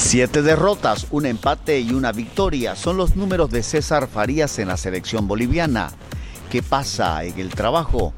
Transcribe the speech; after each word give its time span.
Siete 0.00 0.42
derrotas, 0.42 1.08
un 1.10 1.26
empate 1.26 1.80
y 1.80 1.90
una 1.90 2.12
victoria 2.12 2.76
son 2.76 2.96
los 2.96 3.16
números 3.16 3.50
de 3.50 3.64
César 3.64 4.08
Farías 4.08 4.60
en 4.60 4.68
la 4.68 4.76
selección 4.76 5.26
boliviana. 5.26 5.90
¿Qué 6.50 6.62
pasa 6.62 7.24
en 7.24 7.38
el 7.40 7.50
trabajo? 7.50 8.14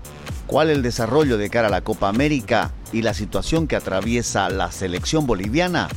¿Cuál 0.46 0.68
el 0.68 0.82
desarrollo 0.82 1.38
de 1.38 1.48
cara 1.48 1.68
a 1.68 1.70
la 1.70 1.80
Copa 1.80 2.08
América 2.08 2.70
y 2.92 3.00
la 3.00 3.14
situación 3.14 3.66
que 3.66 3.76
atraviesa 3.76 4.50
la 4.50 4.70
selección 4.70 5.26
boliviana? 5.26 5.88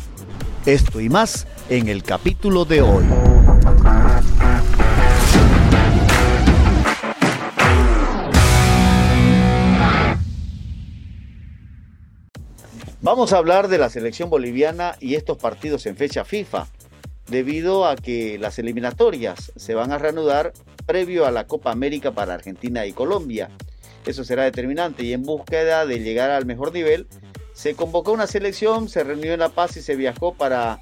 Esto 0.65 1.01
y 1.01 1.09
más 1.09 1.47
en 1.69 1.89
el 1.89 2.01
capítulo 2.01 2.63
de 2.63 2.81
hoy. 2.81 3.32
Vamos 13.03 13.33
a 13.33 13.37
hablar 13.37 13.67
de 13.67 13.77
la 13.77 13.89
selección 13.89 14.29
boliviana 14.29 14.95
y 15.01 15.15
estos 15.15 15.37
partidos 15.37 15.85
en 15.87 15.97
fecha 15.97 16.23
FIFA, 16.23 16.67
debido 17.27 17.85
a 17.85 17.97
que 17.97 18.39
las 18.39 18.59
eliminatorias 18.59 19.51
se 19.57 19.75
van 19.75 19.91
a 19.91 19.97
reanudar 19.97 20.53
previo 20.85 21.25
a 21.25 21.31
la 21.31 21.45
Copa 21.45 21.69
América 21.69 22.13
para 22.13 22.33
Argentina 22.33 22.85
y 22.85 22.93
Colombia. 22.93 23.49
Eso 24.05 24.23
será 24.23 24.45
determinante 24.45 25.03
y 25.03 25.11
en 25.11 25.23
búsqueda 25.23 25.85
de 25.85 25.99
llegar 25.99 26.29
al 26.31 26.45
mejor 26.45 26.71
nivel, 26.71 27.07
se 27.51 27.75
convocó 27.75 28.13
una 28.13 28.25
selección, 28.25 28.87
se 28.87 29.03
reunió 29.03 29.33
en 29.33 29.41
La 29.41 29.49
Paz 29.49 29.75
y 29.75 29.81
se 29.81 29.97
viajó 29.97 30.35
para 30.35 30.79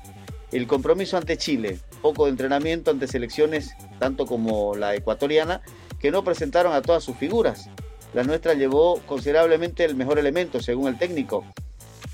el 0.52 0.68
compromiso 0.68 1.18
ante 1.18 1.38
Chile. 1.38 1.80
Poco 2.04 2.26
de 2.26 2.32
entrenamiento 2.32 2.91
ante 2.91 3.08
selecciones, 3.08 3.72
tanto 3.98 4.27
como 4.27 4.76
la 4.76 4.94
ecuatoriana, 4.94 5.63
que 5.98 6.12
no 6.12 6.24
presentaron 6.24 6.74
a 6.74 6.84
todas 6.84 7.04
sus 7.04 7.18
figuras. 7.18 7.68
La 8.13 8.24
nuestra 8.24 8.54
llevó 8.54 8.99
considerablemente 9.08 9.85
el 9.85 9.96
mejor 9.96 10.20
elemento, 10.20 10.62
según 10.62 10.88
el 10.88 10.99
técnico. 10.99 11.46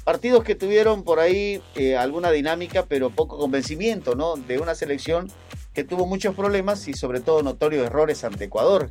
Partidos 0.08 0.46
que 0.46 0.56
tuvieron 0.56 1.04
por 1.04 1.20
ahí 1.20 1.62
eh, 1.76 1.98
alguna 1.98 2.32
dinámica, 2.32 2.86
pero 2.86 3.10
poco 3.10 3.38
convencimiento, 3.38 4.16
¿no? 4.16 4.38
De 4.38 4.58
una 4.58 4.74
selección 4.74 5.30
que 5.74 5.84
tuvo 5.84 6.06
muchos 6.06 6.34
problemas 6.34 6.88
y 6.88 6.94
sobre 6.94 7.20
todo 7.20 7.44
notorios 7.44 7.86
errores 7.86 8.24
ante 8.24 8.46
Ecuador. 8.46 8.90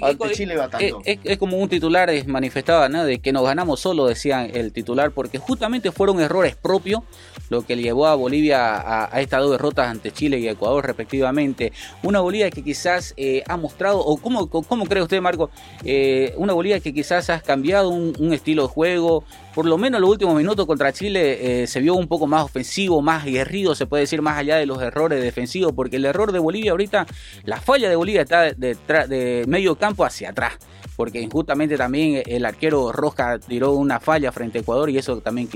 Ante 0.00 0.30
Chile 0.32 0.56
va 0.56 0.68
tanto. 0.68 1.00
Es, 1.04 1.38
como 1.38 1.58
un 1.58 1.68
titular 1.68 2.10
manifestaba, 2.26 2.88
¿no? 2.88 3.04
De 3.04 3.18
que 3.18 3.32
nos 3.32 3.44
ganamos 3.44 3.80
solo, 3.80 4.06
decía 4.06 4.44
el 4.44 4.72
titular, 4.72 5.12
porque 5.12 5.38
justamente 5.38 5.92
fueron 5.92 6.20
errores 6.20 6.56
propios 6.56 7.02
lo 7.48 7.62
que 7.62 7.76
llevó 7.76 8.06
a 8.06 8.14
Bolivia 8.14 9.06
a, 9.06 9.20
estas 9.20 9.40
dos 9.40 9.52
derrotas 9.52 9.88
ante 9.88 10.12
Chile 10.12 10.38
y 10.38 10.48
Ecuador 10.48 10.86
respectivamente. 10.86 11.72
Una 12.02 12.20
Bolivia 12.20 12.50
que 12.50 12.62
quizás 12.62 13.14
eh, 13.16 13.42
ha 13.46 13.56
mostrado, 13.56 14.00
o 14.00 14.16
cómo, 14.16 14.48
cómo 14.48 14.86
cree 14.86 15.02
usted 15.02 15.20
Marco, 15.20 15.50
eh, 15.84 16.34
una 16.36 16.52
Bolivia 16.52 16.80
que 16.80 16.92
quizás 16.92 17.30
ha 17.30 17.40
cambiado 17.40 17.90
un, 17.90 18.16
estilo 18.32 18.62
de 18.62 18.68
juego, 18.68 19.24
por 19.54 19.66
lo 19.66 19.78
menos 19.78 19.98
en 19.98 20.02
los 20.02 20.10
últimos 20.10 20.34
minutos 20.34 20.66
contra 20.66 20.92
Chile 20.92 21.62
eh, 21.62 21.66
se 21.66 21.80
vio 21.80 21.94
un 21.94 22.08
poco 22.08 22.26
más 22.26 22.44
ofensivo, 22.44 23.00
más 23.00 23.24
guerrido, 23.24 23.74
se 23.74 23.86
puede 23.86 24.02
decir, 24.02 24.20
más 24.20 24.36
allá 24.36 24.56
de 24.56 24.66
los 24.66 24.82
errores 24.82 25.22
defensivos, 25.22 25.72
porque 25.74 25.96
el 25.96 26.04
error 26.04 26.32
de 26.32 26.38
Bolivia 26.38 26.72
ahorita, 26.72 27.06
la 27.44 27.60
falla 27.60 27.88
de 27.88 27.96
Bolivia 27.96 28.22
está 28.22 28.52
de, 28.52 28.76
de, 28.76 29.44
medio 29.46 29.75
campo 29.76 30.04
hacia 30.04 30.30
atrás, 30.30 30.54
porque 30.96 31.20
injustamente 31.20 31.76
también 31.76 32.22
el 32.26 32.44
arquero 32.44 32.92
Roja 32.92 33.38
tiró 33.38 33.72
una 33.72 34.00
falla 34.00 34.32
frente 34.32 34.58
a 34.58 34.60
Ecuador 34.62 34.90
y 34.90 34.98
eso 34.98 35.20
también 35.20 35.48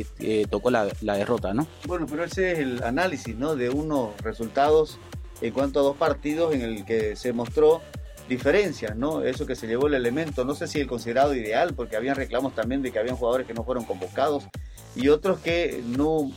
tocó 0.49 0.71
la, 0.71 0.89
la 1.01 1.17
derrota, 1.17 1.55
¿no? 1.55 1.67
Bueno, 1.87 2.07
pero 2.09 2.25
ese 2.25 2.53
es 2.53 2.59
el 2.59 2.83
análisis, 2.83 3.37
¿no? 3.37 3.57
De 3.57 3.71
unos 3.71 4.17
resultados 4.23 4.99
en 5.41 5.53
cuanto 5.53 5.81
a 5.81 5.83
dos 5.83 5.97
partidos 5.97 6.55
en 6.55 6.63
el 6.63 6.85
que 6.85 7.17
se 7.17 7.33
mostró 7.33 7.81
diferencias, 8.29 8.97
¿no? 8.97 9.23
Eso 9.23 9.45
que 9.45 9.57
se 9.57 9.67
llevó 9.67 9.89
el 9.89 9.95
elemento, 9.95 10.45
no 10.45 10.55
sé 10.55 10.69
si 10.69 10.81
el 10.81 10.87
considerado 10.87 11.35
ideal, 11.35 11.75
porque 11.75 11.97
habían 11.97 12.17
reclamos 12.17 12.55
también 12.55 12.81
de 12.81 12.93
que 12.93 12.99
habían 12.99 13.17
jugadores 13.17 13.47
que 13.47 13.55
no 13.55 13.65
fueron 13.65 13.85
convocados 13.85 14.45
y 14.95 15.09
otros 15.09 15.41
que 15.41 15.83
no 15.87 16.31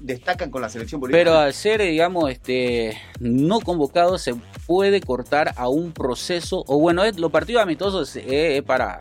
destacan 0.00 0.50
con 0.50 0.62
la 0.62 0.68
selección 0.68 1.00
boliviana. 1.00 1.24
Pero 1.24 1.38
al 1.38 1.52
ser, 1.52 1.82
digamos, 1.82 2.30
este 2.30 2.96
no 3.20 3.60
convocado 3.60 4.18
se 4.18 4.34
puede 4.66 5.00
cortar 5.00 5.54
a 5.56 5.68
un 5.68 5.92
proceso, 5.92 6.64
o 6.66 6.78
bueno, 6.78 7.02
los 7.16 7.30
partidos 7.30 7.62
amistosos 7.62 8.16
es 8.16 8.62
para 8.62 9.00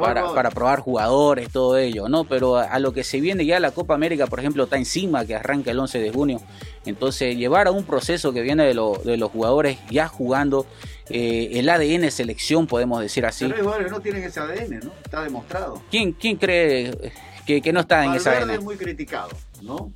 para, 0.00 0.50
probar 0.50 0.80
jugadores, 0.80 1.50
todo 1.50 1.76
ello, 1.76 2.08
¿no? 2.08 2.24
Pero 2.24 2.56
a, 2.56 2.78
lo 2.78 2.92
que 2.92 3.04
se 3.04 3.20
viene 3.20 3.44
ya 3.44 3.60
la 3.60 3.72
Copa 3.72 3.94
América, 3.94 4.26
por 4.26 4.38
ejemplo, 4.38 4.64
está 4.64 4.76
encima, 4.76 5.24
que 5.24 5.34
arranca 5.34 5.70
el 5.70 5.78
11 5.78 5.98
de 5.98 6.10
junio. 6.10 6.40
Entonces, 6.84 7.36
llevar 7.36 7.66
a 7.66 7.70
un 7.70 7.84
proceso 7.84 8.32
que 8.32 8.42
viene 8.42 8.64
de, 8.64 8.74
de 9.04 9.16
los 9.16 9.30
jugadores 9.30 9.78
ya 9.90 10.08
jugando 10.08 10.66
eh, 11.08 11.50
el 11.54 11.68
ADN 11.68 12.10
selección, 12.10 12.66
podemos 12.66 13.00
decir 13.00 13.26
así. 13.26 13.44
Pero 13.44 13.56
hay 13.56 13.62
jugadores 13.62 13.86
que 13.86 13.92
no 13.92 14.00
tienen 14.00 14.24
ese 14.24 14.40
ADN, 14.40 14.80
¿no? 14.84 14.92
Está 15.04 15.22
demostrado. 15.22 15.82
¿Quién, 15.90 16.12
quién 16.12 16.36
cree 16.36 17.12
que, 17.46 17.60
que 17.60 17.72
no 17.72 17.80
está 17.80 18.04
en 18.04 18.14
ese 18.14 18.30
ADN? 18.30 18.50
es 18.50 18.62
muy 18.62 18.76
criticado, 18.76 19.30
¿no? 19.60 19.92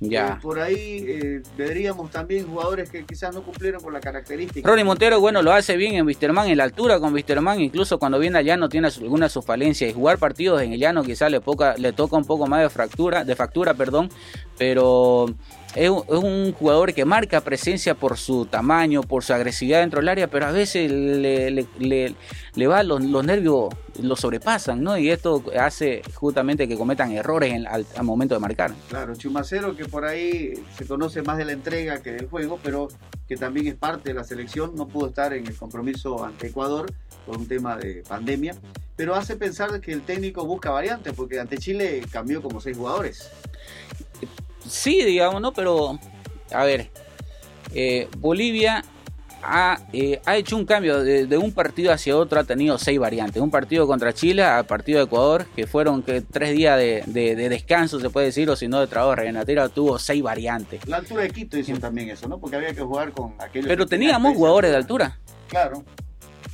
Ya. 0.00 0.34
Eh, 0.34 0.38
por 0.40 0.60
ahí 0.60 1.04
eh, 1.08 1.42
veríamos 1.56 2.10
también 2.10 2.46
jugadores 2.46 2.88
que 2.88 3.04
quizás 3.04 3.34
no 3.34 3.42
cumplieron 3.42 3.82
con 3.82 3.92
la 3.92 4.00
característica. 4.00 4.68
Ronnie 4.68 4.84
Montero, 4.84 5.20
bueno, 5.20 5.42
lo 5.42 5.52
hace 5.52 5.76
bien 5.76 5.94
en 5.94 6.06
Wisterman, 6.06 6.48
en 6.48 6.58
la 6.58 6.64
altura 6.64 7.00
con 7.00 7.12
Wisterman, 7.12 7.60
incluso 7.60 7.98
cuando 7.98 8.18
viene 8.18 8.38
al 8.38 8.44
llano 8.44 8.68
tiene 8.68 8.88
alguna 8.88 9.28
su 9.28 9.42
falencia 9.42 9.88
y 9.88 9.92
jugar 9.92 10.18
partidos 10.18 10.62
en 10.62 10.72
el 10.72 10.78
llano 10.78 11.02
quizás 11.02 11.30
le, 11.30 11.40
poca, 11.40 11.74
le 11.76 11.92
toca 11.92 12.16
un 12.16 12.24
poco 12.24 12.46
más 12.46 12.62
de 12.62 12.70
fractura, 12.70 13.24
de 13.24 13.34
factura, 13.34 13.74
perdón, 13.74 14.08
pero 14.56 15.26
es, 15.74 15.90
un 15.90 16.52
jugador 16.52 16.94
que 16.94 17.04
marca 17.04 17.40
presencia 17.40 17.94
por 17.94 18.16
su 18.16 18.46
tamaño, 18.46 19.02
por 19.02 19.22
su 19.22 19.32
agresividad 19.32 19.80
dentro 19.80 20.00
del 20.00 20.08
área, 20.08 20.28
pero 20.28 20.46
a 20.46 20.52
veces 20.52 20.90
le, 20.90 21.66
le, 21.78 22.66
va 22.66 22.82
los, 22.82 23.02
nervios, 23.24 23.68
lo 24.00 24.16
sobrepasan, 24.16 24.82
¿no? 24.82 24.96
Y 24.96 25.10
esto 25.10 25.44
hace 25.58 26.02
justamente 26.14 26.66
que 26.66 26.76
cometan 26.76 27.12
errores 27.12 27.54
al, 27.66 27.86
momento 28.02 28.34
de 28.34 28.40
marcar. 28.40 28.72
Claro, 28.88 29.14
Chumacero 29.14 29.76
que 29.76 29.84
por 29.84 30.04
ahí 30.04 30.54
se 30.76 30.86
conoce 30.86 31.22
más 31.22 31.36
de 31.38 31.44
la 31.44 31.52
entrega 31.52 32.02
que 32.02 32.12
del 32.12 32.28
juego, 32.28 32.58
pero 32.62 32.88
que 33.26 33.36
también 33.36 33.66
es 33.66 33.74
parte 33.74 34.10
de 34.10 34.14
la 34.14 34.24
selección, 34.24 34.74
no 34.74 34.88
pudo 34.88 35.08
estar 35.08 35.34
en 35.34 35.46
el 35.46 35.54
compromiso 35.56 36.24
ante 36.24 36.48
Ecuador 36.48 36.90
por 37.26 37.36
un 37.36 37.46
tema 37.46 37.76
de 37.76 38.02
pandemia, 38.08 38.54
pero 38.96 39.14
hace 39.14 39.36
pensar 39.36 39.80
que 39.80 39.92
el 39.92 40.02
técnico 40.02 40.46
busca 40.46 40.70
variantes, 40.70 41.12
porque 41.12 41.38
ante 41.38 41.58
Chile 41.58 42.02
cambió 42.10 42.40
como 42.40 42.60
seis 42.60 42.76
jugadores. 42.76 43.30
Sí, 44.68 45.04
digamos, 45.04 45.40
¿no? 45.40 45.52
Pero, 45.52 45.98
a 46.52 46.64
ver, 46.64 46.90
eh, 47.74 48.08
Bolivia 48.18 48.84
ha, 49.42 49.78
eh, 49.92 50.20
ha, 50.24 50.36
hecho 50.36 50.56
un 50.56 50.64
cambio 50.64 51.02
de, 51.02 51.38
un 51.38 51.52
partido 51.52 51.92
hacia 51.92 52.16
otro, 52.16 52.40
ha 52.40 52.44
tenido 52.44 52.78
seis 52.78 52.98
variantes. 52.98 53.40
Un 53.40 53.50
partido 53.50 53.86
contra 53.86 54.12
Chile, 54.12 54.42
al 54.42 54.66
partido 54.66 54.98
de 54.98 55.04
Ecuador, 55.04 55.46
que 55.54 55.66
fueron 55.66 56.02
que 56.02 56.20
tres 56.20 56.56
días 56.56 56.78
de, 56.78 57.48
descanso, 57.48 58.00
se 58.00 58.10
puede 58.10 58.26
decir, 58.26 58.48
o 58.50 58.56
si 58.56 58.68
no 58.68 58.80
de 58.80 58.86
trabajo 58.86 59.14
regenerativo, 59.14 59.68
tuvo 59.68 59.98
seis 59.98 60.22
variantes. 60.22 60.86
La 60.86 60.98
altura 60.98 61.22
de 61.22 61.30
Quito 61.30 61.58
hizo 61.58 61.78
también 61.78 62.10
eso, 62.10 62.28
¿no? 62.28 62.38
Porque 62.38 62.56
había 62.56 62.74
que 62.74 62.82
jugar 62.82 63.12
con 63.12 63.34
aquellos. 63.38 63.68
Pero 63.68 63.86
teníamos 63.86 64.34
jugadores 64.34 64.70
de 64.70 64.76
altura. 64.76 65.18
Claro. 65.48 65.84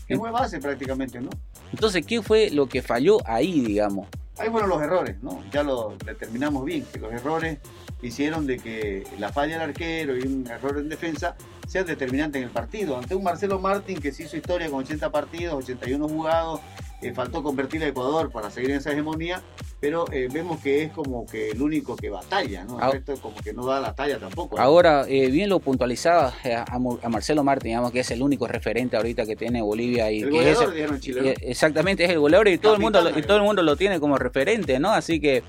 Que 0.06 0.16
fue 0.16 0.30
base 0.30 0.58
prácticamente, 0.58 1.20
¿no? 1.20 1.30
Entonces, 1.72 2.04
¿qué 2.06 2.22
fue 2.22 2.50
lo 2.50 2.66
que 2.66 2.82
falló 2.82 3.18
ahí, 3.26 3.60
digamos? 3.60 4.06
Ahí 4.38 4.50
fueron 4.50 4.68
los 4.68 4.82
errores, 4.82 5.16
¿no? 5.22 5.42
Ya 5.52 5.62
lo 5.62 5.96
determinamos 6.04 6.64
bien, 6.64 6.84
que 6.92 6.98
los 6.98 7.12
errores 7.12 7.58
hicieron 8.02 8.46
de 8.46 8.58
que 8.58 9.06
la 9.18 9.32
falla 9.32 9.54
del 9.54 9.70
arquero 9.70 10.16
y 10.16 10.22
un 10.22 10.46
error 10.46 10.78
en 10.78 10.88
defensa 10.88 11.36
sean 11.68 11.86
determinantes 11.86 12.40
en 12.42 12.48
el 12.48 12.52
partido. 12.52 12.98
Ante 12.98 13.14
un 13.14 13.22
Marcelo 13.22 13.58
Martín 13.60 14.00
que 14.00 14.12
se 14.12 14.24
hizo 14.24 14.36
historia 14.36 14.68
con 14.68 14.80
80 14.80 15.10
partidos, 15.10 15.54
81 15.54 16.08
jugados, 16.08 16.60
eh, 17.02 17.12
faltó 17.12 17.42
convertir 17.42 17.82
a 17.82 17.88
Ecuador 17.88 18.30
para 18.30 18.50
seguir 18.50 18.70
en 18.70 18.78
esa 18.78 18.92
hegemonía, 18.92 19.42
pero 19.80 20.06
eh, 20.12 20.28
vemos 20.32 20.60
que 20.60 20.84
es 20.84 20.92
como 20.92 21.26
que 21.26 21.50
el 21.50 21.60
único 21.60 21.96
que 21.96 22.08
batalla, 22.08 22.64
¿no? 22.64 22.80
El 22.80 22.92
resto 22.92 23.14
como 23.16 23.36
que 23.36 23.52
no 23.52 23.66
da 23.66 23.80
la 23.80 23.94
talla 23.94 24.18
tampoco. 24.18 24.58
Ahora, 24.58 25.04
eh, 25.08 25.30
bien 25.30 25.50
lo 25.50 25.60
puntualizaba 25.60 26.32
a, 26.66 27.08
Marcelo 27.08 27.44
Martín, 27.44 27.70
digamos 27.70 27.92
que 27.92 28.00
es 28.00 28.10
el 28.10 28.22
único 28.22 28.46
referente 28.46 28.96
ahorita 28.96 29.26
que 29.26 29.36
tiene 29.36 29.60
Bolivia 29.60 30.10
y 30.10 30.20
el 30.20 30.30
que 30.30 30.54
goleador, 30.54 31.00
Chile, 31.00 31.34
exactamente 31.42 32.04
es 32.04 32.10
el 32.10 32.18
goleador 32.18 32.48
y 32.48 32.58
todo 32.58 32.74
el 32.74 32.80
mundo 32.80 33.10
y 33.14 33.22
todo 33.22 33.36
el 33.36 33.42
mundo 33.42 33.62
lo 33.62 33.76
tiene 33.76 34.00
como 34.00 34.16
referente, 34.16 34.78
¿no? 34.78 34.90
Así 34.90 35.20
que 35.20 35.42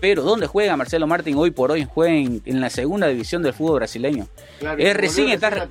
pero 0.00 0.24
¿dónde 0.24 0.48
juega 0.48 0.76
Marcelo 0.76 1.06
Martín 1.06 1.36
hoy 1.36 1.52
por 1.52 1.70
hoy? 1.70 1.86
Juega 1.88 2.12
en, 2.12 2.60
la 2.60 2.70
segunda 2.70 3.06
división 3.06 3.40
del 3.42 3.52
fútbol 3.52 3.76
brasileño. 3.76 4.26
es 4.76 4.96
recién 4.96 5.28
está, 5.28 5.68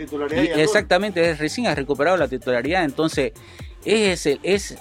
exactamente, 0.55 1.31
es 1.31 1.37
recién 1.37 1.67
ha 1.67 1.75
recuperado 1.75 2.15
la 2.15 2.29
titularidad, 2.29 2.85
entonces 2.85 3.33
es, 3.83 4.25
es 4.25 4.77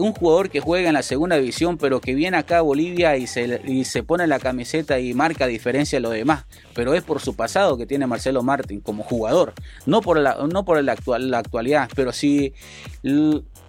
un 0.00 0.12
jugador 0.12 0.50
que 0.50 0.60
juega 0.60 0.88
en 0.88 0.94
la 0.94 1.02
segunda 1.02 1.36
división, 1.36 1.78
pero 1.78 2.00
que 2.00 2.14
viene 2.14 2.36
acá 2.36 2.58
a 2.58 2.62
Bolivia 2.62 3.16
y 3.16 3.26
se, 3.26 3.60
y 3.64 3.84
se 3.84 4.02
pone 4.02 4.26
la 4.26 4.38
camiseta 4.38 4.98
y 4.98 5.14
marca 5.14 5.46
diferencia 5.46 5.98
a 5.98 6.00
los 6.00 6.12
demás. 6.12 6.44
Pero 6.74 6.94
es 6.94 7.02
por 7.02 7.20
su 7.20 7.36
pasado 7.36 7.76
que 7.76 7.86
tiene 7.86 8.06
Marcelo 8.06 8.42
Martín 8.42 8.80
como 8.80 9.02
jugador, 9.02 9.54
no 9.86 10.00
por 10.00 10.18
la, 10.18 10.36
no 10.50 10.64
por 10.64 10.82
la, 10.82 10.92
actual, 10.92 11.30
la 11.30 11.38
actualidad, 11.38 11.88
pero 11.94 12.12
sí 12.12 12.52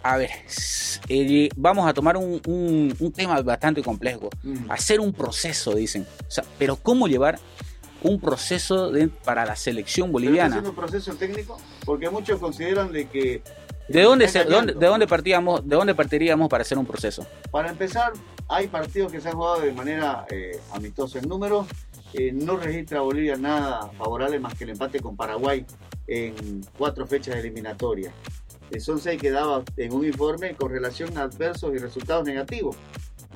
a 0.03 0.17
ver, 0.17 0.31
eh, 1.09 1.49
vamos 1.55 1.87
a 1.87 1.93
tomar 1.93 2.17
un, 2.17 3.13
tema 3.15 3.41
bastante 3.41 3.83
complejo. 3.83 4.29
Mm. 4.43 4.71
Hacer 4.71 4.99
un 4.99 5.13
proceso, 5.13 5.75
dicen. 5.75 6.07
O 6.27 6.31
sea, 6.31 6.43
pero 6.57 6.75
¿cómo 6.75 7.07
llevar 7.07 7.39
un 8.01 8.19
proceso 8.19 8.91
para 9.23 9.45
la 9.45 9.55
selección 9.55 10.11
boliviana? 10.11 10.55
¿Haciendo 10.57 10.71
un 10.71 10.75
proceso 10.75 11.13
técnico? 11.15 11.59
Porque 11.85 12.09
muchos 12.09 12.39
consideran 12.39 12.91
de 12.91 13.07
que... 13.07 13.41
¿De 13.87 14.03
dónde, 14.03 14.27
de 14.27 14.85
dónde 14.87 15.07
partíamos, 15.07 15.67
¿De 15.67 15.75
dónde 15.75 15.95
partiríamos 15.95 16.49
para 16.49 16.61
hacer 16.61 16.77
un 16.77 16.85
proceso? 16.85 17.25
Para 17.51 17.69
empezar, 17.69 18.13
hay 18.47 18.67
partidos 18.67 19.11
que 19.11 19.19
se 19.19 19.29
han 19.29 19.35
jugado 19.35 19.61
de 19.61 19.73
manera 19.73 20.25
eh, 20.29 20.59
amistosa 20.73 21.19
en 21.19 21.27
números 21.27 21.67
eh, 22.13 22.31
no 22.33 22.57
registra 22.57 22.99
Bolivia 22.99 23.37
nada 23.37 23.89
favorable 23.97 24.37
más 24.39 24.53
que 24.55 24.65
el 24.65 24.71
empate 24.71 24.99
con 24.99 25.15
Paraguay 25.15 25.65
en 26.07 26.61
cuatro 26.77 27.07
fechas 27.07 27.35
eliminatorias. 27.37 28.13
Son 28.79 28.99
seis 28.99 29.21
que 29.21 29.31
daba 29.31 29.63
en 29.75 29.93
un 29.93 30.05
informe 30.05 30.55
con 30.55 30.71
relación 30.71 31.17
a 31.17 31.23
adversos 31.23 31.73
y 31.73 31.77
resultados 31.77 32.25
negativos. 32.25 32.77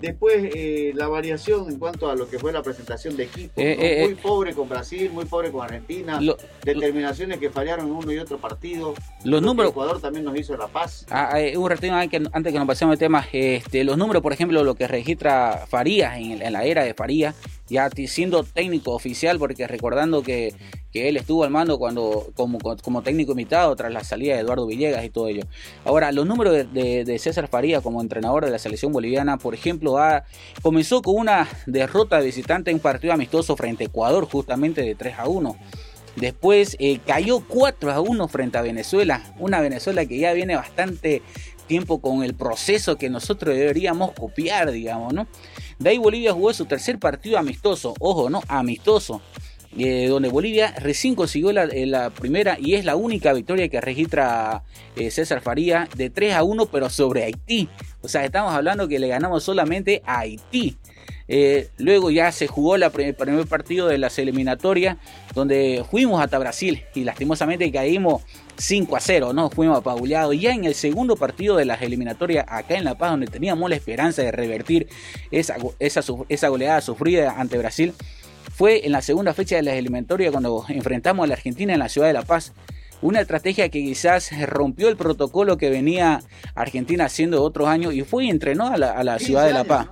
Después, 0.01 0.51
eh, 0.53 0.91
la 0.95 1.07
variación 1.07 1.69
en 1.69 1.79
cuanto 1.79 2.09
a 2.09 2.15
lo 2.15 2.29
que 2.29 2.37
fue 2.37 2.51
la 2.51 2.61
presentación 2.61 3.15
de 3.15 3.23
equipo. 3.23 3.53
Eh, 3.55 3.77
eh, 3.79 4.03
muy 4.03 4.15
pobre 4.15 4.53
con 4.53 4.67
Brasil, 4.67 5.09
muy 5.11 5.25
pobre 5.25 5.51
con 5.51 5.63
Argentina. 5.63 6.19
determinaciones 6.63 7.39
que 7.39 7.49
fallaron 7.49 7.87
en 7.87 7.93
uno 7.93 8.11
y 8.11 8.17
otro 8.17 8.37
partido. 8.37 8.93
Los 9.23 9.41
números. 9.41 9.71
Ecuador 9.71 10.01
también 10.01 10.25
nos 10.25 10.37
hizo 10.37 10.55
la 10.57 10.67
paz. 10.67 11.05
Ah, 11.09 11.37
un 11.55 11.69
ratito 11.69 11.93
antes 11.93 12.53
que 12.53 12.59
nos 12.59 12.67
pasemos 12.67 12.93
el 12.93 12.99
tema. 12.99 13.25
Este, 13.31 13.83
los 13.83 13.97
números, 13.97 14.21
por 14.21 14.33
ejemplo, 14.33 14.63
lo 14.63 14.75
que 14.75 14.87
registra 14.87 15.65
Farías 15.67 16.17
en, 16.17 16.41
en 16.41 16.53
la 16.53 16.65
era 16.65 16.83
de 16.83 16.93
Farías 16.93 17.35
ya 17.67 17.89
siendo 18.07 18.43
técnico 18.43 18.91
oficial, 18.91 19.39
porque 19.39 19.67
recordando 19.67 20.23
que, 20.23 20.53
él 20.93 21.17
estuvo 21.17 21.43
al 21.43 21.49
mando 21.49 21.77
cuando 21.77 22.31
como, 22.35 22.57
como 22.57 23.03
técnico 23.03 23.33
invitado 23.33 23.75
tras 23.75 23.91
la 23.91 24.05
salida 24.05 24.35
de 24.35 24.39
Eduardo 24.39 24.65
Villegas 24.65 25.03
y 25.03 25.09
todo 25.09 25.27
ello. 25.27 25.43
Ahora, 25.83 26.13
los 26.13 26.25
números 26.25 26.71
de, 26.71 27.19
César 27.19 27.49
Faría 27.49 27.81
como 27.81 28.01
entrenador 28.01 28.45
de 28.45 28.51
la 28.51 28.59
selección 28.59 28.93
boliviana, 28.93 29.35
por 29.35 29.53
ejemplo, 29.53 29.97
comenzó 30.61 31.01
con 31.01 31.17
una 31.17 31.49
derrota 31.65 32.19
de 32.19 32.27
visitante 32.27 32.71
en 32.71 32.77
un 32.77 32.81
partido 32.81 33.11
amistoso 33.11 33.57
frente 33.57 33.83
a 33.83 33.87
Ecuador, 33.87 34.25
justamente 34.25 34.83
de 34.83 34.95
3 34.95 35.19
a 35.19 35.27
1. 35.27 35.57
Después 36.15 36.77
eh, 36.79 36.99
cayó 37.05 37.41
4 37.41 37.91
a 37.91 37.99
1 37.99 38.27
frente 38.29 38.57
a 38.57 38.61
Venezuela, 38.61 39.21
una 39.37 39.59
Venezuela 39.59 40.05
que 40.05 40.17
ya 40.17 40.31
viene 40.31 40.55
bastante 40.55 41.21
tiempo 41.67 41.99
con 41.99 42.23
el 42.23 42.35
proceso 42.35 42.97
que 42.97 43.09
nosotros 43.09 43.55
deberíamos 43.55 44.11
copiar, 44.11 44.71
digamos, 44.71 45.13
¿no? 45.13 45.27
De 45.79 45.89
ahí 45.89 45.97
Bolivia 45.97 46.33
jugó 46.33 46.53
su 46.53 46.65
tercer 46.65 46.99
partido 46.99 47.37
amistoso, 47.37 47.93
ojo, 47.99 48.29
¿no? 48.29 48.41
Amistoso. 48.47 49.21
Eh, 49.77 50.07
donde 50.07 50.29
Bolivia 50.29 50.73
recién 50.79 51.15
consiguió 51.15 51.49
eh, 51.51 51.85
la, 51.85 52.09
primera 52.09 52.57
y 52.57 52.75
es 52.75 52.85
la 52.85 52.95
única 52.95 53.33
victoria 53.33 53.67
que 53.67 53.81
registra 53.81 54.63
eh, 54.95 55.11
César 55.11 55.41
Faría 55.41 55.89
de 55.97 56.09
3 56.09 56.35
a 56.35 56.43
1, 56.43 56.67
pero 56.67 56.89
sobre 56.89 57.25
Haití. 57.25 57.67
O 58.01 58.07
sea, 58.07 58.23
estamos 58.23 58.53
hablando 58.53 58.87
que 58.87 58.99
le 58.99 59.09
ganamos 59.09 59.43
solamente 59.43 60.01
a 60.05 60.19
Haití. 60.19 60.77
luego 61.77 62.09
ya 62.09 62.31
se 62.31 62.47
jugó 62.47 62.75
el 62.75 62.89
primer 62.89 63.47
partido 63.47 63.87
de 63.87 63.97
las 63.97 64.17
eliminatorias, 64.17 64.95
donde 65.33 65.83
fuimos 65.91 66.23
hasta 66.23 66.39
Brasil 66.39 66.83
y 66.93 67.03
lastimosamente 67.03 67.69
caímos 67.69 68.21
5 68.57 68.95
a 68.95 68.99
0, 68.99 69.33
¿no? 69.33 69.49
Fuimos 69.49 69.77
apabullados. 69.77 70.39
Ya 70.39 70.53
en 70.53 70.65
el 70.65 70.75
segundo 70.75 71.15
partido 71.15 71.57
de 71.57 71.65
las 71.65 71.81
eliminatorias 71.81 72.45
acá 72.47 72.75
en 72.75 72.83
La 72.83 72.97
Paz, 72.97 73.11
donde 73.11 73.27
teníamos 73.27 73.69
la 73.69 73.75
esperanza 73.75 74.21
de 74.21 74.31
revertir 74.31 74.87
esa, 75.31 75.55
esa, 75.79 76.01
esa 76.29 76.47
goleada 76.47 76.81
sufrida 76.81 77.35
ante 77.37 77.57
Brasil, 77.57 77.93
fue 78.55 78.85
en 78.85 78.93
la 78.93 79.01
segunda 79.01 79.33
fecha 79.33 79.57
de 79.57 79.63
las 79.63 79.75
eliminatorias 79.75 80.31
cuando 80.31 80.65
enfrentamos 80.69 81.25
a 81.25 81.27
la 81.27 81.33
Argentina 81.33 81.73
en 81.73 81.79
la 81.79 81.89
ciudad 81.89 82.07
de 82.07 82.13
La 82.13 82.23
Paz. 82.23 82.53
Una 83.01 83.19
estrategia 83.19 83.67
que 83.69 83.83
quizás 83.83 84.31
rompió 84.47 84.87
el 84.87 84.95
protocolo 84.95 85.57
que 85.57 85.69
venía 85.69 86.21
Argentina 86.55 87.05
haciendo 87.05 87.43
otros 87.43 87.67
años 87.67 87.93
y 87.93 88.03
fue 88.03 88.25
y 88.25 88.29
entrenó 88.29 88.67
a 88.67 88.77
la, 88.77 89.19
ciudad 89.19 89.45
de 89.45 89.53
La 89.53 89.65
Paz. 89.65 89.89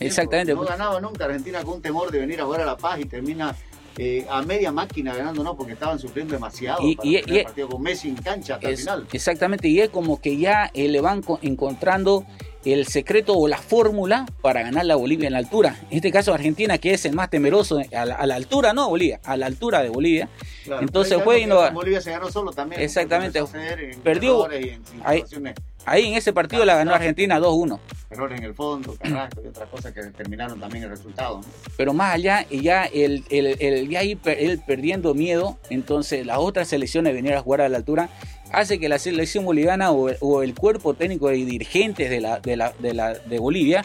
Exactamente. 0.00 0.54
No 0.54 0.64
ganaba 0.64 1.00
nunca 1.00 1.24
Argentina 1.24 1.62
con 1.62 1.80
temor 1.80 2.10
de 2.10 2.18
venir 2.18 2.40
a 2.40 2.44
jugar 2.44 2.60
a 2.60 2.66
La 2.66 2.76
Paz 2.76 3.00
y 3.00 3.06
termina 3.06 3.56
eh, 3.96 4.26
a 4.28 4.42
media 4.42 4.72
máquina 4.72 5.14
ganando, 5.14 5.44
no, 5.44 5.56
porque 5.56 5.72
estaban 5.74 5.98
sufriendo 5.98 6.34
demasiado 6.34 6.80
y, 6.82 6.96
para 6.96 7.08
el 7.08 7.44
partido 7.44 7.68
con 7.68 7.82
Messi 7.82 8.08
en 8.08 8.16
cancha 8.16 8.54
hasta 8.54 8.68
el 8.68 8.76
final. 8.76 9.06
Exactamente, 9.12 9.68
y 9.68 9.80
es 9.80 9.90
como 9.90 10.20
que 10.20 10.36
ya 10.36 10.70
eh, 10.74 10.88
le 10.88 11.00
van 11.00 11.22
encontrando 11.42 12.26
el 12.64 12.86
secreto 12.86 13.34
o 13.34 13.46
la 13.46 13.58
fórmula 13.58 14.26
para 14.40 14.62
ganar 14.62 14.86
la 14.86 14.96
Bolivia 14.96 15.26
en 15.26 15.34
la 15.34 15.38
altura. 15.38 15.76
En 15.90 15.98
este 15.98 16.10
caso 16.10 16.32
Argentina, 16.32 16.78
que 16.78 16.94
es 16.94 17.04
el 17.04 17.14
más 17.14 17.30
temeroso 17.30 17.80
a 17.94 18.26
la, 18.26 18.34
altura, 18.34 18.72
no 18.72 18.88
Bolivia, 18.88 19.20
a 19.24 19.36
la 19.36 19.46
altura 19.46 19.82
de 19.82 19.90
Bolivia. 19.90 20.28
Entonces 20.80 21.22
fue 21.22 21.46
no... 21.46 21.70
Bolivia 21.72 22.00
se 22.00 22.10
ganó 22.10 22.30
solo 22.30 22.52
también. 22.52 22.80
Exactamente. 22.80 23.42
Perdió. 24.02 24.48
Ahí 25.04 25.22
en 25.86 26.14
ese 26.14 26.32
partido 26.32 26.64
la 26.64 26.76
ganó 26.76 26.94
Argentina 26.94 27.38
2-1. 27.38 27.78
Errores 28.10 28.38
en 28.38 28.44
el 28.44 28.54
fondo, 28.54 28.96
Carrasco 28.96 29.42
y 29.44 29.48
otras 29.48 29.68
cosas 29.68 29.92
que 29.92 30.02
determinaron 30.02 30.60
también 30.60 30.84
el 30.84 30.90
resultado. 30.90 31.40
Pero 31.76 31.92
más 31.92 32.14
allá, 32.14 32.46
ya 32.50 32.84
el, 32.84 33.24
el, 33.30 33.56
el, 33.60 33.88
ya 33.88 34.00
ahí, 34.00 34.18
él 34.24 34.62
perdiendo 34.66 35.14
miedo, 35.14 35.58
entonces 35.70 36.24
las 36.24 36.38
otras 36.38 36.68
selecciones 36.68 37.12
venir 37.12 37.34
a 37.34 37.40
jugar 37.40 37.62
a 37.62 37.68
la 37.68 37.78
altura, 37.78 38.08
hace 38.52 38.78
que 38.78 38.88
la 38.88 38.98
selección 38.98 39.44
boliviana 39.44 39.90
o, 39.90 40.42
el 40.42 40.54
cuerpo 40.54 40.94
técnico 40.94 41.30
y 41.32 41.44
dirigentes 41.44 42.08
de, 42.08 42.20
la, 42.20 42.40
de, 42.40 42.56
la, 42.56 42.72
de, 42.78 42.94
la, 42.94 43.14
de 43.14 43.38
Bolivia 43.38 43.82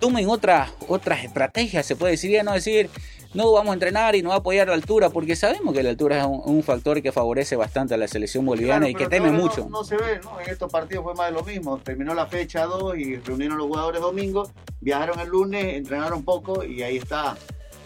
tomen 0.00 0.28
otras 0.28 0.70
otras 0.88 1.24
estrategias, 1.24 1.86
se 1.86 1.96
puede 1.96 2.12
decir, 2.12 2.30
ya 2.30 2.42
no 2.42 2.52
decir 2.52 2.90
no 3.34 3.52
vamos 3.52 3.70
a 3.70 3.74
entrenar 3.74 4.14
y 4.14 4.22
no 4.22 4.30
va 4.30 4.36
a 4.36 4.38
apoyar 4.38 4.68
la 4.68 4.74
altura, 4.74 5.10
porque 5.10 5.36
sabemos 5.36 5.74
que 5.74 5.82
la 5.82 5.90
altura 5.90 6.20
es 6.20 6.26
un, 6.26 6.62
factor 6.62 7.00
que 7.02 7.12
favorece 7.12 7.54
bastante 7.54 7.94
a 7.94 7.96
la 7.96 8.08
selección 8.08 8.44
boliviana 8.44 8.88
y 8.88 8.94
que 8.94 9.06
teme 9.06 9.30
mucho. 9.30 9.68
No, 9.70 9.84
se 9.84 9.96
ve, 9.96 10.20
¿no? 10.22 10.40
En 10.40 10.50
estos 10.50 10.70
partidos 10.70 11.04
fue 11.04 11.14
más 11.14 11.26
de 11.26 11.32
lo 11.32 11.44
mismo. 11.44 11.78
Terminó 11.78 12.14
la 12.14 12.26
fecha 12.26 12.64
2 12.64 12.98
y 12.98 13.16
reunieron 13.16 13.58
los 13.58 13.66
jugadores 13.66 14.00
domingo, 14.00 14.50
viajaron 14.80 15.20
el 15.20 15.28
lunes, 15.28 15.74
entrenaron 15.74 16.24
poco 16.24 16.64
y 16.64 16.82
ahí 16.82 16.96
está. 16.96 17.36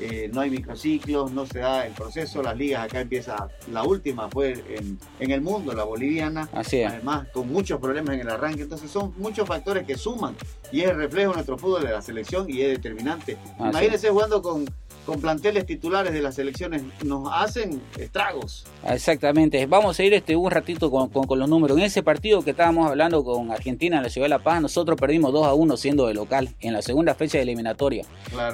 Eh, 0.00 0.30
no 0.32 0.40
hay 0.40 0.48
microciclos, 0.48 1.30
no 1.30 1.44
se 1.44 1.58
da 1.58 1.86
el 1.86 1.92
proceso, 1.92 2.42
las 2.42 2.56
ligas 2.56 2.84
acá 2.84 3.00
empieza, 3.00 3.48
la 3.70 3.82
última 3.82 4.30
fue 4.30 4.52
en, 4.70 4.98
en 5.18 5.30
el 5.30 5.42
mundo, 5.42 5.74
la 5.74 5.84
boliviana, 5.84 6.48
Así 6.54 6.82
además 6.82 7.28
con 7.34 7.52
muchos 7.52 7.78
problemas 7.80 8.14
en 8.14 8.20
el 8.20 8.30
arranque, 8.30 8.62
entonces 8.62 8.90
son 8.90 9.12
muchos 9.18 9.46
factores 9.46 9.86
que 9.86 9.98
suman 9.98 10.34
y 10.72 10.80
es 10.80 10.90
el 10.90 10.96
reflejo 10.96 11.32
de 11.32 11.36
nuestro 11.36 11.58
fútbol 11.58 11.82
de 11.82 11.90
la 11.90 12.00
selección 12.00 12.48
y 12.48 12.62
es 12.62 12.68
determinante. 12.68 13.36
Imagínense 13.58 14.08
jugando 14.08 14.40
con 14.40 14.64
con 15.06 15.20
planteles 15.20 15.66
titulares 15.66 16.12
de 16.12 16.20
las 16.20 16.34
selecciones 16.34 16.82
nos 17.04 17.28
hacen 17.32 17.80
estragos. 17.98 18.66
Exactamente. 18.88 19.64
Vamos 19.66 19.98
a 19.98 20.02
ir 20.02 20.14
este 20.14 20.36
un 20.36 20.50
ratito 20.50 20.90
con, 20.90 21.08
con, 21.08 21.38
los 21.38 21.48
números. 21.48 21.78
En 21.78 21.84
ese 21.84 22.02
partido 22.02 22.42
que 22.42 22.50
estábamos 22.50 22.88
hablando 22.88 23.24
con 23.24 23.50
Argentina 23.50 23.96
en 23.96 24.02
la 24.02 24.08
Ciudad 24.08 24.26
de 24.26 24.30
La 24.30 24.38
Paz, 24.38 24.60
nosotros 24.60 24.98
perdimos 24.98 25.32
2 25.32 25.46
a 25.46 25.54
1 25.54 25.76
siendo 25.76 26.06
de 26.06 26.14
local 26.14 26.54
en 26.60 26.72
la 26.72 26.82
segunda 26.82 27.14
fecha 27.14 27.38
de 27.38 27.42
eliminatoria. 27.42 28.04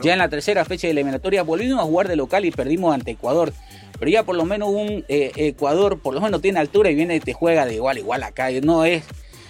Ya 0.03 0.13
en 0.13 0.19
la 0.19 0.29
tercera 0.29 0.65
fecha 0.65 0.87
de 0.87 0.93
eliminatoria 0.93 1.43
volvimos 1.43 1.81
a 1.81 1.85
jugar 1.85 2.09
de 2.09 2.17
local 2.17 2.45
y 2.45 2.51
perdimos 2.51 2.95
ante 2.95 3.13
Ecuador. 3.13 3.53
Pero 3.99 4.11
ya 4.11 4.25
por 4.25 4.37
lo 4.37 4.45
menos 4.45 4.69
un 4.69 5.05
eh, 5.09 5.33
Ecuador 5.37 5.99
por 6.01 6.15
lo 6.15 6.21
menos 6.21 6.43
tiene 6.43 6.61
altura 6.61 6.91
y 6.91 6.95
viene 6.95 7.17
y 7.17 7.21
te 7.21 7.33
juega 7.33 7.65
de 7.65 7.75
igual 7.77 7.97
a 7.97 8.01
igual 8.01 8.23
acá. 8.23 8.51
No 8.63 8.85
es 8.85 9.05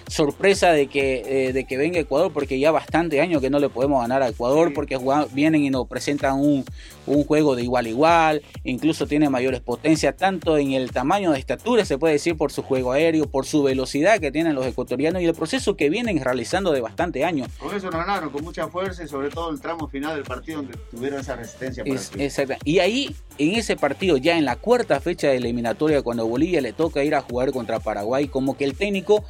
sorpresa 0.09 0.73
de 0.73 0.87
que, 0.87 1.49
eh, 1.49 1.53
de 1.53 1.65
que 1.65 1.77
venga 1.77 1.99
Ecuador, 1.99 2.33
porque 2.33 2.59
ya 2.59 2.71
bastante 2.71 3.21
años 3.21 3.41
que 3.41 3.51
no 3.51 3.59
le 3.59 3.69
podemos 3.69 4.01
ganar 4.01 4.23
a 4.23 4.29
Ecuador, 4.29 4.73
porque 4.75 4.99
vienen 5.33 5.63
y 5.63 5.71
nos 5.71 5.87
presentan 5.89 6.39
un, 6.39 6.65
un, 7.07 7.25
juego 7.25 7.57
de 7.57 7.63
igual 7.63 7.87
a 7.87 7.89
igual, 7.89 8.43
incluso 8.65 9.07
tiene 9.07 9.29
mayores 9.31 9.61
potencias, 9.61 10.17
tanto 10.17 10.59
en 10.59 10.73
el 10.73 10.93
tamaño 10.93 11.33
de 11.33 11.39
estatura, 11.39 11.85
se 11.85 11.99
puede 11.99 12.15
decir, 12.15 12.37
por 12.37 12.53
su 12.53 12.63
juego 12.63 12.93
aéreo, 12.93 13.27
por 13.27 13.47
su 13.47 13.63
velocidad 13.63 14.19
que 14.21 14.31
tienen 14.31 14.55
los 14.55 14.67
ecuatorianos 14.67 15.23
y 15.23 15.27
el 15.27 15.35
proceso 15.35 15.77
que 15.77 15.91
vienen 15.91 16.23
realizando 16.23 16.73
de 16.73 16.81
bastante 16.81 17.25
años. 17.25 17.49
Con 17.59 17.75
eso 17.75 17.91
ganaron, 17.91 18.31
con 18.31 18.45
mucha 18.45 18.69
fuerza 18.69 19.05
y 19.05 19.09
sobre 19.09 19.31
todo 19.31 19.51
el 19.51 19.61
tramo 19.61 19.89
final 19.89 20.15
del 20.15 20.25
partido 20.25 20.63
donde 20.63 20.79
tuvieron 20.91 21.21
esa 21.21 21.37
resistencia. 21.37 21.85
exacto. 21.85 22.55
Y 22.65 22.79
ahí, 22.79 23.15
en 23.39 23.55
ese 23.55 23.77
partido, 23.77 24.17
ya 24.17 24.39
en 24.39 24.45
la 24.45 24.57
cuarta 24.57 25.01
fecha 25.01 25.29
de 25.29 25.37
eliminatoria, 25.37 26.03
cuando 26.03 26.27
Bolivia 26.27 26.61
le 26.61 26.73
toca 26.73 27.03
ir 27.03 27.15
a 27.15 27.23
jugar 27.23 27.53
contra 27.53 27.81
Paraguay, 27.81 28.29
como 28.29 28.57
que 28.57 28.65
el 28.65 28.77
técnico 28.77 29.25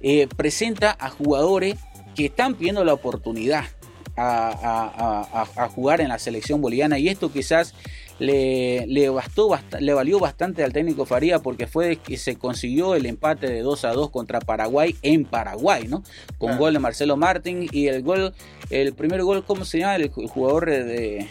eh, 0.00 0.28
presenta 0.36 0.96
a 0.98 1.10
jugadores 1.10 1.76
que 2.14 2.26
están 2.26 2.54
pidiendo 2.54 2.84
la 2.84 2.94
oportunidad 2.94 3.64
a, 4.16 5.68
jugar 5.74 6.00
en 6.00 6.08
la 6.08 6.18
selección 6.18 6.60
boliviana 6.60 6.98
y 6.98 7.08
esto 7.08 7.32
quizás 7.32 7.74
le, 8.18 8.86
le, 8.86 9.08
bastó, 9.10 9.58
le 9.78 9.92
valió 9.92 10.18
bastante 10.18 10.64
al 10.64 10.72
técnico 10.72 11.04
Faría 11.04 11.40
porque 11.40 11.66
fue 11.66 11.96
que 11.96 12.16
se 12.16 12.36
consiguió 12.36 12.94
el 12.94 13.04
empate 13.06 13.48
de 13.48 13.60
2 13.60 13.84
a 13.84 13.92
2 13.92 14.10
contra 14.10 14.40
Paraguay 14.40 14.96
en 15.02 15.24
Paraguay, 15.24 15.86
¿no? 15.86 16.02
Con 16.38 16.56
gol 16.56 16.72
de 16.72 16.78
Marcelo 16.78 17.16
Martín 17.16 17.68
y 17.70 17.88
el 17.88 18.02
gol, 18.02 18.32
el 18.70 18.94
primer 18.94 19.22
gol, 19.22 19.44
¿cómo 19.44 19.64
se 19.64 19.80
llama? 19.80 19.96
El 19.96 20.08
jugador 20.08 20.66
de, 20.66 21.28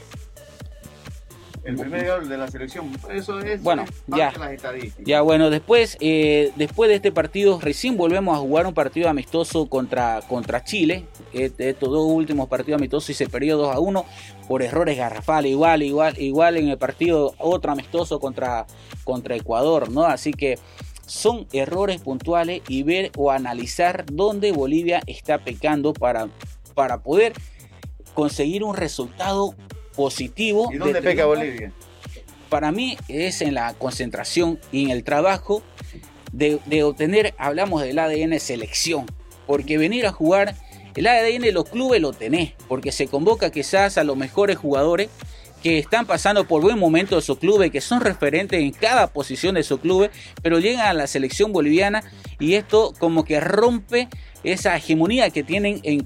el 1.66 1.76
primer 1.76 2.08
gol 2.08 2.30
de 2.30 2.38
la 2.38 2.48
selección. 2.48 2.92
Eso 3.12 3.40
es 3.40 3.62
bueno, 3.62 3.86
ya, 4.08 4.32
las 4.38 4.52
estadísticas. 4.52 5.06
Ya, 5.06 5.22
bueno, 5.22 5.50
después, 5.50 5.98
eh, 6.00 6.52
después 6.56 6.90
de 6.90 6.96
este 6.96 7.12
partido, 7.12 7.60
recién 7.60 7.98
volvemos 7.98 8.38
a 8.38 8.40
jugar 8.40 8.68
un 8.68 8.74
partido 8.74 9.10
amistoso 9.10 9.66
contra, 9.66 10.22
contra 10.28 10.64
Chile. 10.64 11.06
estos 11.34 11.90
dos 11.90 12.06
últimos 12.06 12.48
partidos 12.48 12.80
amistosos 12.80 13.10
y 13.10 13.14
se 13.16 13.28
perdió 13.28 13.58
2 13.58 13.76
a 13.76 13.80
1 13.80 14.06
por 14.48 14.62
errores 14.62 14.98
garrafales. 14.98 15.52
Igual, 15.52 15.82
igual, 15.82 16.20
igual 16.20 16.58
en 16.58 16.70
el 16.70 16.78
partido 16.78 17.34
otro 17.40 17.72
amistoso 17.72 18.20
contra, 18.20 18.68
contra 19.04 19.36
Ecuador, 19.36 19.90
¿no? 19.90 20.06
Así 20.06 20.34
que 20.34 20.60
son 21.08 21.48
errores 21.52 22.02
puntuales 22.02 22.62
y 22.68 22.84
ver 22.84 23.12
o 23.18 23.32
analizar 23.32 24.06
dónde 24.12 24.52
Bolivia 24.52 25.02
está 25.08 25.40
pecando 25.40 25.94
para, 25.94 26.30
para 26.76 27.02
poder 27.02 27.34
conseguir 28.14 28.64
un 28.64 28.76
resultado 28.76 29.56
positivo. 29.96 30.70
¿Y 30.72 30.78
dónde 30.78 31.02
peca 31.02 31.26
Bolivia? 31.26 31.72
Para 32.50 32.72
mí 32.72 32.98
es 33.08 33.42
en 33.42 33.54
la 33.54 33.74
concentración 33.74 34.60
y 34.72 34.86
en 34.86 34.92
el 34.92 35.04
trabajo 35.04 35.64
de, 36.32 36.84
obtener, 36.84 37.34
hablamos 37.38 37.82
del 37.82 37.98
ADN 37.98 38.40
selección, 38.40 39.06
porque 39.48 39.78
venir 39.78 40.06
a 40.06 40.12
jugar, 40.12 40.56
el 40.96 41.08
ADN 41.08 41.54
los 41.54 41.70
clubes 41.70 42.02
lo 42.02 42.14
tenés, 42.14 42.54
porque 42.68 42.92
se 42.92 43.08
convoca 43.08 43.52
quizás 43.52 43.98
a 43.98 44.04
los 44.04 44.18
mejores 44.18 44.58
jugadores 44.58 45.10
que 45.66 45.80
están 45.80 46.06
pasando 46.06 46.46
por 46.46 46.62
buen 46.62 46.78
momento 46.78 47.16
de 47.16 47.24
su 47.24 47.40
club, 47.40 47.72
que 47.72 47.82
son 47.82 48.00
referentes 48.00 48.62
en 48.62 48.70
cada 48.70 49.08
posición 49.08 49.56
de 49.56 49.64
su 49.64 49.80
club, 49.80 50.12
pero 50.44 50.60
llegan 50.60 50.86
a 50.86 50.94
la 50.94 51.08
selección 51.08 51.52
boliviana 51.52 52.04
y 52.40 52.54
esto 52.54 52.94
como 53.00 53.26
que 53.26 53.40
rompe 53.40 54.08
esa 54.44 54.78
hegemonía 54.78 55.32
que 55.32 55.42
tienen 55.42 55.80
en, 55.82 56.06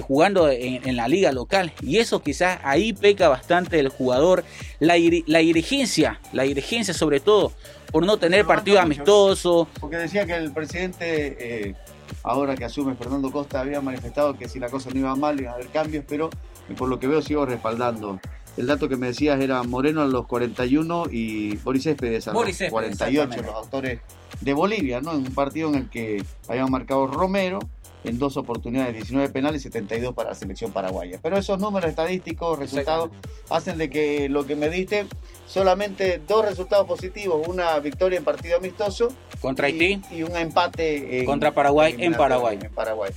jugando 0.00 0.48
en, 0.48 0.94
la 0.94 1.08
liga 1.08 1.32
local. 1.32 1.72
Y 1.82 1.98
eso 1.98 2.22
quizás 2.22 2.60
ahí 2.62 2.92
peca 2.92 3.28
bastante 3.28 3.80
el 3.80 3.88
jugador. 3.88 4.44
La, 4.78 4.94
la 5.26 5.40
dirigencia, 5.40 6.20
la 6.32 6.44
dirigencia 6.44 6.94
sobre 6.94 7.18
todo, 7.18 7.52
por 7.90 8.06
no 8.06 8.16
tener 8.16 8.46
partido 8.46 8.78
amistoso. 8.78 9.66
Porque 9.80 9.96
decía 9.96 10.24
que 10.24 10.36
el 10.36 10.52
presidente, 10.52 11.70
eh, 11.70 11.74
ahora 12.22 12.54
que 12.54 12.64
asume 12.64 12.94
Fernando 12.94 13.32
Costa, 13.32 13.58
había 13.58 13.80
manifestado 13.80 14.38
que 14.38 14.48
si 14.48 14.60
la 14.60 14.68
cosa 14.68 14.88
no 14.90 15.00
iba 15.00 15.16
mal 15.16 15.40
iba 15.40 15.50
a 15.50 15.54
haber 15.54 15.66
cambios, 15.66 16.04
pero 16.06 16.30
por 16.78 16.88
lo 16.88 17.00
que 17.00 17.08
veo 17.08 17.20
sigo 17.20 17.44
respaldando 17.44 18.20
el 18.56 18.66
dato 18.66 18.88
que 18.88 18.96
me 18.96 19.08
decías 19.08 19.40
era 19.40 19.62
Moreno 19.62 20.02
a 20.02 20.06
los 20.06 20.26
41 20.26 21.04
y 21.10 21.56
Boris 21.58 21.84
Céspedes 21.84 22.28
a 22.28 22.32
los 22.32 22.42
48, 22.70 23.42
los 23.42 23.54
autores 23.54 24.00
de 24.40 24.52
Bolivia, 24.54 25.00
¿no? 25.00 25.12
En 25.12 25.18
un 25.18 25.34
partido 25.34 25.68
en 25.68 25.74
el 25.76 25.90
que 25.90 26.22
habían 26.48 26.70
marcado 26.70 27.06
Romero 27.06 27.58
en 28.04 28.18
dos 28.18 28.36
oportunidades, 28.36 28.94
19 28.94 29.28
penales 29.28 29.60
y 29.60 29.64
72 29.64 30.14
para 30.14 30.30
la 30.30 30.34
selección 30.34 30.72
paraguaya. 30.72 31.18
Pero 31.22 31.36
esos 31.36 31.58
números 31.58 31.90
estadísticos, 31.90 32.58
resultados, 32.58 33.10
hacen 33.50 33.78
de 33.78 33.90
que 33.90 34.28
lo 34.28 34.46
que 34.46 34.56
me 34.56 34.70
diste, 34.70 35.06
solamente 35.46 36.20
dos 36.26 36.44
resultados 36.44 36.86
positivos, 36.86 37.46
una 37.46 37.78
victoria 37.78 38.18
en 38.18 38.24
partido 38.24 38.56
amistoso 38.56 39.12
contra 39.40 39.66
Haití 39.66 40.00
y 40.10 40.22
un 40.22 40.36
empate 40.36 41.24
contra 41.24 41.52
Paraguay 41.52 41.94
en 41.98 42.14
Paraguay. 42.14 42.58
En 42.62 42.72
Paraguay. 42.72 43.10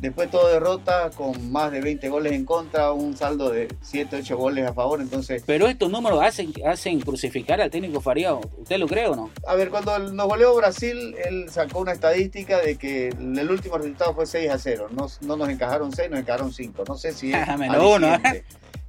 Después 0.00 0.30
todo 0.30 0.48
derrota 0.48 1.10
con 1.14 1.52
más 1.52 1.70
de 1.70 1.82
20 1.82 2.08
goles 2.08 2.32
en 2.32 2.46
contra, 2.46 2.90
un 2.92 3.14
saldo 3.14 3.50
de 3.50 3.68
7, 3.82 4.16
8 4.16 4.36
goles 4.36 4.66
a 4.66 4.72
favor, 4.72 5.02
entonces... 5.02 5.42
Pero 5.44 5.66
estos 5.66 5.90
números 5.90 6.22
hacen, 6.22 6.54
hacen 6.66 7.00
crucificar 7.00 7.60
al 7.60 7.70
técnico 7.70 8.00
Faría, 8.00 8.32
¿usted 8.32 8.78
lo 8.78 8.88
cree 8.88 9.08
o 9.08 9.14
no? 9.14 9.30
A 9.46 9.54
ver, 9.56 9.68
cuando 9.68 9.98
nos 9.98 10.26
goleó 10.26 10.56
Brasil, 10.56 11.14
él 11.22 11.50
sacó 11.50 11.80
una 11.80 11.92
estadística 11.92 12.62
de 12.62 12.76
que 12.76 13.08
el 13.08 13.50
último 13.50 13.76
resultado 13.76 14.14
fue 14.14 14.24
6 14.24 14.50
a 14.50 14.58
0, 14.58 14.88
no, 14.90 15.06
no 15.20 15.36
nos 15.36 15.50
encajaron 15.50 15.92
6, 15.92 16.10
nos 16.10 16.20
encajaron 16.20 16.50
5, 16.50 16.84
no 16.88 16.96
sé 16.96 17.12
si 17.12 17.34
es... 17.34 17.46
Menos 17.58 17.96
uno, 17.96 18.14
¿eh? 18.14 18.42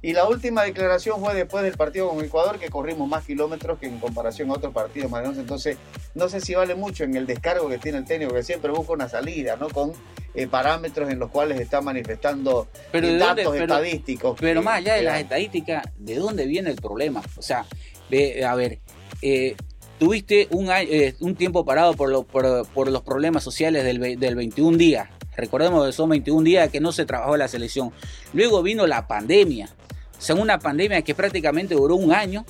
Y 0.04 0.12
la 0.14 0.28
última 0.28 0.64
declaración 0.64 1.20
fue 1.20 1.32
después 1.32 1.62
del 1.62 1.74
partido 1.74 2.08
con 2.08 2.24
Ecuador, 2.24 2.58
que 2.58 2.68
corrimos 2.68 3.08
más 3.08 3.24
kilómetros 3.24 3.78
que 3.78 3.86
en 3.86 4.00
comparación 4.00 4.50
a 4.50 4.54
otros 4.54 4.72
partidos 4.72 5.08
más 5.08 5.24
Entonces, 5.38 5.78
no 6.16 6.28
sé 6.28 6.40
si 6.40 6.56
vale 6.56 6.74
mucho 6.74 7.04
en 7.04 7.14
el 7.14 7.24
descargo 7.24 7.68
que 7.68 7.78
tiene 7.78 7.98
el 7.98 8.04
técnico, 8.04 8.34
que 8.34 8.42
siempre 8.42 8.72
busca 8.72 8.92
una 8.92 9.08
salida, 9.08 9.54
¿no? 9.56 9.68
Con 9.68 9.92
eh, 10.34 10.48
parámetros 10.48 11.08
en 11.08 11.20
los 11.20 11.30
cuales 11.30 11.60
está 11.60 11.80
manifestando 11.80 12.66
pero 12.90 13.16
datos 13.16 13.54
estadísticos. 13.54 14.36
Pero 14.40 14.60
más 14.60 14.78
allá 14.78 14.94
de 14.94 15.02
las 15.02 15.20
estadísticas, 15.20 15.84
¿de 15.96 16.16
dónde 16.16 16.46
viene 16.46 16.70
el 16.70 16.76
problema? 16.76 17.22
O 17.36 17.42
sea, 17.42 17.64
a 18.44 18.54
ver, 18.56 18.80
eh, 19.22 19.54
tuviste 20.00 20.48
un, 20.50 20.68
eh, 20.70 21.14
un 21.20 21.36
tiempo 21.36 21.64
parado 21.64 21.94
por, 21.94 22.26
por, 22.26 22.90
los 22.90 23.02
problemas 23.02 23.44
sociales 23.44 23.84
del, 23.84 24.18
del 24.18 24.34
21 24.34 24.76
días. 24.76 25.08
Recordemos 25.36 25.86
que 25.86 25.92
son 25.92 26.10
21 26.10 26.42
días 26.42 26.70
que 26.70 26.80
no 26.80 26.90
se 26.90 27.06
trabajó 27.06 27.36
la 27.36 27.46
selección. 27.46 27.92
Luego 28.32 28.62
vino 28.62 28.86
la 28.88 29.06
pandemia 29.06 29.68
sea, 30.24 30.36
una 30.36 30.58
pandemia 30.58 31.02
que 31.02 31.14
prácticamente 31.14 31.74
duró 31.74 31.96
un 31.96 32.12
año 32.12 32.44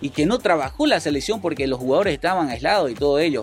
y 0.00 0.10
que 0.10 0.26
no 0.26 0.38
trabajó 0.38 0.86
la 0.86 1.00
selección 1.00 1.40
porque 1.40 1.66
los 1.66 1.78
jugadores 1.78 2.14
estaban 2.14 2.48
aislados 2.48 2.90
y 2.90 2.94
todo 2.94 3.18
ello. 3.18 3.42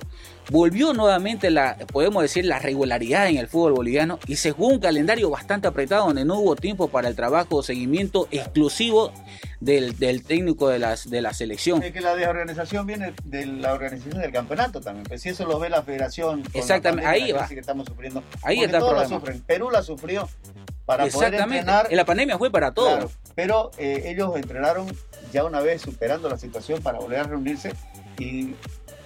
Volvió 0.50 0.94
nuevamente 0.94 1.52
la, 1.52 1.78
podemos 1.92 2.24
decir, 2.24 2.46
la 2.46 2.58
regularidad 2.58 3.28
en 3.28 3.36
el 3.36 3.48
fútbol 3.48 3.74
boliviano 3.74 4.18
y 4.28 4.38
se 4.38 4.52
jugó 4.52 4.70
un 4.70 4.80
calendario 4.80 5.30
bastante 5.30 5.68
apretado 5.68 6.06
donde 6.06 6.24
no 6.24 6.40
hubo 6.40 6.56
tiempo 6.56 6.88
para 6.88 7.10
el 7.10 7.16
trabajo 7.16 7.58
o 7.58 7.64
seguimiento 7.64 8.30
exclusivo 8.32 9.12
del, 9.60 9.94
técnico 10.24 10.70
de, 10.70 10.80
las, 10.80 11.10
de 11.10 11.22
la 11.22 11.34
selección. 11.34 11.84
Es 11.84 11.92
que 11.92 12.00
la 12.00 12.16
desorganización 12.16 12.88
viene 12.88 13.14
de 13.26 13.46
la 13.46 13.74
organización 13.74 14.22
del 14.22 14.32
campeonato 14.32 14.80
también, 14.80 15.06
pues 15.06 15.22
si 15.22 15.30
eso 15.30 15.46
lo 15.46 15.60
ve 15.60 15.70
la 15.70 15.84
federación. 15.84 16.44
Exactamente, 16.54 17.08
ahí 17.08 17.32
va. 17.34 17.48
Que 17.48 17.60
estamos 17.60 17.86
sufriendo. 17.86 18.24
Ahí 18.42 18.64
está 18.64 18.80
todos 18.80 18.98
la 18.98 19.08
sufren. 19.08 19.42
Perú 19.42 19.70
la 19.70 19.84
sufrió 19.84 20.30
para 20.88 21.06
Exactamente. 21.06 21.44
poder 21.44 21.60
entrenar. 21.60 21.88
La 21.92 22.06
pandemia 22.06 22.38
fue 22.38 22.50
para 22.50 22.72
todos. 22.72 23.12
pero 23.36 23.72
eh, 23.78 24.04
ellos 24.06 24.34
entrenaron 24.38 24.88
ya 25.34 25.44
una 25.44 25.60
vez 25.60 25.82
superando 25.82 26.30
la 26.30 26.38
situación 26.38 26.82
para 26.82 26.98
volver 26.98 27.20
a 27.20 27.24
reunirse 27.24 27.74
y 28.18 28.54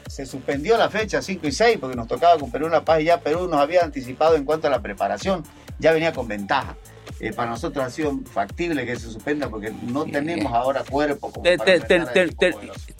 se 0.07 0.27
suspendió 0.27 0.77
la 0.77 0.91
fecha 0.91 1.23
5 1.23 1.47
y 1.47 1.51
6 1.51 1.77
porque 1.81 1.95
nos 1.95 2.07
tocaba 2.07 2.37
con 2.37 2.51
Perú 2.51 2.69
La 2.69 2.85
Paz 2.85 3.01
y 3.01 3.05
ya 3.05 3.19
Perú 3.19 3.47
nos 3.47 3.59
había 3.59 3.83
anticipado 3.83 4.35
en 4.35 4.45
cuanto 4.45 4.67
a 4.67 4.69
la 4.69 4.79
preparación, 4.79 5.43
ya 5.79 5.91
venía 5.91 6.13
con 6.13 6.27
ventaja. 6.27 6.77
Eh, 7.19 7.33
para 7.33 7.49
nosotros 7.49 7.83
ha 7.83 7.89
sido 7.89 8.19
factible 8.31 8.85
que 8.85 8.95
se 8.95 9.07
suspenda 9.07 9.49
porque 9.49 9.73
no 9.83 10.05
tenemos 10.05 10.53
ahora 10.53 10.83
cuerpo 10.87 11.31
como 11.31 11.43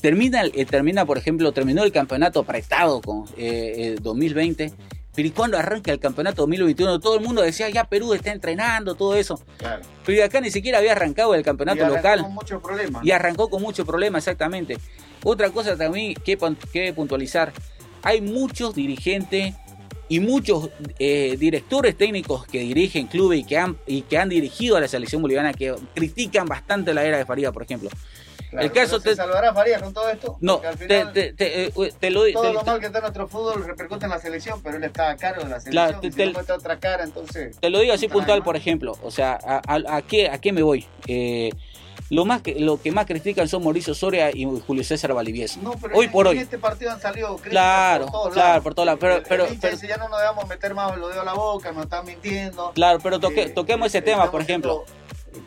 termina, 0.02 0.44
eh, 0.44 0.66
termina, 0.66 1.06
por 1.06 1.20
ejemplo, 1.20 1.52
terminó 1.52 1.84
el 1.84 1.92
campeonato 1.92 2.44
prestado 2.44 3.00
con 3.02 3.26
2020 3.26 4.74
pero 5.14 5.28
¿y 5.28 5.32
cuando 5.32 5.58
arranca 5.58 5.92
el 5.92 6.00
campeonato 6.00 6.44
2021? 6.44 7.00
Todo 7.00 7.16
el 7.16 7.22
mundo 7.22 7.42
decía, 7.42 7.70
ya 7.70 7.84
Perú 7.84 8.14
está 8.14 8.32
entrenando, 8.32 8.96
todo 8.96 9.16
eso. 9.16 9.42
Claro. 9.58 9.84
Pero 10.06 10.24
acá 10.24 10.40
ni 10.40 10.52
siquiera 10.52 10.78
había 10.78 10.94
arrancado 10.94 11.36
el 11.36 11.44
campeonato 11.44 11.86
y 11.86 11.88
local. 11.88 12.22
Con 12.22 12.34
muchos 12.34 12.62
problemas. 12.62 13.06
Y 13.06 13.12
arrancó 13.12 13.50
con 13.50 13.62
muchos 13.62 13.86
problemas, 13.86 14.24
exactamente. 14.24 14.78
Otra 15.24 15.50
cosa 15.50 15.76
también 15.76 16.14
que, 16.14 16.38
que 16.72 16.94
puntualizar. 16.94 17.52
Hay 18.04 18.22
muchos 18.22 18.74
dirigentes 18.74 19.54
y 20.08 20.20
muchos 20.20 20.70
eh, 20.98 21.36
directores 21.38 21.98
técnicos 21.98 22.46
que 22.48 22.60
dirigen 22.60 23.08
clubes 23.08 23.40
y 23.40 23.44
que, 23.44 23.58
han, 23.58 23.78
y 23.86 24.02
que 24.04 24.18
han 24.18 24.30
dirigido 24.30 24.78
a 24.78 24.82
la 24.82 24.88
selección 24.88 25.22
boliviana 25.22 25.54
que 25.54 25.76
critican 25.94 26.48
bastante 26.48 26.94
la 26.94 27.04
era 27.04 27.18
de 27.18 27.26
Faría, 27.26 27.52
por 27.52 27.64
ejemplo 27.64 27.90
el 28.52 28.72
caso 28.72 29.00
te... 29.00 29.16
salvará 29.16 29.54
Farías 29.54 29.82
con 29.82 29.94
todo 29.94 30.10
esto? 30.10 30.38
No, 30.42 30.60
te, 30.60 31.06
te, 31.06 31.34
eh, 31.66 31.94
te, 32.00 32.10
lo 32.10 32.32
Todo 32.32 32.54
lo 32.54 32.64
mal 32.64 32.80
que 32.80 32.88
está 32.88 33.00
nuestro 33.00 33.28
fútbol 33.28 33.66
repercute 33.66 34.06
en 34.06 34.12
la 34.12 34.20
selección, 34.20 34.62
pero 34.62 34.78
él 34.78 34.84
está 34.84 35.12
a 35.12 35.18
cargo 35.18 35.44
de 35.44 35.50
la 35.50 35.60
selección. 35.60 36.00
Claro, 36.12 36.36
te, 36.36 36.46
si 36.46 36.52
otra 36.52 36.80
cara, 36.80 37.04
entonces. 37.04 37.58
Te 37.60 37.70
lo 37.70 37.80
digo 37.80 37.94
así 37.94 38.08
puntual, 38.08 38.44
por 38.44 38.56
ejemplo. 38.56 38.98
O 39.04 39.12
sea, 39.12 39.40
¿a, 39.44 39.62
a, 39.68 40.02
qué, 40.02 40.30
a 40.30 40.40
qué 40.40 40.52
me 40.52 40.64
voy? 40.64 40.86
Eh, 41.08 41.52
lo, 42.10 42.26
más 42.26 42.42
que, 42.42 42.60
lo 42.60 42.82
que 42.82 42.92
más 42.92 43.06
critican 43.06 43.48
son 43.48 43.64
Mauricio 43.64 43.94
Soria 43.94 44.32
y 44.36 44.46
Julio 44.68 44.84
César 44.84 45.14
Valivieso. 45.14 45.60
No, 45.62 45.74
pero 45.82 45.96
hoy 45.96 46.06
en, 46.08 46.12
por 46.12 46.28
hoy. 46.28 46.38
este 46.38 46.58
partido 46.58 46.92
han 46.92 47.00
salido 47.00 47.30
críticas 47.38 47.52
claro, 47.52 48.06
por 48.06 48.12
todos 48.12 48.34
claro, 48.34 48.48
lados. 48.50 48.64
por 48.64 48.74
todos 48.76 48.86
lados. 48.86 49.00
Pero, 49.00 49.24
pero, 49.28 49.48
pero, 49.62 49.76
ya 49.76 49.98
no 49.98 50.10
nos 50.10 50.20
debemos 50.20 50.48
meter 50.48 50.74
más 50.74 50.98
lo 50.98 51.08
dedo 51.08 51.22
a 51.22 51.26
la 51.26 51.34
boca, 51.34 51.72
nos 51.72 51.84
están 51.84 52.06
mintiendo. 52.06 52.72
Claro, 52.74 53.00
pero 53.02 53.20
toque, 53.20 53.44
eh, 53.44 53.50
toquemos 53.50 53.88
ese 53.88 54.02
tema, 54.02 54.30
por 54.30 54.42
ejemplo. 54.42 54.84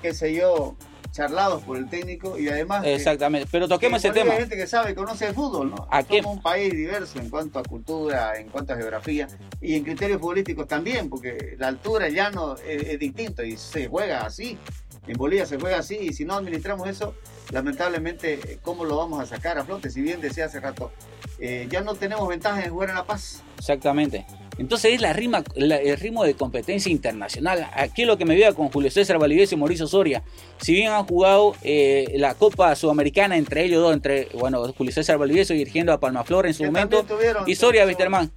Qué 0.00 0.14
sé 0.14 0.32
yo, 0.34 0.74
charlados 1.14 1.62
por 1.62 1.76
el 1.76 1.88
técnico 1.88 2.36
y 2.36 2.48
además 2.48 2.84
exactamente 2.84 3.48
pero 3.50 3.68
toquemos 3.68 4.04
ese 4.04 4.12
tema. 4.12 4.32
hay 4.32 4.40
gente 4.40 4.56
que 4.56 4.66
sabe 4.66 4.96
conoce 4.96 5.28
el 5.28 5.34
fútbol 5.34 5.70
no 5.70 5.88
somos 6.08 6.36
un 6.36 6.42
país 6.42 6.72
diverso 6.72 7.20
en 7.20 7.30
cuanto 7.30 7.60
a 7.60 7.62
cultura 7.62 8.36
en 8.36 8.48
cuanto 8.48 8.72
a 8.72 8.76
geografía 8.76 9.28
y 9.60 9.76
en 9.76 9.84
criterios 9.84 10.20
futbolísticos 10.20 10.66
también 10.66 11.08
porque 11.08 11.54
la 11.56 11.68
altura 11.68 12.08
ya 12.08 12.30
no 12.30 12.56
es, 12.56 12.98
distinto 12.98 13.42
y 13.44 13.56
se 13.56 13.88
juega 13.88 14.26
así. 14.26 14.58
En 15.06 15.16
Bolivia 15.18 15.44
se 15.44 15.58
juega 15.58 15.78
así 15.78 15.96
y 15.96 16.12
si 16.12 16.24
no 16.24 16.34
administramos 16.34 16.88
eso 16.88 17.14
lamentablemente 17.52 18.58
cómo 18.62 18.84
lo 18.84 18.96
vamos 18.96 19.20
a 19.20 19.26
sacar 19.26 19.58
a 19.58 19.64
flote 19.64 19.90
si 19.90 20.00
bien 20.00 20.20
decía 20.20 20.46
hace 20.46 20.60
rato 20.60 20.92
eh, 21.38 21.68
ya 21.70 21.82
no 21.82 21.94
tenemos 21.94 22.26
ventaja 22.26 22.64
en 22.64 22.70
jugar 22.70 22.88
en 22.90 22.96
La 22.96 23.04
Paz. 23.04 23.42
Exactamente 23.58 24.26
entonces 24.58 24.94
es 24.94 25.00
la 25.00 25.12
rima, 25.12 25.42
el 25.56 25.96
ritmo 25.98 26.24
de 26.24 26.34
competencia 26.34 26.90
internacional. 26.90 27.68
Aquí 27.74 28.02
es 28.02 28.08
lo 28.08 28.16
que 28.16 28.24
me 28.24 28.36
vea 28.36 28.52
con 28.52 28.68
Julio 28.68 28.90
César 28.90 29.18
Valdivieso 29.18 29.54
y 29.54 29.58
Mauricio 29.58 29.86
Soria. 29.86 30.22
Si 30.58 30.72
bien 30.72 30.92
han 30.92 31.04
jugado 31.06 31.56
eh, 31.62 32.12
la 32.16 32.34
Copa 32.34 32.74
Sudamericana 32.76 33.36
entre 33.36 33.64
ellos 33.64 33.82
dos, 33.82 33.92
entre 33.92 34.28
bueno 34.34 34.72
Julio 34.72 34.92
César 34.92 35.18
Valdivieso 35.18 35.54
dirigiendo 35.54 35.92
a 35.92 35.98
Palmaflor 35.98 36.46
en 36.46 36.54
su 36.54 36.64
momento 36.64 37.04
y 37.46 37.54
Soria 37.54 37.86
Wisterman. 37.86 38.30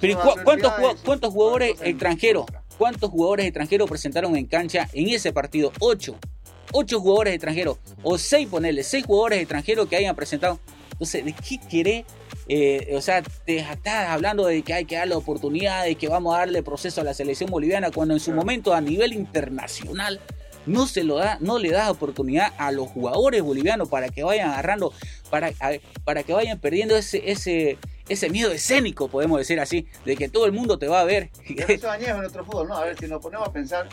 Pero 0.00 0.20
¿cuántos, 0.44 0.72
¿cuántos 1.04 1.32
jugadores 1.32 1.76
extranjeros? 1.82 2.46
¿Cuántos 2.78 3.10
jugadores 3.10 3.46
extranjeros 3.46 3.88
presentaron 3.88 4.36
en 4.36 4.46
cancha 4.46 4.88
en 4.92 5.08
ese 5.08 5.32
partido? 5.32 5.72
Ocho. 5.80 6.16
Ocho 6.72 7.00
jugadores 7.00 7.34
extranjeros. 7.34 7.78
O 8.04 8.16
seis, 8.18 8.46
ponerle, 8.46 8.84
seis 8.84 9.04
jugadores 9.04 9.40
extranjeros 9.40 9.88
que 9.88 9.96
hayan 9.96 10.14
presentado. 10.14 10.60
Entonces, 10.92 11.24
¿de 11.24 11.32
qué 11.32 11.58
quiere 11.68 12.04
eh, 12.48 12.94
o 12.94 13.00
sea, 13.00 13.22
te 13.22 13.58
estás 13.58 14.08
hablando 14.08 14.46
de 14.46 14.62
que 14.62 14.72
hay 14.72 14.84
que 14.86 14.96
darle 14.96 15.14
oportunidad, 15.14 15.84
de 15.84 15.96
que 15.96 16.08
vamos 16.08 16.34
a 16.34 16.38
darle 16.38 16.62
proceso 16.62 17.02
a 17.02 17.04
la 17.04 17.14
selección 17.14 17.50
boliviana, 17.50 17.90
cuando 17.90 18.14
en 18.14 18.20
su 18.20 18.32
momento 18.32 18.72
a 18.72 18.80
nivel 18.80 19.12
internacional 19.12 20.20
no 20.64 20.86
se 20.86 21.04
lo 21.04 21.16
da, 21.16 21.38
no 21.40 21.58
le 21.58 21.70
das 21.70 21.90
oportunidad 21.90 22.52
a 22.58 22.72
los 22.72 22.88
jugadores 22.88 23.42
bolivianos 23.42 23.88
para 23.88 24.08
que 24.08 24.22
vayan 24.22 24.50
agarrando, 24.50 24.92
para, 25.30 25.52
para 26.04 26.22
que 26.22 26.32
vayan 26.32 26.58
perdiendo 26.58 26.96
ese, 26.96 27.30
ese, 27.30 27.78
ese 28.08 28.30
miedo 28.30 28.50
escénico, 28.50 29.08
podemos 29.08 29.38
decir 29.38 29.60
así, 29.60 29.86
de 30.04 30.16
que 30.16 30.28
todo 30.28 30.46
el 30.46 30.52
mundo 30.52 30.78
te 30.78 30.88
va 30.88 31.00
a 31.00 31.04
ver. 31.04 31.30
eso 31.68 31.94
en 32.00 32.16
nuestro 32.18 32.44
fútbol, 32.44 32.68
¿no? 32.68 32.76
A 32.76 32.84
ver, 32.84 32.98
si 32.98 33.06
nos 33.06 33.20
ponemos 33.22 33.48
a 33.48 33.52
pensar, 33.52 33.88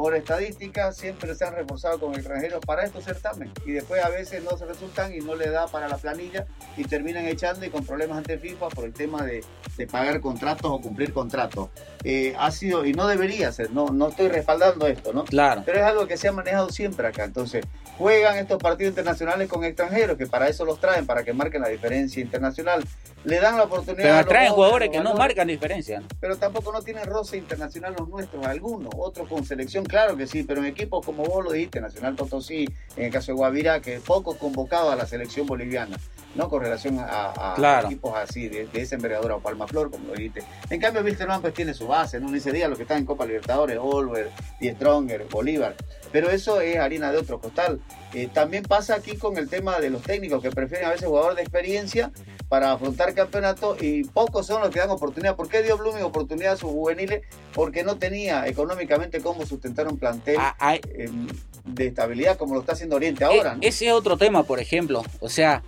por 0.00 0.16
estadística 0.16 0.92
siempre 0.92 1.34
se 1.34 1.44
han 1.44 1.54
reforzado 1.54 2.00
con 2.00 2.14
extranjeros 2.14 2.64
para 2.64 2.86
estos 2.86 3.04
certámenes 3.04 3.52
y 3.66 3.72
después 3.72 4.02
a 4.02 4.08
veces 4.08 4.42
no 4.42 4.56
se 4.56 4.64
resultan 4.64 5.12
y 5.14 5.18
no 5.18 5.34
le 5.34 5.50
da 5.50 5.66
para 5.66 5.88
la 5.88 5.98
planilla 5.98 6.46
y 6.78 6.84
terminan 6.84 7.26
echando 7.26 7.66
y 7.66 7.68
con 7.68 7.84
problemas 7.84 8.16
ante 8.16 8.38
FIFA 8.38 8.70
por 8.70 8.86
el 8.86 8.94
tema 8.94 9.26
de, 9.26 9.44
pagar 9.92 10.22
contratos 10.22 10.70
o 10.70 10.80
cumplir 10.80 11.12
contratos. 11.12 11.68
Eh, 12.02 12.34
ha 12.38 12.50
sido, 12.50 12.86
y 12.86 12.94
no 12.94 13.06
debería 13.08 13.52
ser, 13.52 13.72
no, 13.72 13.88
no 13.88 14.08
estoy 14.08 14.28
respaldando 14.28 14.86
esto, 14.86 15.12
¿no? 15.12 15.26
Claro. 15.26 15.64
Pero 15.66 15.80
es 15.80 15.84
algo 15.84 16.06
que 16.06 16.16
se 16.16 16.28
ha 16.28 16.32
manejado 16.32 16.70
siempre 16.70 17.06
acá, 17.06 17.24
entonces 17.24 17.66
juegan 18.00 18.38
estos 18.38 18.56
partidos 18.56 18.92
internacionales 18.92 19.46
con 19.46 19.62
extranjeros, 19.62 20.16
que 20.16 20.26
para 20.26 20.48
eso 20.48 20.64
los 20.64 20.80
traen, 20.80 21.04
para 21.04 21.22
que 21.22 21.34
marquen 21.34 21.60
la 21.60 21.68
diferencia 21.68 22.22
internacional. 22.22 22.82
Le 23.24 23.38
dan 23.38 23.58
la 23.58 23.64
oportunidad. 23.64 24.22
Pero 24.22 24.26
traen 24.26 24.52
jugadores 24.52 24.88
que 24.88 25.00
no 25.00 25.12
marcan 25.12 25.48
diferencia. 25.48 26.02
Pero 26.18 26.38
tampoco 26.38 26.72
no 26.72 26.80
tienen 26.80 27.04
roce 27.04 27.36
internacional 27.36 27.94
los 27.98 28.08
nuestros, 28.08 28.46
algunos, 28.46 28.90
otros 28.96 29.28
con 29.28 29.44
selección, 29.44 29.84
claro 29.84 30.16
que 30.16 30.26
sí, 30.26 30.44
pero 30.44 30.60
en 30.60 30.66
equipos 30.68 31.04
como 31.04 31.24
vos 31.24 31.44
lo 31.44 31.52
dijiste, 31.52 31.82
Nacional 31.82 32.14
Potosí, 32.14 32.66
en 32.96 33.04
el 33.04 33.12
caso 33.12 33.32
de 33.32 33.36
Guavirá, 33.36 33.82
que 33.82 34.00
poco 34.00 34.38
convocado 34.38 34.90
a 34.90 34.96
la 34.96 35.04
selección 35.04 35.46
boliviana. 35.46 35.98
¿No? 36.34 36.48
Con 36.48 36.62
relación 36.62 36.98
a, 36.98 37.82
equipos 37.84 38.14
así, 38.16 38.48
de, 38.48 38.68
esa 38.74 38.94
envergadura 38.94 39.36
o 39.36 39.40
Palmaflor, 39.40 39.90
como 39.90 40.08
lo 40.08 40.14
dijiste. 40.14 40.42
En 40.68 40.80
cambio, 40.80 41.02
Wilstermann 41.02 41.40
pues 41.40 41.54
tiene 41.54 41.74
su 41.74 41.86
base, 41.86 42.20
¿no? 42.20 42.30
Ni 42.30 42.40
se 42.40 42.52
diga 42.52 42.68
lo 42.68 42.76
que 42.76 42.82
está 42.82 42.96
en 42.96 43.04
Copa 43.04 43.26
Libertadores, 43.26 43.78
Olver, 43.80 44.30
y 44.60 44.68
Stronger, 44.70 45.26
Bolívar. 45.30 45.74
Pero 46.12 46.30
eso 46.30 46.60
es 46.60 46.76
harina 46.76 47.12
de 47.12 47.18
otro 47.18 47.40
costal. 47.40 47.80
Eh, 48.12 48.28
también 48.32 48.64
pasa 48.64 48.96
aquí 48.96 49.16
con 49.16 49.36
el 49.36 49.48
tema 49.48 49.78
de 49.78 49.90
los 49.90 50.02
técnicos 50.02 50.42
que 50.42 50.50
prefieren 50.50 50.88
a 50.88 50.90
veces 50.90 51.06
jugadores 51.06 51.36
de 51.36 51.42
experiencia 51.42 52.10
para 52.48 52.72
afrontar 52.72 53.14
campeonato 53.14 53.76
y 53.80 54.02
pocos 54.02 54.46
son 54.46 54.60
los 54.60 54.70
que 54.70 54.80
dan 54.80 54.90
oportunidad. 54.90 55.36
¿Por 55.36 55.48
qué 55.48 55.62
dio 55.62 55.78
Blooming 55.78 56.02
oportunidad 56.02 56.54
a 56.54 56.56
sus 56.56 56.70
juveniles? 56.70 57.22
Porque 57.54 57.84
no 57.84 57.96
tenía 57.96 58.46
económicamente 58.48 59.20
cómo 59.20 59.46
sustentar 59.46 59.86
un 59.86 59.98
plantel 59.98 60.36
ah, 60.38 60.76
em, 60.94 61.28
de 61.64 61.86
estabilidad 61.86 62.36
como 62.36 62.54
lo 62.54 62.60
está 62.60 62.72
haciendo 62.72 62.96
Oriente 62.96 63.22
ahora. 63.24 63.54
¿no? 63.54 63.62
Ese 63.62 63.86
es 63.86 63.92
otro 63.92 64.16
tema, 64.16 64.42
por 64.42 64.58
ejemplo. 64.58 65.04
O 65.20 65.28
sea, 65.28 65.62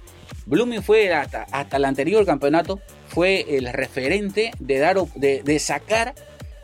Blooming 0.47 0.83
fue 0.83 1.13
hasta, 1.13 1.47
hasta 1.51 1.77
el 1.77 1.85
anterior 1.85 2.25
campeonato, 2.27 2.81
fue 3.09 3.57
el 3.57 3.73
referente 3.73 4.53
de, 4.59 4.79
dar, 4.79 4.97
de, 5.15 5.43
de 5.43 5.59
sacar 5.59 6.15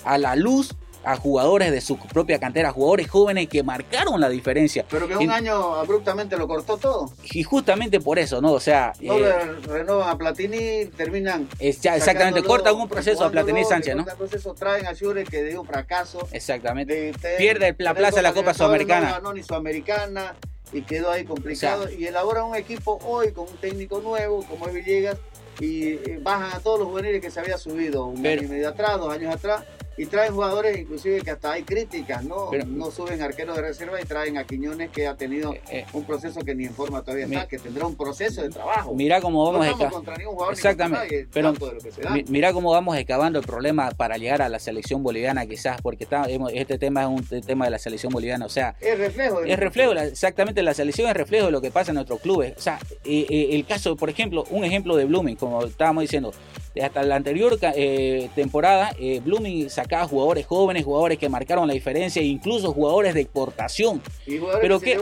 a 0.05 0.19
la 0.19 0.37
luz 0.37 0.77
a 1.05 1.17
jugadores 1.17 1.71
de 1.71 1.81
su 1.81 1.99
propia 1.99 2.39
cantera, 2.39 2.71
jugadores 2.71 3.09
jóvenes 3.09 3.49
que 3.49 3.63
marcaron 3.63 4.21
la 4.21 4.29
diferencia. 4.29 4.85
Pero 4.91 5.09
que 5.09 5.17
un 5.17 5.31
año 5.31 5.75
abruptamente 5.75 6.37
lo 6.37 6.47
cortó 6.47 6.77
todo. 6.77 7.11
Y 7.33 7.43
justamente 7.43 8.01
por 8.01 8.19
eso, 8.19 8.41
¿no? 8.41 8.53
O 8.53 8.61
sea. 8.61 8.93
No 9.01 9.19
eh, 9.19 9.33
renovan 9.67 10.11
a 10.11 10.19
Platini, 10.19 10.87
terminan. 10.97 11.49
ya, 11.81 11.97
exactamente, 11.97 12.43
cortan 12.43 12.75
un 12.75 12.89
proceso 12.89 13.25
a 13.25 13.31
Platini 13.31 13.65
Sánchez, 13.65 13.97
¿no? 13.97 14.05
proceso 14.05 14.55
traen 14.55 14.87
a 14.87 14.93
Shure 14.93 15.25
que 15.25 15.45
dio 15.45 15.61
un 15.63 15.67
fracaso. 15.67 16.27
Exactamente. 16.33 17.13
Pierde 17.39 17.75
la 17.79 17.95
plaza 17.95 18.17
de 18.17 18.23
la 18.23 18.35
Copa 18.35 18.53
Sudamericana. 18.53 19.09
No 19.09 19.15
ganó 19.15 19.33
ni 19.33 19.43
Sudamericana 19.43 20.35
y 20.73 20.83
quedó 20.83 21.11
ahí 21.11 21.25
complicado. 21.25 21.91
y 21.91 22.07
elabora 22.07 22.45
un 22.45 22.57
equipo 22.57 22.99
hoy 23.05 23.33
con 23.33 23.49
un 23.49 23.57
técnico 23.57 24.01
nuevo 24.01 24.45
como 24.45 24.67
es 24.67 24.75
Villegas 24.75 25.19
y 25.61 25.89
eh, 25.89 26.21
bajan 26.23 26.53
a 26.53 26.61
todos 26.61 26.79
los 26.79 26.89
juveniles 26.89 27.21
que 27.21 27.31
se 27.31 27.41
había 27.41 27.59
subido 27.59 28.07
un 28.07 28.25
año 28.27 28.43
y 28.43 28.49
medio 28.49 28.69
atrás, 28.69 28.99
dos 28.99 29.13
años 29.13 29.35
atrás 29.35 29.65
y 29.99 30.07
traen 30.07 30.33
jugadores 30.33 30.79
inclusive 30.79 31.21
que 31.23 31.33
hasta 31.33 31.53
hay 31.53 31.65
críticas, 31.65 32.25
¿no? 32.25 32.51
no 32.67 32.91
suben 32.93 33.21
arqueros 33.21 33.57
de 33.57 33.63
reserva 33.63 34.01
y 34.01 34.05
traen 34.05 34.39
a 34.39 34.45
Quiñones 34.45 34.91
que 34.91 35.09
ha 35.09 35.17
tenido 35.17 35.53
eh, 35.55 35.61
eh. 35.71 35.87
un 35.93 36.05
proceso 36.05 36.41
que 36.41 36.55
ni 36.55 36.67
en 36.67 36.73
forma 36.73 37.03
todavía 37.03 37.27
está, 37.27 37.49
que 37.49 37.59
tendrá 37.59 37.85
un 37.85 37.97
proceso 37.97 38.43
de 38.43 38.49
trabajo. 38.49 38.95
Mira 38.95 39.21
cómo 39.21 39.45
vamos 39.45 39.67
no 39.67 40.51
Exactamente. 40.53 41.27
Pero 41.33 41.53
mira 42.29 42.53
cómo 42.53 42.71
vamos 42.71 42.97
excavando 42.97 43.41
el 43.41 43.45
problema 43.45 43.91
para 43.91 44.17
llegar 44.17 44.41
a 44.41 44.49
la 44.49 44.61
selección 44.61 45.03
boliviana 45.03 45.47
quizás, 45.47 45.83
porque 45.83 46.05
está, 46.05 46.27
este 46.53 46.79
tema 46.79 47.03
es 47.03 47.09
un 47.09 47.43
tema 47.43 47.65
de 47.65 47.73
la 47.73 47.79
selección 47.81 48.13
boliviana, 48.13 48.47
o 48.47 48.49
sea, 48.49 48.77
es 48.81 48.97
reflejo. 48.97 49.43
es 49.43 49.59
reflejo, 49.59 49.93
exactamente, 49.95 50.63
la 50.63 50.75
selección 50.75 51.09
es 51.09 51.15
reflejo 51.15 51.47
de 51.47 51.53
lo 51.53 51.61
que 51.61 51.73
pasa 51.73 51.91
en 51.91 51.97
nuestros 51.97 52.21
clubes. 52.21 52.55
O 52.57 52.61
sea, 52.61 52.79
eh, 53.05 53.49
el 53.51 53.67
caso, 53.67 53.97
por 53.97 54.11
ejemplo, 54.11 54.45
un 54.51 54.65
ejemplo 54.65 54.95
de 54.95 55.07
Blooming, 55.07 55.35
como 55.35 55.65
estábamos 55.65 56.03
diciendo, 56.03 56.33
hasta 56.81 57.03
la 57.03 57.17
anterior 57.17 57.59
temporada, 58.37 58.93
Blooming 59.25 59.69
sacó 59.69 59.88
acá 59.89 60.07
jugadores 60.07 60.47
jóvenes, 60.47 60.85
jugadores 60.85 61.19
que 61.19 61.29
marcaron 61.29 61.67
la 61.67 61.73
diferencia, 61.73 62.23
incluso 62.23 62.73
jugadores 62.73 63.15
de 63.15 63.23
exportación. 63.23 64.03
Pero 64.61 64.79
¿qué, 64.81 64.99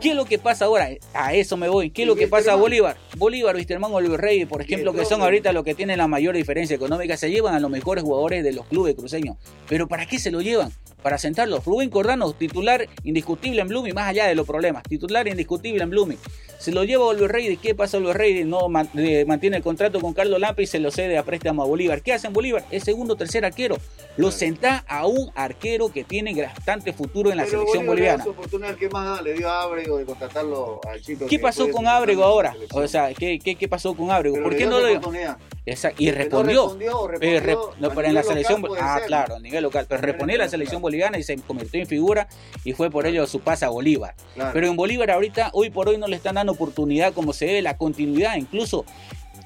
¿qué 0.00 0.10
es 0.10 0.14
lo 0.14 0.24
que 0.24 0.38
pasa 0.38 0.66
ahora? 0.66 0.88
A 1.12 1.34
eso 1.34 1.56
me 1.56 1.68
voy. 1.68 1.90
¿Qué 1.90 2.02
es 2.02 2.08
lo 2.08 2.14
que 2.14 2.28
pasa 2.28 2.52
a 2.52 2.56
Bolívar? 2.56 2.96
Bolívar, 3.16 3.56
Wisterman, 3.56 3.92
Oliver 3.92 4.20
Rey, 4.20 4.46
por 4.46 4.62
ejemplo, 4.62 4.92
que 4.92 5.04
son 5.04 5.20
ahorita 5.22 5.52
los 5.52 5.64
que 5.64 5.74
tienen 5.74 5.98
la 5.98 6.06
mayor 6.06 6.36
diferencia 6.36 6.76
económica, 6.76 7.16
se 7.16 7.30
llevan 7.30 7.54
a 7.54 7.60
los 7.60 7.70
mejores 7.70 8.04
jugadores 8.04 8.44
de 8.44 8.52
los 8.52 8.66
clubes 8.66 8.94
cruceños. 8.94 9.36
Pero 9.68 9.88
¿para 9.88 10.06
qué 10.06 10.18
se 10.18 10.30
lo 10.30 10.40
llevan? 10.40 10.72
para 11.02 11.18
sentarlos. 11.18 11.64
Rubén 11.64 11.90
Cordano, 11.90 12.32
titular 12.32 12.88
indiscutible 13.04 13.60
en 13.60 13.68
Blooming, 13.68 13.94
más 13.94 14.08
allá 14.08 14.26
de 14.26 14.34
los 14.34 14.46
problemas, 14.46 14.84
titular 14.84 15.26
indiscutible 15.28 15.82
en 15.82 15.90
Blooming. 15.90 16.18
Se 16.62 16.70
lo 16.70 16.84
lleva 16.84 17.02
a 17.02 17.08
Oliver 17.08 17.32
Rey, 17.32 17.56
¿qué 17.56 17.74
pasa 17.74 17.96
Oliver 17.96 18.16
Rey? 18.16 18.44
No 18.44 18.68
eh, 18.94 19.24
mantiene 19.26 19.56
el 19.56 19.64
contrato 19.64 20.00
con 20.00 20.14
Carlos 20.14 20.38
Lampa 20.38 20.62
y 20.62 20.68
se 20.68 20.78
lo 20.78 20.92
cede 20.92 21.18
a 21.18 21.24
préstamo 21.24 21.64
a 21.64 21.66
Bolívar. 21.66 22.02
¿Qué 22.02 22.12
hace 22.12 22.28
en 22.28 22.32
Bolívar? 22.32 22.64
Es 22.70 22.84
segundo 22.84 23.14
o 23.14 23.16
tercer 23.16 23.44
arquero. 23.44 23.78
Lo 24.16 24.30
senta 24.30 24.84
a 24.86 25.08
un 25.08 25.32
arquero 25.34 25.90
que 25.90 26.04
tiene 26.04 26.40
bastante 26.40 26.92
futuro 26.92 27.32
en 27.32 27.38
la 27.38 27.46
selección 27.46 27.84
boliviana. 27.84 28.22
oportunidad 28.24 28.76
que 28.76 28.88
más 28.90 29.20
le 29.24 29.32
dio 29.32 29.48
a 29.48 29.64
Ábrego 29.64 29.98
de 29.98 30.04
contratarlo 30.04 30.80
al 30.88 31.00
chico. 31.00 31.26
¿Qué 31.26 31.40
pasó 31.40 31.68
con 31.68 31.88
Ábrego 31.88 32.22
ahora? 32.22 32.54
O 32.70 32.86
sea, 32.86 33.12
¿qué, 33.12 33.40
qué, 33.40 33.68
pasó 33.68 33.94
con 33.94 34.12
Ábrego? 34.12 34.40
¿Por 34.40 34.54
qué 34.54 34.64
no 34.66 34.78
lo 34.78 34.86
dio? 34.86 35.00
y 35.98 36.10
respondió. 36.10 36.76
No, 37.78 37.90
pero 37.90 38.08
en 38.08 38.14
la 38.14 38.22
selección. 38.22 38.64
Ah, 38.80 39.00
claro, 39.06 39.36
a 39.36 39.40
nivel 39.40 39.62
local. 39.62 39.86
Pero 39.88 40.02
respondió 40.02 40.34
en 40.34 40.42
la 40.42 40.48
selección 40.48 40.82
boliviana 40.82 41.18
y 41.18 41.22
se 41.22 41.36
convirtió 41.36 41.80
en 41.80 41.86
figura 41.86 42.28
y 42.64 42.72
fue 42.72 42.90
por 42.90 43.06
ello 43.06 43.26
su 43.26 43.40
pase 43.40 43.64
a 43.64 43.68
Bolívar. 43.68 44.14
Pero 44.52 44.66
en 44.66 44.76
Bolívar 44.76 45.10
ahorita, 45.10 45.50
hoy 45.52 45.70
por 45.70 45.88
hoy 45.88 45.98
no 45.98 46.08
le 46.08 46.16
están 46.16 46.34
dando 46.34 46.51
oportunidad 46.52 47.12
como 47.12 47.32
se 47.32 47.46
debe, 47.46 47.62
la 47.62 47.76
continuidad. 47.76 48.36
Incluso 48.36 48.84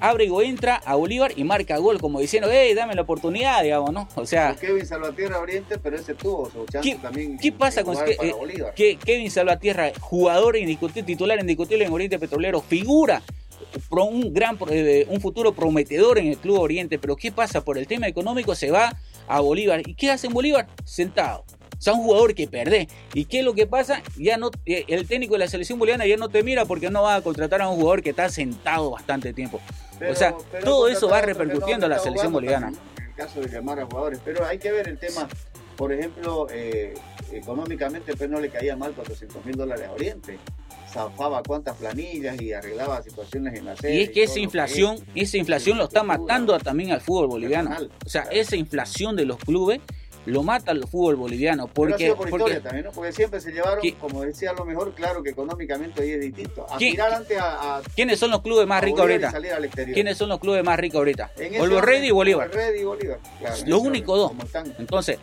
Abrego 0.00 0.42
entra 0.42 0.76
a 0.84 0.94
Bolívar 0.94 1.32
y 1.36 1.44
marca 1.44 1.78
gol, 1.78 2.00
como 2.00 2.20
diciendo, 2.20 2.48
hey, 2.52 2.74
dame 2.74 2.94
la 2.94 3.02
oportunidad, 3.02 3.62
digamos, 3.62 3.92
¿no? 3.92 4.08
O 4.14 4.26
sea. 4.26 4.54
Kevin 4.54 4.86
Salvatierra 4.86 5.38
Oriente, 5.38 5.78
pero 5.78 5.96
ese 5.96 6.14
tuvo 6.14 6.50
su 6.50 6.66
chance 6.66 6.88
¿qué, 6.88 6.96
también. 6.96 7.38
¿Qué 7.38 7.52
pasa 7.52 7.82
con 7.82 7.96
eh, 8.06 8.16
que, 8.74 8.96
Kevin 8.96 9.30
Salvatierra, 9.30 9.92
jugador 10.00 10.56
indiscutible, 10.56 11.04
titular 11.04 11.38
indiscutible 11.40 11.84
en 11.84 11.92
Oriente 11.92 12.18
Petrolero, 12.18 12.60
figura 12.60 13.22
un 13.90 14.32
gran 14.32 14.58
eh, 14.70 15.06
un 15.08 15.20
futuro 15.20 15.52
prometedor 15.54 16.18
en 16.18 16.28
el 16.28 16.38
Club 16.38 16.60
Oriente, 16.60 16.98
pero 16.98 17.16
¿qué 17.16 17.32
pasa? 17.32 17.64
Por 17.64 17.78
el 17.78 17.86
tema 17.86 18.06
económico 18.06 18.54
se 18.54 18.70
va 18.70 18.96
a 19.28 19.40
Bolívar. 19.40 19.82
¿Y 19.86 19.94
qué 19.94 20.10
hace 20.10 20.26
en 20.26 20.34
Bolívar? 20.34 20.66
Sentado. 20.84 21.44
O 21.78 21.80
sea, 21.80 21.92
un 21.92 22.02
jugador 22.02 22.34
que 22.34 22.48
perde. 22.48 22.88
¿Y 23.14 23.26
qué 23.26 23.40
es 23.40 23.44
lo 23.44 23.54
que 23.54 23.66
pasa? 23.66 24.02
Ya 24.16 24.36
no, 24.36 24.50
eh, 24.64 24.84
el 24.88 25.06
técnico 25.06 25.34
de 25.34 25.40
la 25.40 25.48
selección 25.48 25.78
boliviana 25.78 26.06
ya 26.06 26.16
no 26.16 26.28
te 26.28 26.42
mira 26.42 26.64
porque 26.64 26.90
no 26.90 27.02
va 27.02 27.16
a 27.16 27.22
contratar 27.22 27.62
a 27.62 27.68
un 27.68 27.76
jugador 27.76 28.02
que 28.02 28.10
está 28.10 28.28
sentado 28.28 28.90
bastante 28.90 29.32
tiempo. 29.32 29.60
o 30.08 30.14
sea, 30.14 30.34
todo 30.64 30.88
eso 30.88 31.08
va 31.08 31.20
repercutiendo 31.20 31.86
a 31.86 31.88
la 31.88 31.98
selección 31.98 32.32
boliviana. 32.32 32.72
En 32.98 33.04
el 33.04 33.14
caso 33.14 33.40
de 33.40 33.48
llamar 33.48 33.80
a 33.80 33.86
jugadores, 33.86 34.20
pero 34.24 34.44
hay 34.44 34.58
que 34.58 34.72
ver 34.72 34.88
el 34.88 34.98
tema, 34.98 35.28
por 35.76 35.92
ejemplo, 35.92 36.46
eh, 36.50 36.94
económicamente 37.32 38.16
pues 38.16 38.28
no 38.30 38.40
le 38.40 38.50
caía 38.50 38.76
mal 38.76 38.92
400 38.92 39.44
mil 39.44 39.56
dólares 39.56 39.86
a 39.86 39.92
Oriente 39.92 40.38
zafaba 40.96 41.42
cuántas 41.42 41.76
planillas 41.76 42.40
y 42.40 42.52
arreglaba 42.52 43.02
situaciones 43.02 43.58
en 43.58 43.66
la 43.66 43.76
serie. 43.76 44.00
Y 44.00 44.02
es 44.04 44.10
que 44.10 44.22
esa 44.22 44.38
inflación, 44.38 44.96
esa 45.14 45.36
inflación 45.36 45.76
lo 45.76 45.84
está 45.84 46.02
matando 46.02 46.58
también 46.58 46.92
al 46.92 47.00
fútbol 47.00 47.26
boliviano. 47.26 47.76
O 48.04 48.08
sea, 48.08 48.22
esa 48.30 48.56
inflación 48.56 49.14
de 49.14 49.26
los 49.26 49.36
clubes 49.36 49.80
lo 50.26 50.42
mata 50.42 50.72
al 50.72 50.86
fútbol 50.86 51.16
boliviano. 51.16 51.68
Porque, 51.68 52.12
por 52.14 52.28
porque, 52.28 52.60
también, 52.60 52.84
¿no? 52.84 52.92
porque 52.92 53.12
siempre 53.12 53.40
se 53.40 53.52
llevaron, 53.52 53.80
como 54.00 54.22
decía, 54.22 54.52
lo 54.52 54.64
mejor, 54.64 54.94
claro 54.94 55.22
que 55.22 55.30
económicamente 55.30 56.02
ahí 56.02 56.10
es 56.10 56.20
distinto. 56.20 56.66
Aspirar 56.68 57.14
ante 57.14 57.38
a, 57.38 57.80
¿Quiénes 57.94 58.18
son 58.18 58.30
los 58.30 58.42
clubes 58.42 58.66
más 58.66 58.82
ricos 58.82 59.00
ahorita? 59.00 59.32
¿Quiénes 59.94 60.18
son 60.18 60.28
los 60.28 60.40
clubes 60.40 60.62
más 60.64 60.78
ricos 60.78 60.98
ahorita? 60.98 61.30
Olvo 61.60 61.80
y 62.02 62.10
Bolívar. 62.10 62.50
Red 62.50 62.74
y 62.74 62.84
Bolívar. 62.84 63.18
los 63.66 63.80
únicos 63.80 64.18
dos. 64.18 64.32
Entonces, 64.78 65.18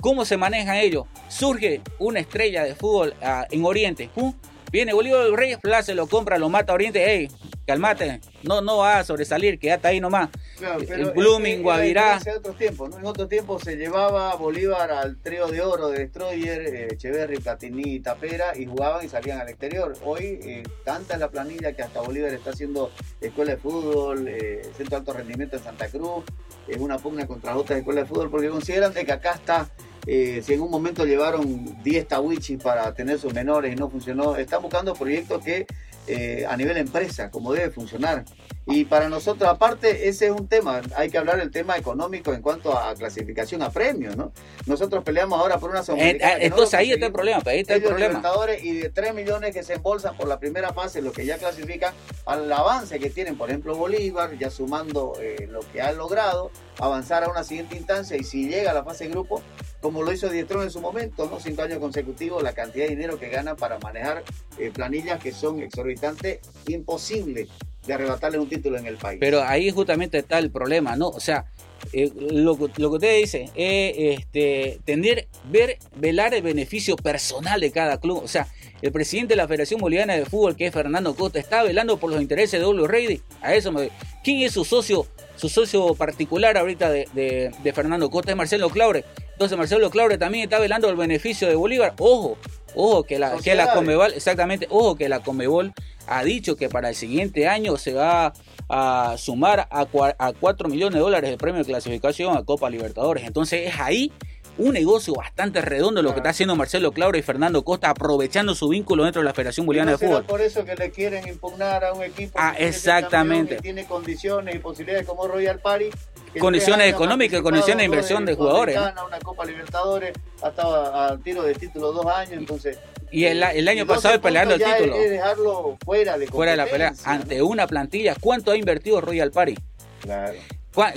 ¿cómo 0.00 0.24
se 0.24 0.36
manejan 0.36 0.76
ellos? 0.76 1.06
Surge 1.28 1.80
una 1.98 2.20
estrella 2.20 2.64
de 2.64 2.74
fútbol 2.74 3.14
uh, 3.22 3.44
en 3.48 3.64
Oriente. 3.64 4.10
¿pum? 4.14 4.34
Viene 4.72 4.92
Bolívar 4.92 5.24
del 5.24 5.36
Rey, 5.36 5.56
se 5.82 5.94
lo 5.94 6.06
compra, 6.06 6.38
lo 6.38 6.48
mata 6.48 6.72
a 6.72 6.74
Oriente. 6.74 7.04
Ey, 7.04 7.28
calmate, 7.66 8.20
no, 8.42 8.60
no 8.60 8.78
va 8.78 8.98
a 8.98 9.04
sobresalir, 9.04 9.58
quédate 9.58 9.88
ahí 9.88 10.00
nomás. 10.00 10.30
Claro, 10.58 10.80
pero 10.86 11.12
Blooming, 11.12 11.62
Guavirá. 11.62 12.20
En 12.24 12.38
otros 12.38 12.56
tiempos, 12.56 12.90
¿no? 12.90 12.98
En 12.98 13.06
otro 13.06 13.28
tiempo 13.28 13.58
se 13.58 13.76
llevaba 13.76 14.34
Bolívar 14.36 14.90
al 14.90 15.16
trío 15.16 15.46
de 15.46 15.60
oro 15.60 15.88
de 15.88 16.00
Destroyer, 16.00 16.60
eh, 16.62 16.88
Echeverry, 16.92 17.38
Platini 17.38 17.94
y 17.94 18.00
Tapera 18.00 18.56
y 18.56 18.66
jugaban 18.66 19.04
y 19.04 19.08
salían 19.08 19.40
al 19.40 19.48
exterior. 19.48 19.94
Hoy, 20.04 20.38
eh, 20.42 20.62
tanta 20.84 21.14
es 21.14 21.20
la 21.20 21.30
planilla 21.30 21.72
que 21.72 21.82
hasta 21.82 22.00
Bolívar 22.00 22.32
está 22.32 22.50
haciendo 22.50 22.90
escuela 23.20 23.52
de 23.52 23.58
fútbol, 23.58 24.26
eh, 24.28 24.62
centro 24.76 24.90
de 24.90 24.96
alto 24.96 25.12
rendimiento 25.12 25.56
en 25.56 25.62
Santa 25.62 25.88
Cruz, 25.88 26.24
es 26.66 26.78
una 26.78 26.98
pugna 26.98 27.26
contra 27.26 27.56
otras 27.56 27.78
escuelas 27.78 28.04
de 28.04 28.08
fútbol 28.08 28.30
porque 28.30 28.48
consideran 28.48 28.92
de 28.92 29.04
que 29.04 29.12
acá 29.12 29.32
está 29.32 29.68
eh, 30.06 30.42
si 30.44 30.54
en 30.54 30.60
un 30.60 30.70
momento 30.70 31.04
llevaron 31.04 31.82
10 31.82 32.08
tawichis 32.08 32.60
para 32.60 32.92
tener 32.92 33.18
sus 33.18 33.32
menores 33.32 33.72
y 33.72 33.76
no 33.76 33.88
funcionó, 33.88 34.36
están 34.36 34.62
buscando 34.62 34.94
proyectos 34.94 35.44
que 35.44 35.66
eh, 36.08 36.44
a 36.48 36.56
nivel 36.56 36.76
empresa, 36.78 37.30
como 37.30 37.52
debe 37.52 37.70
funcionar. 37.70 38.24
Y 38.66 38.84
para 38.84 39.08
nosotros, 39.08 39.48
aparte, 39.48 40.08
ese 40.08 40.26
es 40.26 40.32
un 40.32 40.48
tema, 40.48 40.80
hay 40.96 41.10
que 41.10 41.18
hablar 41.18 41.38
del 41.38 41.52
tema 41.52 41.76
económico 41.76 42.32
en 42.32 42.42
cuanto 42.42 42.76
a 42.76 42.94
clasificación 42.94 43.62
a 43.62 43.70
premios, 43.70 44.16
¿no? 44.16 44.32
Nosotros 44.66 45.04
peleamos 45.04 45.38
ahora 45.38 45.58
por 45.58 45.70
una 45.70 45.80
eh, 45.96 46.18
entonces 46.40 46.74
ahí 46.74 46.92
está 46.92 47.06
el 47.06 47.12
problema, 47.12 47.40
ahí 47.46 47.60
está 47.60 47.74
el 47.74 47.82
problema. 47.82 48.20
Y 48.62 48.72
de 48.78 48.88
3 48.88 49.14
millones 49.14 49.54
que 49.54 49.62
se 49.62 49.74
embolsan 49.74 50.16
por 50.16 50.26
la 50.26 50.40
primera 50.40 50.72
fase, 50.72 51.02
lo 51.02 51.12
que 51.12 51.24
ya 51.24 51.38
clasifican, 51.38 51.94
al 52.26 52.50
avance 52.52 52.98
que 52.98 53.10
tienen, 53.10 53.36
por 53.36 53.48
ejemplo, 53.50 53.76
Bolívar, 53.76 54.36
ya 54.36 54.50
sumando 54.50 55.12
lo 55.48 55.60
que 55.72 55.82
ha 55.82 55.92
logrado, 55.92 56.50
avanzar 56.78 57.24
a 57.24 57.28
una 57.28 57.44
siguiente 57.44 57.76
instancia 57.76 58.16
y 58.16 58.24
si 58.24 58.48
llega 58.48 58.70
a 58.70 58.74
la 58.74 58.84
fase 58.84 59.08
grupo, 59.08 59.42
como 59.80 60.02
lo 60.02 60.12
hizo 60.12 60.28
Diestrón 60.28 60.62
en 60.62 60.70
su 60.70 60.80
momento, 60.80 61.28
¿no? 61.30 61.40
Cinco 61.40 61.62
años 61.62 61.78
consecutivos, 61.78 62.42
la 62.42 62.52
cantidad 62.52 62.84
de 62.84 62.90
dinero 62.90 63.18
que 63.18 63.28
ganan 63.28 63.56
para 63.56 63.78
manejar 63.78 64.22
eh, 64.58 64.70
planillas 64.70 65.20
que 65.20 65.32
son 65.32 65.60
exorbitantes, 65.60 66.40
imposible 66.68 67.48
de 67.86 67.92
arrebatarle 67.92 68.38
un 68.38 68.48
título 68.48 68.78
en 68.78 68.86
el 68.86 68.96
país. 68.96 69.18
Pero 69.20 69.42
ahí 69.42 69.70
justamente 69.70 70.18
está 70.18 70.38
el 70.38 70.50
problema, 70.50 70.94
¿no? 70.94 71.08
O 71.08 71.20
sea, 71.20 71.46
eh, 71.92 72.12
lo, 72.16 72.56
lo, 72.56 72.90
que 72.90 72.96
usted 72.96 73.18
dice, 73.18 73.50
es 73.56 74.18
este, 74.20 74.78
tener, 74.84 75.26
ver, 75.50 75.78
velar 75.96 76.32
el 76.32 76.42
beneficio 76.42 76.96
personal 76.96 77.60
de 77.60 77.72
cada 77.72 77.98
club. 77.98 78.22
O 78.22 78.28
sea, 78.28 78.46
el 78.82 78.92
presidente 78.92 79.32
de 79.32 79.36
la 79.36 79.48
Federación 79.48 79.80
Boliviana 79.80 80.14
de 80.14 80.24
Fútbol, 80.24 80.56
que 80.56 80.66
es 80.66 80.72
Fernando 80.72 81.14
Costa, 81.14 81.38
está 81.38 81.62
velando 81.62 81.98
por 81.98 82.10
los 82.10 82.22
intereses 82.22 82.60
de 82.60 82.64
W 82.64 82.86
Ready. 82.86 83.20
A 83.40 83.54
eso 83.54 83.72
me 83.72 83.90
¿Quién 84.22 84.42
es 84.42 84.52
su 84.52 84.64
socio, 84.64 85.06
su 85.42 85.48
socio 85.48 85.96
particular 85.96 86.56
ahorita 86.56 86.88
de, 86.88 87.50
de, 87.60 87.72
Fernando 87.72 88.08
Costa? 88.10 88.30
Es 88.30 88.36
Marcelo 88.36 88.70
Claure. 88.70 89.04
Entonces 89.32 89.58
Marcelo 89.58 89.90
Claure 89.90 90.16
también 90.16 90.44
está 90.44 90.60
velando 90.60 90.88
el 90.88 90.94
beneficio 90.94 91.48
de 91.48 91.56
Bolívar. 91.56 91.94
Ojo, 91.98 92.38
ojo 92.76 93.02
que 93.02 93.18
la, 93.18 93.36
que 93.38 93.56
la 93.56 93.72
Comebol, 93.72 94.12
exactamente, 94.12 94.68
ojo 94.70 94.94
que 94.94 95.08
la 95.08 95.18
Comebol 95.18 95.72
ha 96.06 96.22
dicho 96.22 96.54
que 96.54 96.68
para 96.68 96.90
el 96.90 96.94
siguiente 96.94 97.48
año 97.48 97.76
se 97.76 97.92
va 97.92 98.32
a 98.68 99.16
sumar 99.18 99.66
a, 99.68 99.88
a 100.18 100.32
4 100.32 100.68
millones 100.68 100.94
de 100.94 101.00
dólares 101.00 101.28
de 101.28 101.36
premio 101.36 101.58
de 101.58 101.66
clasificación 101.66 102.36
a 102.36 102.44
Copa 102.44 102.70
Libertadores. 102.70 103.24
Entonces 103.26 103.66
es 103.66 103.80
ahí 103.80 104.12
un 104.58 104.72
negocio 104.72 105.14
bastante 105.14 105.60
redondo 105.62 106.02
lo 106.02 106.12
que 106.12 106.18
está 106.18 106.30
haciendo 106.30 106.56
Marcelo 106.56 106.92
Claure 106.92 107.18
y 107.18 107.22
Fernando 107.22 107.64
Costa, 107.64 107.90
aprovechando 107.90 108.54
su 108.54 108.68
vínculo 108.68 109.04
dentro 109.04 109.22
de 109.22 109.26
la 109.26 109.34
Federación 109.34 109.66
Boliviana 109.66 109.92
de 109.92 109.98
Fútbol. 109.98 110.24
por 110.24 110.40
eso 110.40 110.64
que 110.64 110.74
le 110.74 110.90
quieren 110.90 111.26
impugnar 111.26 111.84
a 111.84 111.92
un 111.92 112.02
equipo 112.02 112.32
ah, 112.36 112.54
que 112.56 112.68
exactamente. 112.68 113.56
tiene 113.56 113.86
condiciones 113.86 114.54
y 114.54 114.58
posibilidades 114.58 115.06
como 115.06 115.26
Royal 115.26 115.58
Party. 115.58 115.90
Condiciones 116.38 116.90
económicas, 116.90 117.40
condiciones 117.42 117.78
de 117.78 117.84
inversión 117.84 118.24
de, 118.24 118.34
jugadores. 118.34 118.76
Una 118.76 119.18
Copa 119.22 119.44
Libertadores, 119.44 120.12
ha 120.42 120.48
estado 120.48 120.96
a, 120.96 121.18
tiro 121.18 121.42
de 121.42 121.54
título 121.54 121.92
dos 121.92 122.06
años, 122.06 122.34
entonces 122.34 122.78
y 123.10 123.26
el, 123.26 123.42
el 123.42 123.68
año 123.68 123.86
pasado 123.86 124.18
peleando 124.20 124.54
el 124.54 124.62
título. 124.62 124.96
Es 124.96 125.10
dejarlo 125.10 125.76
fuera 125.84 126.16
de 126.16 126.26
Fuera 126.26 126.52
de 126.52 126.56
la 126.56 126.66
pelea. 126.66 126.94
Ante 127.04 127.42
una 127.42 127.66
plantilla. 127.66 128.16
¿Cuánto 128.18 128.52
ha 128.52 128.56
invertido 128.56 129.02
Royal 129.02 129.30
Party? 129.30 129.54
Claro. 130.00 130.38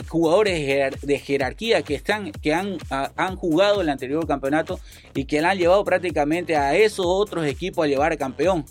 Jugadores 0.08 1.02
de 1.02 1.20
jerarquía 1.20 1.82
que 1.82 1.96
están, 1.96 2.32
que 2.32 2.54
han, 2.54 2.78
han 2.90 3.36
jugado 3.36 3.82
el 3.82 3.90
anterior 3.90 4.26
campeonato 4.26 4.80
y 5.14 5.26
que 5.26 5.42
le 5.42 5.48
han 5.48 5.58
llevado 5.58 5.84
prácticamente 5.84 6.56
a 6.56 6.76
esos 6.76 7.06
otros 7.06 7.46
equipos 7.46 7.86
a 7.86 7.88
llevar 7.88 8.14
a 8.14 8.18
campeón. 8.18 8.66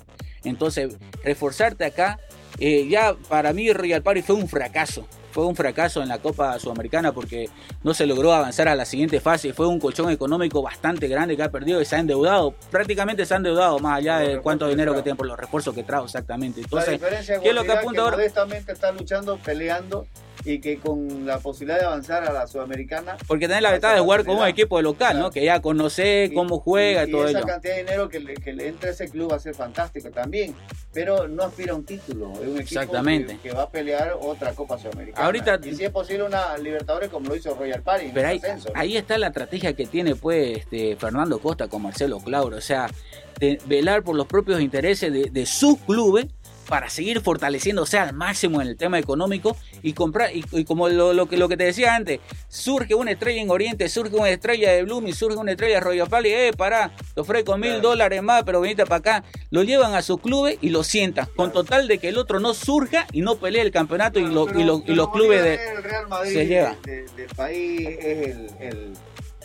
Entonces, 0.44 0.96
reforzarte 1.22 1.84
acá, 1.84 2.18
eh, 2.58 2.86
ya 2.88 3.14
para 3.28 3.52
mí 3.52 3.72
Royal 3.72 4.02
Party 4.02 4.22
fue 4.22 4.36
un 4.36 4.48
fracaso 4.48 5.06
fue 5.34 5.44
un 5.46 5.56
fracaso 5.56 6.00
en 6.00 6.08
la 6.08 6.18
Copa 6.18 6.56
Sudamericana 6.60 7.10
porque 7.10 7.50
no 7.82 7.92
se 7.92 8.06
logró 8.06 8.32
avanzar 8.32 8.68
a 8.68 8.76
la 8.76 8.84
siguiente 8.84 9.18
fase. 9.18 9.52
Fue 9.52 9.66
un 9.66 9.80
colchón 9.80 10.08
económico 10.10 10.62
bastante 10.62 11.08
grande 11.08 11.36
que 11.36 11.42
ha 11.42 11.50
perdido 11.50 11.82
y 11.82 11.84
se 11.84 11.96
ha 11.96 11.98
endeudado. 11.98 12.54
Prácticamente 12.70 13.26
se 13.26 13.34
ha 13.34 13.38
endeudado 13.38 13.80
más 13.80 13.98
allá 13.98 14.18
de 14.18 14.38
cuánto 14.38 14.68
dinero 14.68 14.94
que 14.94 15.02
tiene 15.02 15.16
por 15.16 15.26
los 15.26 15.36
refuerzos 15.36 15.74
que 15.74 15.82
trajo 15.82 16.04
exactamente. 16.04 16.60
Entonces, 16.60 17.00
¿qué 17.42 17.48
es 17.48 17.54
lo 17.54 17.64
que 17.64 17.72
apunta 17.72 18.02
ahora? 18.02 18.16
Modestamente 18.16 18.70
está 18.70 18.92
luchando, 18.92 19.36
peleando 19.38 20.06
y 20.44 20.60
que 20.60 20.78
con 20.78 21.26
la 21.26 21.38
posibilidad 21.38 21.78
de 21.78 21.86
avanzar 21.86 22.24
a 22.24 22.32
la 22.32 22.46
sudamericana. 22.46 23.16
Porque 23.26 23.48
tenés 23.48 23.62
la 23.62 23.72
ventaja 23.72 23.94
de 23.94 24.00
jugar 24.00 24.24
con 24.24 24.36
un 24.36 24.46
equipo 24.46 24.80
local, 24.82 25.18
¿no? 25.18 25.30
Que 25.30 25.44
ya 25.44 25.60
conoce 25.60 26.30
cómo 26.34 26.60
juega 26.60 27.06
y, 27.06 27.10
todo 27.10 27.26
esa 27.26 27.42
cantidad 27.42 27.74
de 27.74 27.84
dinero 27.84 28.08
que 28.08 28.20
le, 28.20 28.34
que 28.34 28.52
le 28.52 28.68
entra 28.68 28.90
a 28.90 28.92
ese 28.92 29.08
club 29.08 29.32
va 29.32 29.36
a 29.36 29.40
ser 29.40 29.54
fantástico 29.54 30.10
también. 30.10 30.54
Pero 30.92 31.26
no 31.28 31.44
aspira 31.44 31.72
a 31.72 31.76
un 31.76 31.84
título, 31.84 32.32
es 32.32 32.40
un 32.40 32.60
equipo 32.60 32.80
Exactamente. 32.80 33.38
Que, 33.42 33.52
va 33.52 33.62
a 33.62 33.70
pelear 33.70 34.16
otra 34.20 34.52
Copa 34.52 34.78
Sudamericana. 34.78 35.24
Ahorita, 35.24 35.58
y 35.64 35.74
si 35.74 35.84
es 35.84 35.90
posible 35.90 36.24
una 36.24 36.56
Libertadores 36.58 37.08
como 37.08 37.28
lo 37.28 37.36
hizo 37.36 37.54
Royal 37.54 37.82
Party. 37.82 38.10
Pero 38.12 38.28
ahí, 38.28 38.40
ahí 38.74 38.96
está 38.96 39.18
la 39.18 39.28
estrategia 39.28 39.72
que 39.72 39.86
tiene 39.86 40.14
pues 40.14 40.58
este, 40.58 40.96
Fernando 40.96 41.38
Costa 41.38 41.68
con 41.68 41.82
Marcelo 41.82 42.18
Clauro. 42.18 42.56
O 42.56 42.60
sea, 42.60 42.88
de 43.40 43.58
velar 43.66 44.02
por 44.02 44.14
los 44.14 44.26
propios 44.26 44.60
intereses 44.60 45.12
de, 45.12 45.30
de 45.30 45.46
sus 45.46 45.78
clubes 45.78 46.26
para 46.68 46.88
seguir 46.90 47.20
fortaleciéndose 47.20 47.98
al 47.98 48.14
máximo 48.14 48.60
en 48.60 48.68
el 48.68 48.76
tema 48.76 48.98
económico 48.98 49.56
y 49.82 49.92
comprar, 49.92 50.30
y, 50.34 50.64
como 50.64 50.88
lo, 50.88 51.26
que, 51.26 51.36
lo 51.36 51.48
que 51.48 51.56
te 51.56 51.64
decía 51.64 51.94
antes, 51.94 52.20
surge 52.48 52.94
una 52.94 53.12
estrella 53.12 53.42
en 53.42 53.50
Oriente, 53.50 53.88
surge 53.88 54.16
una 54.16 54.30
estrella 54.30 54.72
de 54.72 54.82
Bloom 54.82 55.06
y 55.08 55.12
surge 55.12 55.36
una 55.36 55.52
estrella 55.52 55.74
de 55.76 55.80
Royal 55.80 56.08
Pali, 56.08 56.30
eh, 56.30 56.52
pará, 56.56 56.92
te 57.14 57.20
ofrezco 57.20 57.56
mil 57.58 57.80
dólares 57.80 58.22
más, 58.22 58.44
pero 58.44 58.60
venite 58.60 58.84
para 58.84 58.96
acá, 58.96 59.24
lo 59.50 59.62
llevan 59.62 59.94
a 59.94 60.02
su 60.02 60.18
club 60.18 60.56
y 60.60 60.70
lo 60.70 60.84
sientan, 60.84 61.28
con 61.36 61.52
total 61.52 61.88
de 61.88 61.98
que 61.98 62.08
el 62.08 62.18
otro 62.18 62.40
no 62.40 62.54
surja 62.54 63.06
y 63.12 63.20
no 63.20 63.36
pelee 63.36 63.62
el 63.62 63.70
campeonato 63.70 64.18
y, 64.18 64.26
lo, 64.26 64.48
y, 64.50 64.64
los 64.64 65.10
clubes 65.10 65.42
de, 65.42 65.60
se 66.24 66.46
llevan. 66.46 66.76
del 66.82 67.28
país 67.36 67.88
es 67.88 68.28
el 68.28 68.44
el 68.60 68.92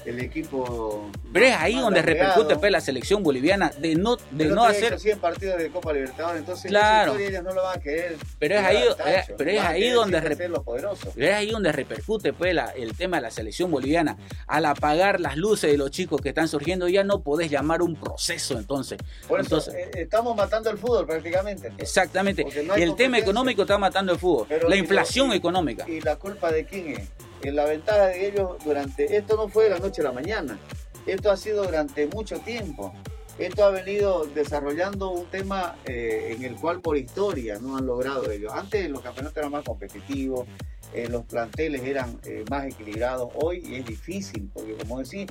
equipo. 0.06 1.10
Pero 1.32 1.46
es 1.46 1.56
ahí 1.56 1.76
donde 1.76 2.02
repercute 2.02 2.56
pues, 2.58 2.72
la 2.72 2.82
selección 2.82 3.24
boliviana 3.24 3.72
de 3.78 3.96
no 3.96 4.18
de 4.32 4.46
no 4.46 4.64
hacer 4.64 5.00
100 5.00 5.20
partidos 5.20 5.58
de 5.58 5.70
Copa 5.70 5.94
Libertadores, 5.94 6.40
entonces 6.40 6.70
claro. 6.70 7.18
ellos 7.18 7.44
no 7.44 7.54
lo 7.54 7.64
van 7.64 7.78
a 7.78 7.82
querer. 7.82 8.18
Pero 8.40 8.56
es 8.56 8.62
ahí, 8.62 8.84
eh, 9.06 9.24
pero 9.38 9.52
es 9.52 9.60
ahí 9.60 9.90
donde 9.90 10.22
pero 10.22 10.96
es 11.16 11.34
ahí 11.34 11.52
donde 11.52 11.72
repercute 11.72 12.34
pues 12.34 12.56
el 12.76 12.96
tema 12.96 13.18
de 13.18 13.24
la 13.24 13.32
selección 13.32 13.72
boliviana. 13.72 14.18
Al 14.48 14.66
apagar 14.66 15.20
las 15.20 15.38
luces 15.38 15.72
de 15.72 15.78
los 15.78 15.92
chicos 15.92 16.22
que 16.22 16.30
están 16.30 16.48
surgiendo 16.48 16.88
ya 16.88 17.04
no 17.04 17.22
podés 17.22 17.50
llamar 17.50 17.82
un 17.82 17.96
proceso 17.96 18.58
entonces. 18.58 19.00
Por 19.28 19.40
eso, 19.40 19.58
entonces, 19.58 19.74
eh, 19.76 19.92
estamos 19.96 20.36
matando 20.36 20.70
el 20.70 20.78
fútbol 20.78 21.06
prácticamente. 21.06 21.72
Exactamente. 21.78 22.46
el 22.76 22.96
tema 22.96 23.18
económico 23.18 23.64
está 23.64 23.78
matando 23.78 24.14
el 24.14 24.20
fútbol. 24.20 24.48
la 24.68 24.76
inflación 24.76 25.32
económica. 25.34 25.88
¿Y 25.88 26.02
la 26.02 26.16
culpa 26.16 26.52
de 26.52 26.66
quién 26.66 26.88
es? 26.90 27.29
La 27.44 27.66
ventaja 27.66 28.08
de 28.08 28.28
ellos 28.28 28.58
durante, 28.64 29.18
esto 29.18 29.36
no 29.36 29.48
fue 29.48 29.66
de 29.66 29.70
la 29.72 29.80
noche 29.80 30.02
a 30.02 30.06
la 30.06 30.12
mañana, 30.12 30.60
esto 31.06 31.32
ha 31.32 31.38
sido 31.38 31.64
durante 31.64 32.08
mucho 32.08 32.40
tiempo. 32.40 32.94
Esto 33.40 33.64
ha 33.64 33.70
venido 33.70 34.26
desarrollando 34.26 35.12
un 35.12 35.26
tema 35.28 35.78
eh, 35.86 36.36
en 36.36 36.44
el 36.44 36.56
cual 36.56 36.82
por 36.82 36.98
historia 36.98 37.58
no 37.58 37.78
han 37.78 37.86
logrado 37.86 38.30
ellos. 38.30 38.52
Antes 38.54 38.90
los 38.90 39.02
campeonatos 39.02 39.38
eran 39.38 39.52
más 39.52 39.64
competitivos, 39.64 40.46
eh, 40.94 41.08
los 41.08 41.24
planteles 41.24 41.84
eran 41.84 42.20
eh, 42.26 42.44
más 42.50 42.66
equilibrados. 42.66 43.32
Hoy 43.36 43.64
es 43.76 43.86
difícil, 43.86 44.50
porque 44.54 44.74
como 44.74 45.00
decís, 45.00 45.28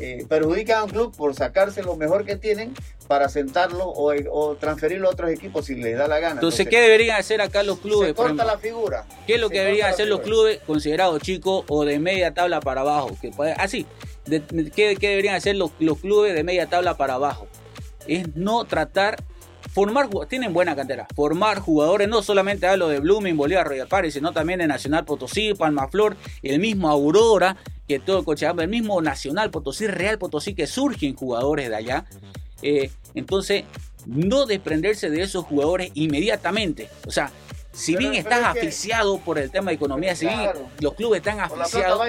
eh, 0.00 0.24
perjudican 0.28 0.78
a 0.78 0.84
un 0.84 0.90
club 0.90 1.16
por 1.16 1.34
sacarse 1.34 1.82
lo 1.82 1.94
mejor 1.96 2.24
que 2.24 2.36
tienen 2.36 2.74
para 3.06 3.28
sentarlo 3.28 3.84
o, 3.86 4.56
transferirlo 4.56 5.08
a 5.08 5.12
otros 5.12 5.30
equipos 5.30 5.66
si 5.66 5.74
les 5.74 5.98
da 5.98 6.08
la 6.08 6.20
gana. 6.20 6.34
Entonces, 6.34 6.66
¿qué 6.68 6.80
deberían 6.80 7.18
hacer 7.18 7.40
acá 7.40 7.62
los 7.62 7.80
clubes? 7.80 8.08
Se 8.08 8.14
corta 8.14 8.44
la 8.44 8.56
figura. 8.56 9.04
¿Qué 9.26 9.34
es 9.34 9.40
lo 9.40 9.50
que 9.50 9.58
deberían 9.58 9.90
hacer 9.90 10.08
los 10.08 10.20
clubes 10.20 10.60
considerados 10.66 11.20
chicos 11.20 11.64
o 11.68 11.84
de 11.84 11.98
media 11.98 12.32
tabla 12.32 12.60
para 12.60 12.80
abajo? 12.80 13.16
Que 13.20 13.30
así, 13.58 13.86
¿qué, 14.74 14.96
deberían 15.00 15.34
hacer 15.34 15.56
los, 15.56 15.72
los 15.80 15.98
clubes 15.98 16.34
de 16.34 16.44
media 16.44 16.66
tabla 16.66 16.96
para 16.96 17.14
abajo? 17.14 17.46
Es 18.06 18.34
no 18.36 18.64
tratar 18.64 19.22
formar 19.72 20.08
tienen 20.28 20.52
buena 20.52 20.74
cantera, 20.74 21.06
formar 21.14 21.60
jugadores, 21.60 22.08
no 22.08 22.22
solamente 22.22 22.66
hablo 22.66 22.88
de 22.88 23.00
Blooming, 23.00 23.36
Bolívar, 23.36 23.66
Royal 23.66 23.88
Party, 23.88 24.10
sino 24.10 24.32
también 24.32 24.58
de 24.58 24.66
Nacional 24.66 25.04
Potosí, 25.04 25.54
Palma 25.54 25.88
Flor, 25.88 26.16
el 26.42 26.58
mismo 26.58 26.88
Aurora, 26.88 27.56
que 27.86 27.98
todo 27.98 28.24
Cochabamba, 28.24 28.64
el 28.64 28.68
mismo 28.70 29.00
Nacional 29.00 29.50
Potosí, 29.50 29.86
Real 29.86 30.18
Potosí, 30.18 30.54
que 30.54 30.66
surgen 30.66 31.14
jugadores 31.14 31.68
de 31.68 31.76
allá. 31.76 32.04
Eh, 32.62 32.90
entonces, 33.14 33.64
no 34.06 34.46
desprenderse 34.46 35.10
de 35.10 35.22
esos 35.22 35.44
jugadores 35.44 35.90
inmediatamente. 35.94 36.88
O 37.06 37.10
sea, 37.10 37.30
si 37.72 37.96
bien 37.96 38.14
estás 38.14 38.44
aficiado 38.44 39.18
por 39.18 39.38
el 39.38 39.50
tema 39.50 39.70
de 39.70 39.76
economía, 39.76 40.16
si 40.16 40.26
bien 40.26 40.50
los 40.80 40.94
clubes 40.94 41.18
están 41.18 41.40
aficiados, 41.40 42.00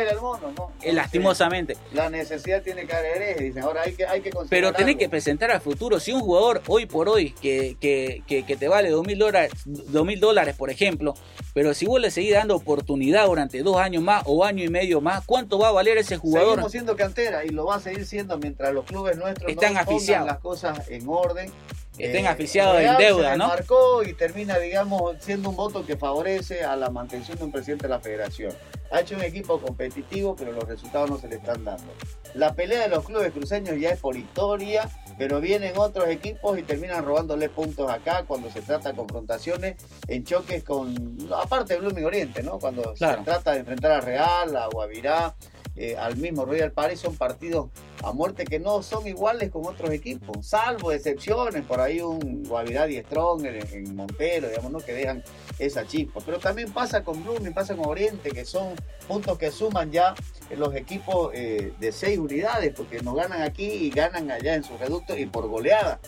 eh, 0.82 0.94
lastimosamente. 0.94 1.78
La 1.94 2.10
necesidad 2.10 2.64
tiene 2.64 2.86
que 2.88 2.96
haber 2.96 3.40
dicen, 3.40 3.64
ahora 3.64 3.84
hay 3.84 3.94
que, 3.94 4.06
hay 4.06 4.22
que 4.22 4.32
Pero 4.50 4.74
tenés 4.74 4.96
que 4.96 5.08
presentar 5.08 5.52
al 5.52 5.62
futuro. 5.62 6.00
Si 6.00 6.12
un 6.12 6.22
jugador 6.22 6.62
hoy 6.68 6.88
por 6.88 7.08
hoy 7.08 7.32
que, 7.32 7.78
que, 7.80 8.24
que, 8.28 8.58
te 8.58 8.68
vale 8.68 8.90
dos 8.90 9.06
mil 9.06 9.20
dólares, 9.20 9.52
dos 9.66 10.06
mil 10.06 10.20
dólares, 10.20 10.56
por 10.56 10.70
ejemplo, 10.70 11.14
pero 11.54 11.74
si 11.74 11.86
vos 11.86 12.02
le 12.02 12.10
seguís 12.10 12.34
dando 12.34 12.56
oportunidad 12.56 13.28
durante 13.28 13.62
dos 13.62 13.78
años 13.78 14.02
más 14.02 14.24
o 14.26 14.44
año 14.44 14.64
y 14.64 14.70
medio 14.70 15.00
más, 15.00 15.24
¿cuánto 15.26 15.60
va 15.60 15.70
a 15.70 15.72
valer 15.72 15.98
ese 15.98 16.18
jugador? 16.18 16.52
Seguimos 16.52 16.72
siendo 16.72 16.96
cantera 16.96 17.46
y 17.46 17.50
lo 17.50 17.66
va 17.66 17.76
a 17.76 17.80
seguir 17.80 18.06
siendo 18.06 18.38
mientras 18.38 18.74
los 18.74 18.86
clubes 18.86 19.18
nuestros 19.18 19.52
están 19.52 19.76
no 19.76 19.86
pongan 19.86 20.26
las 20.26 20.40
cosas 20.40 20.90
en 20.90 21.08
orden 21.08 21.52
estén 21.98 22.28
aficiados 22.28 22.80
en 22.80 22.98
deuda, 22.98 23.36
¿no? 23.36 23.48
marcó 23.48 24.04
y 24.04 24.14
termina, 24.14 24.58
digamos, 24.58 25.16
siendo 25.20 25.50
un 25.50 25.56
voto 25.56 25.86
que 25.86 25.98
favorece 25.98 26.64
a 26.64 26.76
la 26.76 26.90
mantención 26.90 27.38
de 27.38 27.44
un 27.44 27.52
presidente 27.52 27.84
de 27.84 27.90
la 27.90 28.00
federación. 28.00 28.54
Ha 28.92 29.02
hecho 29.02 29.16
un 29.16 29.24
equipo 29.24 29.60
competitivo, 29.60 30.36
pero 30.36 30.52
los 30.52 30.66
resultados 30.66 31.10
no 31.10 31.18
se 31.18 31.30
le 31.30 31.36
están 31.36 31.64
dando. 31.64 31.94
La 32.34 32.54
pelea 32.54 32.82
de 32.82 32.90
los 32.90 33.06
clubes 33.06 33.32
cruceños 33.32 33.80
ya 33.80 33.92
es 33.92 34.00
por 34.00 34.18
historia, 34.18 34.90
pero 35.18 35.40
vienen 35.40 35.78
otros 35.78 36.08
equipos 36.10 36.58
y 36.58 36.64
terminan 36.64 37.06
robándole 37.06 37.50
puntos 37.50 37.90
acá 37.90 38.24
cuando 38.28 38.50
se 38.50 38.62
trata 38.62 38.90
de 38.90 38.96
confrontaciones 38.96 39.76
en 40.08 40.24
choques 40.24 40.64
con, 40.64 41.18
aparte 41.34 41.74
de 41.74 41.80
Blooming 41.80 42.06
Oriente, 42.06 42.44
¿no? 42.44 42.60
Cuando 42.60 42.96
se 42.96 43.06
trata 43.24 43.52
de 43.52 43.60
enfrentar 43.60 43.92
a 43.92 44.02
Real, 44.02 44.56
a 44.56 44.68
Guavirá, 44.68 45.36
eh, 45.82 45.98
al 45.98 46.16
mismo 46.16 46.46
Royal 46.46 46.72
Paris 46.72 47.00
son 47.00 47.16
partidos 47.16 47.70
a 48.04 48.12
muerte 48.12 48.46
que 48.46 48.60
no 48.60 48.84
son 48.84 49.08
iguales 49.08 49.50
con 49.50 49.66
otros 49.66 49.90
equipos, 49.90 50.46
salvo 50.46 50.92
excepciones, 50.92 51.66
por 51.66 51.80
ahí 51.80 52.02
un 52.02 52.44
Guavirá 52.44 52.88
y 52.88 52.98
Strong 53.00 53.46
en, 53.46 53.96
Montero, 53.96 54.48
digamos, 54.48 54.72
¿no? 54.72 54.78
que 54.78 54.94
dejan 54.94 55.24
esa 55.58 55.88
chispa. 55.88 56.20
Pero 56.24 56.38
también 56.38 56.72
pasa 56.72 57.04
con 57.04 57.24
Blooming, 57.24 57.52
pasa 57.52 57.76
con 57.76 57.88
Oriente, 57.88 58.30
que 58.30 58.46
son 58.46 58.76
puntos 59.08 59.40
que 59.40 59.50
suman 59.50 59.92
ya 59.92 60.14
los 60.56 60.76
equipos 60.76 61.32
eh, 61.34 61.74
de 61.80 61.92
seis 61.92 62.20
unidades, 62.20 62.74
porque 62.78 63.02
nos 63.02 63.16
ganan 63.16 63.42
aquí 63.42 63.66
y 63.66 63.90
ganan 63.90 64.30
allá 64.30 64.54
en 64.54 64.64
su 64.64 64.78
reducto 64.78 65.18
y 65.18 65.26
por 65.26 65.48
goleada 65.48 66.00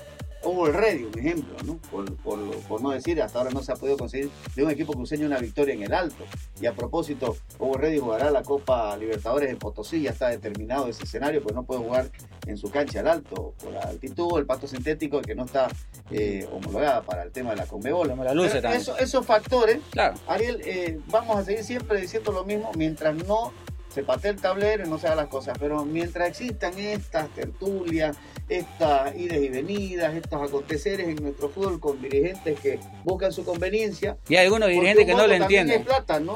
hubo 0.44 0.68
el 0.68 0.74
Ready, 0.74 1.04
un 1.06 1.20
ejemplo, 1.20 1.56
¿no? 1.66 1.78
Por, 2.24 2.82
no 2.82 2.90
decir, 2.92 3.22
hasta 3.22 3.40
ahora 3.40 3.52
no 3.52 3.64
se 3.64 3.72
ha 3.72 3.76
podido 3.76 3.98
conseguir 3.98 4.30
de 4.56 4.64
un 4.64 4.72
equipo 4.72 4.94
cruceño 4.94 5.26
una 5.26 5.40
victoria 5.40 5.74
en 5.74 5.84
el 5.84 5.94
alto. 5.94 6.26
Y 6.62 6.66
a 6.66 6.74
propósito, 6.74 7.38
Hugo 7.60 7.78
Ready 7.78 8.00
jugará 8.00 8.32
la 8.32 8.44
Copa 8.44 8.96
Libertadores 8.98 9.50
en 9.50 9.58
Potosí, 9.58 10.02
ya 10.02 10.12
está 10.12 10.30
determinado 10.30 10.88
ese 10.88 11.04
escenario, 11.04 11.42
pues 11.42 11.56
no 11.56 11.64
puede 11.64 11.82
jugar 11.82 12.10
en 12.46 12.58
su 12.58 12.70
cancha 12.70 13.00
al 13.00 13.08
alto, 13.08 13.54
por 13.62 13.72
la 13.72 13.82
altitud, 13.82 14.38
el 14.38 14.46
pasto 14.46 14.68
sintético 14.68 15.22
que 15.22 15.36
no 15.36 15.46
está 15.46 15.68
eh, 16.12 16.48
homologada 16.52 17.02
para 17.02 17.24
el 17.24 17.32
tema 17.32 17.52
de 17.52 17.58
la 17.58 17.66
Conmebol. 17.66 18.08
La 18.08 18.34
esos 18.76 19.26
factores, 19.26 19.80
claro. 19.92 20.16
Ariel, 20.28 20.62
eh, 20.66 21.00
vamos 21.08 21.38
a 21.38 21.44
seguir 21.44 21.64
siempre 21.64 22.02
diciendo 22.02 22.32
lo 22.32 22.44
mismo 22.44 22.72
mientras 22.76 23.16
no 23.16 23.52
se 23.94 24.04
patee 24.04 24.32
el 24.32 24.42
tablero 24.42 24.86
y 24.86 24.90
no 24.90 24.98
se 24.98 25.08
hagan 25.08 25.18
las 25.18 25.28
cosas. 25.28 25.58
Pero 25.60 25.86
mientras 25.86 26.30
existan 26.30 26.78
estas 26.78 27.30
tertulias, 27.30 28.18
estas 28.50 29.16
idas 29.16 29.38
y 29.38 29.50
venidas, 29.50 30.16
estos 30.16 30.42
aconteceres 30.42 31.08
en 31.08 31.16
nuestro 31.16 31.50
fútbol 31.50 31.80
con 31.80 32.02
dirigentes 32.02 32.60
que 32.60 32.80
buscan 33.04 33.32
su 33.32 33.46
conveniencia. 33.46 34.18
Y 34.28 34.36
hay 34.36 34.46
algunos 34.46 34.70
dirigentes 34.70 35.06
que 35.06 35.14
no 35.14 35.28
lo 35.28 35.34
entienden. 35.34 35.86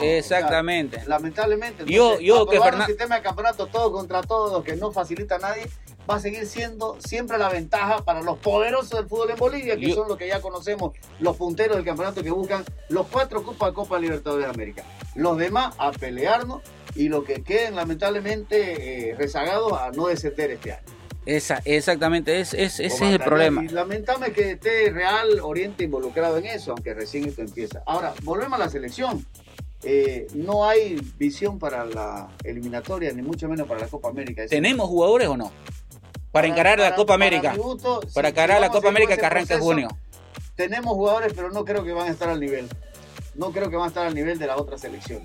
Exactamente. 0.02 1.04
lamentablemente. 1.08 1.84
yo, 1.88 2.20
yo 2.20 2.46
que 2.46 2.60
un 2.60 2.86
sistema 2.86 3.16
de 3.16 3.22
campeonato 3.22 3.68
todo 3.68 3.92
contra 3.92 4.22
todos 4.22 4.64
que 4.64 4.76
no 4.76 4.92
facilita 4.92 5.36
a 5.36 5.40
nadie 5.40 5.68
va 6.10 6.16
a 6.16 6.20
seguir 6.20 6.46
siendo 6.46 6.98
siempre 7.00 7.38
la 7.38 7.50
ventaja 7.50 8.04
para 8.04 8.22
los 8.22 8.38
poderosos 8.38 8.92
del 8.92 9.08
fútbol 9.08 9.32
en 9.32 9.38
Bolivia, 9.38 9.78
que 9.78 9.94
son 9.94 10.08
los 10.08 10.18
que 10.18 10.28
ya 10.28 10.42
conocemos, 10.42 10.94
los 11.20 11.36
punteros 11.36 11.76
del 11.76 11.86
campeonato 11.86 12.24
que 12.24 12.32
buscan 12.32 12.64
los 12.90 13.08
cuatro 13.08 13.44
Copa 13.44 13.74
Copa 13.74 14.00
Libertadores 14.00 14.46
de 14.46 14.52
América. 14.52 14.84
Los 15.16 15.38
demás 15.38 15.76
a 15.78 15.92
pelearnos 15.92 16.62
y 16.96 17.10
lo 17.10 17.24
que 17.24 17.44
queden 17.44 17.76
lamentablemente 17.76 19.10
eh, 19.10 19.16
rezagados 19.16 19.74
a 19.74 19.92
no 19.92 20.08
descender 20.08 20.52
este 20.52 20.74
año. 20.74 20.84
Esa, 21.26 21.62
exactamente, 21.66 22.40
es, 22.40 22.54
ese 22.54 22.86
es 22.86 23.02
el 23.02 23.20
problema. 23.20 23.62
Y 23.62 23.68
lamentable 23.68 24.32
que 24.32 24.52
esté 24.52 24.90
Real 24.92 25.42
Oriente 25.42 25.84
involucrado 25.84 26.38
en 26.38 26.46
eso, 26.46 26.72
aunque 26.72 26.94
recién 26.94 27.26
esto 27.26 27.42
empieza. 27.42 27.84
Ahora, 27.86 28.14
volvemos 28.24 28.54
a 28.54 28.64
la 28.64 28.70
selección. 28.70 29.26
Eh, 29.84 30.28
no 30.34 30.68
hay 30.68 31.00
visión 31.18 31.60
para 31.60 31.86
la 31.86 32.30
eliminatoria, 32.44 33.12
ni 33.12 33.22
mucho 33.22 33.48
menos 33.50 33.68
para 33.68 33.82
la 33.82 33.88
Copa 33.88 34.10
América. 34.10 34.48
¿Tenemos 34.48 34.88
jugadores 34.88 35.28
o 35.28 35.36
no? 35.36 35.52
Para, 36.32 36.48
encarar 36.48 36.80
la 36.80 36.96
Copa 36.96 37.14
América. 37.14 37.56
Para, 38.14 38.30
encarar 38.30 38.62
la 38.62 38.70
Copa 38.70 38.90
América 38.90 39.18
que 39.18 39.26
arranca 39.26 39.56
en 39.56 39.62
junio. 39.62 39.88
Tenemos 40.56 40.94
jugadores, 40.94 41.34
pero 41.36 41.50
no 41.52 41.66
creo 41.66 41.84
que 41.84 41.94
van 41.94 42.08
a 42.08 42.12
estar 42.12 42.30
al 42.30 42.40
nivel. 42.40 42.68
No 43.36 43.52
creo 43.52 43.70
que 43.70 43.76
van 43.76 43.86
a 43.86 43.88
estar 43.90 44.06
al 44.06 44.16
nivel 44.16 44.40
de 44.40 44.48
la 44.48 44.58
otra 44.58 44.78
selección 44.78 45.22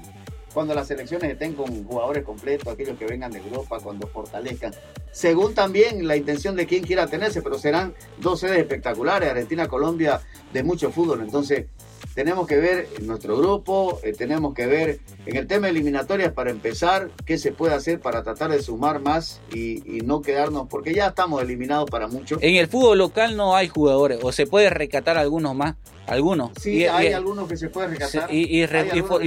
cuando 0.53 0.75
las 0.75 0.87
selecciones 0.87 1.31
estén 1.31 1.55
con 1.55 1.85
jugadores 1.85 2.25
completos, 2.25 2.73
aquellos 2.73 2.99
que 2.99 3.07
vengan 3.07 3.31
de 3.33 3.39
Europa, 3.39 3.79
cuando 3.83 4.07
fortalezcan, 4.07 4.75
según 5.11 5.55
también 5.55 6.07
la 6.07 6.17
intención 6.17 6.57
de 6.57 6.67
quien 6.67 6.85
quiera 6.85 7.07
tenerse, 7.07 7.43
pero 7.43 7.59
serán 7.59 7.95
dos 8.19 8.41
sedes 8.41 8.59
espectaculares, 8.59 9.31
Argentina, 9.31 9.69
Colombia, 9.69 10.21
de 10.53 10.63
mucho 10.63 10.91
fútbol. 10.91 11.23
Entonces, 11.23 11.67
tenemos 12.15 12.47
que 12.47 12.57
ver 12.57 12.89
nuestro 13.03 13.37
grupo, 13.37 13.99
eh, 14.03 14.13
tenemos 14.13 14.55
que 14.55 14.67
ver 14.67 15.01
en 15.27 15.37
el 15.37 15.47
tema 15.47 15.67
de 15.67 15.73
eliminatorias 15.73 16.33
para 16.33 16.51
empezar 16.51 17.11
qué 17.25 17.39
se 17.39 17.53
puede 17.53 17.75
hacer 17.75 18.01
para 18.01 18.23
tratar 18.23 18.51
de 18.51 18.63
sumar 18.63 19.01
más 19.01 19.41
y, 19.53 19.83
no 20.03 20.21
quedarnos, 20.21 20.67
porque 20.69 20.95
ya 20.95 21.09
estamos 21.09 21.43
eliminados 21.43 21.89
para 21.89 22.09
muchos. 22.09 22.39
En 22.43 22.57
el 22.57 22.67
fútbol 22.67 22.99
local 22.99 23.37
no 23.37 23.55
hay 23.55 23.69
jugadores, 23.69 24.19
o 24.23 24.33
se 24.33 24.47
puede 24.47 24.69
rescatar 24.69 25.17
algunos 25.17 25.55
más, 25.55 25.77
algunos. 26.07 26.51
Sí, 26.61 26.87
hay 26.87 27.13
algunos 27.13 27.49
que 27.49 27.57
se 27.57 27.69
pueden 27.69 27.91
rescatar. 27.91 28.29
Y, 28.33 28.67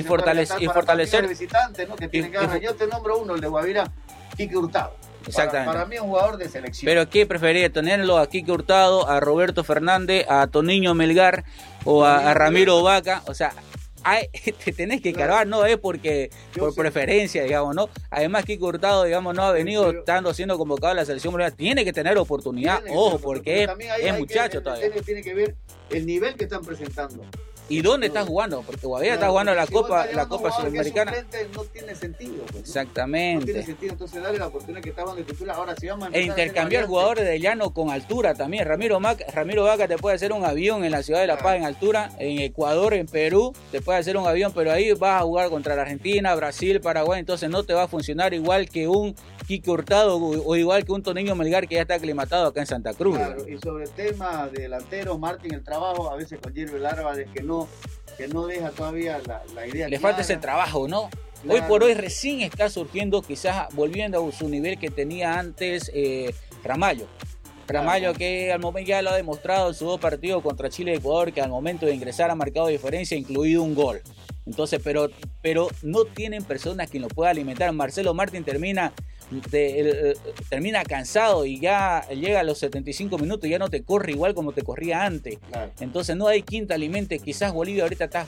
fortalecer. 0.03 0.61
Y 0.61 0.67
fortalecer. 0.67 1.29
¿no? 1.87 1.95
que 1.95 2.07
tienen 2.09 2.31
que 2.31 2.61
Yo 2.61 2.75
te 2.75 2.87
nombro 2.87 3.19
uno, 3.19 3.35
el 3.35 3.41
de 3.41 3.47
Guavira, 3.47 3.91
Quique 4.35 4.57
Hurtado. 4.57 4.95
Exactamente. 5.27 5.73
Para, 5.73 5.85
mí 5.85 5.95
es 5.95 6.01
un 6.01 6.09
jugador 6.09 6.37
de 6.37 6.49
selección. 6.49 6.85
Pero 6.85 7.09
¿qué 7.09 7.25
preferiría? 7.25 7.71
¿Tenerlo 7.71 8.17
a 8.17 8.27
Quique 8.27 8.51
Hurtado, 8.51 9.07
a 9.07 9.19
Roberto 9.19 9.63
Fernández, 9.63 10.25
a 10.29 10.47
Toniño 10.47 10.93
Melgar 10.93 11.45
o 11.85 12.03
a, 12.03 12.33
Ramiro 12.33 12.83
Vaca? 12.83 13.23
O 13.27 13.33
sea, 13.33 13.53
te 14.65 14.73
tenés 14.73 15.01
que 15.01 15.13
cargar, 15.13 15.47
no 15.47 15.65
es 15.65 15.77
porque 15.77 16.29
por 16.57 16.75
preferencia, 16.75 17.43
digamos, 17.43 17.75
¿no? 17.75 17.89
Además, 18.09 18.45
Kiko 18.45 18.67
Hurtado, 18.67 19.03
digamos, 19.03 19.33
no 19.35 19.43
ha 19.43 19.51
venido 19.51 19.89
estando 19.89 20.33
siendo 20.33 20.57
convocado 20.57 20.91
a 20.91 20.95
la 20.95 21.05
selección 21.05 21.35
tiene 21.55 21.85
que 21.85 21.93
tener 21.93 22.17
oportunidad, 22.17 22.83
ojo, 22.89 23.19
porque 23.19 23.67
es, 23.99 24.19
muchacho 24.19 24.61
todavía. 24.61 24.91
tiene 25.03 25.21
que 25.21 25.33
ver 25.33 25.55
el 25.89 26.05
nivel 26.05 26.35
que 26.35 26.43
están 26.45 26.61
presentando. 26.61 27.23
¿Y 27.67 27.81
dónde 27.81 28.07
está 28.07 28.25
jugando? 28.25 28.61
Porque 28.61 28.81
todavía 28.81 29.15
está 29.15 29.29
jugando 29.29 29.55
la 29.55 29.65
Copa, 29.65 30.05
la 30.13 30.27
Copa 30.27 30.51
Sudamericana. 30.51 31.13
No 31.53 31.63
tiene 31.63 31.95
sentido. 31.95 32.43
Pues, 32.51 32.63
Exactamente. 32.63 33.39
No 33.39 33.45
tiene 33.45 33.65
sentido, 33.65 33.93
entonces 33.93 34.21
dale 34.21 34.37
la 34.37 34.47
oportunidad 34.47 34.83
que 34.83 34.89
estaban 34.89 35.15
de 35.15 35.23
titular. 35.23 35.55
Ahora 35.55 35.75
si 35.75 35.87
vamos 35.87 36.09
a 36.09 36.11
E 36.11 36.21
intercambiar 36.21 36.85
jugadores 36.85 37.25
de 37.25 37.39
llano 37.39 37.73
con 37.73 37.89
altura 37.89 38.35
también. 38.35 38.65
Ramiro, 38.67 38.99
Ramiro 39.33 39.63
Vaca 39.63 39.87
te 39.87 39.97
puede 39.97 40.15
hacer 40.15 40.31
un 40.31 40.45
avión 40.45 40.83
en 40.83 40.91
la 40.91 41.01
ciudad 41.01 41.21
de 41.21 41.27
La 41.27 41.37
Paz 41.37 41.55
en 41.55 41.63
altura, 41.63 42.11
en 42.19 42.39
Ecuador, 42.39 42.93
en 42.93 43.07
Perú, 43.07 43.53
te 43.71 43.81
puede 43.81 43.99
hacer 43.99 44.17
un 44.17 44.27
avión, 44.27 44.51
pero 44.53 44.71
ahí 44.71 44.91
vas 44.93 45.21
a 45.21 45.23
jugar 45.23 45.49
contra 45.49 45.75
la 45.75 45.83
Argentina, 45.83 46.35
Brasil, 46.35 46.81
Paraguay, 46.81 47.19
entonces 47.19 47.49
no 47.49 47.63
te 47.63 47.73
va 47.73 47.83
a 47.83 47.87
funcionar 47.87 48.33
igual 48.33 48.69
que 48.69 48.87
un 48.87 49.15
Kike 49.47 49.69
Hurtado 49.69 50.17
o 50.17 50.55
igual 50.55 50.85
que 50.85 50.91
un 50.91 51.03
Toniño 51.03 51.35
Melgar 51.35 51.67
que 51.67 51.75
ya 51.75 51.81
está 51.81 51.95
aclimatado 51.95 52.47
acá 52.47 52.61
en 52.61 52.67
Santa 52.67 52.93
Cruz. 52.93 53.17
Claro, 53.17 53.47
y 53.47 53.57
sobre 53.59 53.83
el 53.83 53.91
tema 53.91 54.47
de 54.47 54.63
delanteros, 54.63 55.19
Martín, 55.19 55.53
el 55.53 55.63
trabajo, 55.63 56.11
a 56.11 56.15
veces 56.15 56.39
con 56.41 56.53
Jerry 56.53 56.83
Álvarez 56.83 57.27
que 57.33 57.43
no 57.43 57.54
que 58.17 58.27
no 58.27 58.45
deja 58.47 58.71
todavía 58.71 59.19
la, 59.53 59.67
idea. 59.67 59.87
Le 59.87 59.99
falta 59.99 60.21
ese 60.21 60.37
trabajo, 60.37 60.87
¿no? 60.87 61.09
Hoy 61.47 61.61
por 61.67 61.83
hoy 61.83 61.93
recién 61.93 62.41
está 62.41 62.69
surgiendo, 62.69 63.21
quizás 63.21 63.67
volviendo 63.75 64.27
a 64.27 64.31
su 64.31 64.49
nivel 64.49 64.79
que 64.79 64.89
tenía 64.89 65.37
antes 65.37 65.91
eh, 65.93 66.33
Ramallo. 66.63 67.07
Ramallo 67.67 68.13
que 68.13 68.51
al 68.51 68.59
momento 68.59 68.89
ya 68.89 69.01
lo 69.01 69.11
ha 69.11 69.15
demostrado 69.15 69.69
en 69.69 69.75
sus 69.75 69.87
dos 69.87 69.99
partidos 69.99 70.41
contra 70.41 70.69
Chile 70.69 70.93
y 70.93 70.97
Ecuador, 70.97 71.33
que 71.33 71.41
al 71.41 71.49
momento 71.49 71.85
de 71.85 71.93
ingresar 71.93 72.31
ha 72.31 72.35
marcado 72.35 72.67
diferencia, 72.67 73.17
incluido 73.17 73.63
un 73.63 73.75
gol. 73.75 74.01
Entonces, 74.45 74.79
pero, 74.83 75.09
pero 75.41 75.67
no 75.81 76.05
tienen 76.05 76.43
personas 76.43 76.89
que 76.89 76.99
lo 76.99 77.07
pueda 77.07 77.31
alimentar. 77.31 77.71
Marcelo 77.73 78.13
Martín 78.13 78.43
termina 78.43 78.93
termina 80.49 80.83
cansado 80.83 81.45
y 81.45 81.59
ya 81.59 82.07
llega 82.09 82.39
a 82.41 82.43
los 82.43 82.59
75 82.59 83.17
minutos 83.17 83.47
y 83.47 83.51
ya 83.51 83.59
no 83.59 83.69
te 83.69 83.83
corre 83.83 84.11
igual 84.11 84.33
como 84.33 84.51
te 84.51 84.61
corría 84.61 85.05
antes. 85.05 85.37
Entonces 85.79 86.15
no 86.15 86.27
hay 86.27 86.43
quinta 86.43 86.75
alimente. 86.75 87.19
Quizás 87.19 87.53
Bolivia 87.53 87.83
ahorita 87.83 88.05
está, 88.05 88.27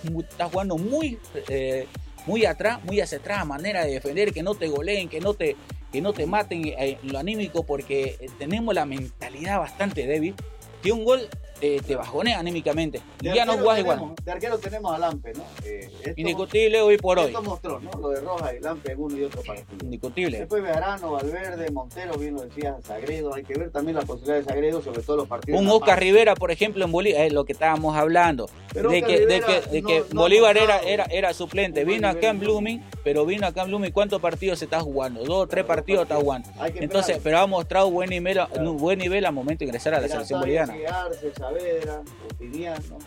jugando 0.51 0.77
muy, 0.77 1.19
eh, 1.49 1.87
muy 2.25 2.45
atrás, 2.45 2.83
muy 2.83 2.99
hacia 2.99 3.19
atrás, 3.19 3.45
manera 3.45 3.85
de 3.85 3.91
defender, 3.91 4.33
que 4.33 4.43
no 4.43 4.55
te 4.55 4.67
goleen, 4.67 5.09
que 5.09 5.21
no 5.21 5.33
te, 5.33 5.55
que 5.91 6.01
no 6.01 6.13
te 6.13 6.25
maten 6.25 6.65
eh, 6.65 6.97
lo 7.03 7.19
anímico, 7.19 7.63
porque 7.63 8.17
eh, 8.19 8.29
tenemos 8.37 8.73
la 8.73 8.85
mentalidad 8.85 9.59
bastante 9.59 10.05
débil. 10.05 10.35
Que 10.81 10.91
un 10.91 11.03
gol 11.03 11.27
te 11.59 11.95
bajonea 11.95 12.39
anímicamente. 12.39 13.01
y 13.21 13.33
ya 13.33 13.45
no 13.45 13.57
jugás 13.57 13.79
igual. 13.79 14.13
De 14.23 14.31
arquero 14.31 14.57
tenemos 14.57 14.93
a 14.93 14.97
Lampe, 14.97 15.33
¿no? 15.33 15.43
Eh, 15.65 16.13
Indiscutible 16.15 16.81
hoy 16.81 16.97
por 16.97 17.19
hoy. 17.19 17.27
Esto 17.27 17.41
mostró, 17.41 17.79
¿no? 17.79 17.91
Lo 17.99 18.09
de 18.09 18.21
Rojas 18.21 18.53
y 18.57 18.59
Lampe 18.63 18.91
en 18.91 18.99
uno 19.01 19.17
y 19.17 19.23
otro 19.23 19.41
partido. 19.43 19.67
Indiscutible. 19.83 20.39
Después 20.39 20.63
Bejarano, 20.63 21.11
Valverde, 21.11 21.69
Montero, 21.71 22.17
bien 22.17 22.35
lo 22.35 22.41
decías, 22.41 22.75
Sagredo. 22.83 23.33
Hay 23.33 23.43
que 23.43 23.55
ver 23.55 23.71
también 23.71 23.95
la 23.97 24.03
posibilidad 24.03 24.37
de 24.37 24.43
Sagredo, 24.43 24.81
sobre 24.81 25.01
todo 25.01 25.17
los 25.17 25.27
partidos. 25.27 25.59
Un 25.59 25.67
Oscar 25.69 25.99
Rivera, 25.99 26.35
por 26.35 26.51
ejemplo, 26.51 26.85
en 26.85 26.91
Bolivia, 26.91 27.25
es 27.25 27.33
lo 27.33 27.45
que 27.45 27.53
estábamos 27.53 27.95
hablando. 27.95 28.49
de 28.73 29.01
que, 29.01 29.25
de 29.25 29.41
que, 29.41 29.61
de 29.71 29.81
que 29.81 30.03
Bolívar 30.13 30.57
era, 30.57 30.79
era, 30.79 31.05
era 31.05 31.33
suplente. 31.33 31.83
Vino 31.85 32.07
acá 32.07 32.29
en 32.29 32.39
Blooming, 32.39 32.83
pero 33.03 33.25
vino 33.25 33.47
acá 33.47 33.61
en 33.63 33.67
Blooming. 33.69 33.91
¿Cuántos 33.91 34.21
partidos 34.21 34.59
se 34.59 34.65
está 34.65 34.79
jugando? 34.79 35.23
Dos 35.23 35.47
tres 35.49 35.65
partidos 35.65 36.03
está 36.03 36.15
jugando. 36.15 36.49
Entonces, 36.75 37.19
pero 37.23 37.39
ha 37.39 37.47
mostrado 37.47 37.89
buen 37.89 38.09
nivel, 38.09 38.39
buen 38.77 38.99
nivel 38.99 39.25
al 39.25 39.33
momento 39.33 39.59
de 39.59 39.65
ingresar 39.65 39.93
a 39.95 40.01
la 40.01 40.07
selección 40.07 40.39
boliviana. 40.39 40.73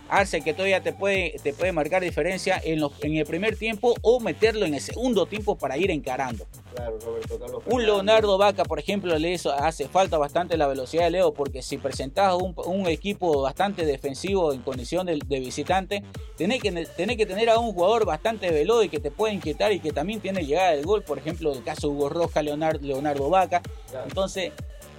Arce 0.09 0.41
que 0.41 0.53
todavía 0.53 0.83
te 0.83 0.93
puede, 0.93 1.37
te 1.43 1.53
puede 1.53 1.73
marcar 1.73 2.03
diferencia 2.03 2.61
en, 2.63 2.81
los, 2.81 2.93
en 3.03 3.17
el 3.17 3.27
primer 3.27 3.57
tiempo 3.57 3.95
o 4.03 4.21
meterlo 4.21 4.67
en 4.67 4.75
el 4.75 4.81
segundo 4.81 5.27
tiempo 5.27 5.57
para 5.57 5.77
ir 5.77 5.91
encarando. 5.91 6.47
un 7.67 7.85
Leonardo 7.85 8.39
Vaca, 8.39 8.65
por 8.65 8.79
ejemplo, 8.79 9.17
le 9.19 9.35
hace 9.35 9.89
falta 9.89 10.19
bastante 10.19 10.57
la 10.57 10.67
velocidad 10.67 11.05
de 11.05 11.11
Leo, 11.11 11.33
porque 11.33 11.63
si 11.63 11.79
presentás 11.79 12.35
un, 12.35 12.87
equipo 12.89 13.43
bastante 13.43 13.85
defensivo 13.85 14.53
en 14.53 14.63
condición 14.63 15.07
de, 15.07 15.41
visitante, 15.41 16.03
tenés 16.37 16.61
que, 16.61 16.73
tenés 16.97 17.17
que 17.17 17.27
tener 17.27 17.51
a 17.51 17.59
un 17.59 17.73
jugador 17.73 18.05
bastante 18.05 18.51
veloz 18.51 18.85
y 18.85 18.89
que 18.89 19.01
te 19.01 19.11
puede 19.11 19.35
inquietar 19.35 19.73
y 19.73 19.81
que 19.81 19.93
también 19.93 20.21
tiene 20.21 20.45
llegada 20.45 20.71
del 20.73 20.85
gol, 20.85 21.03
por 21.03 21.19
ejemplo, 21.19 21.53
el 21.53 21.63
caso 21.63 21.89
Hugo 21.89 22.09
Roja, 22.09 22.43
Leonardo, 22.43 22.81
Leonardo 22.87 23.29
Vaca. 23.31 23.63
Entonces, 24.05 24.53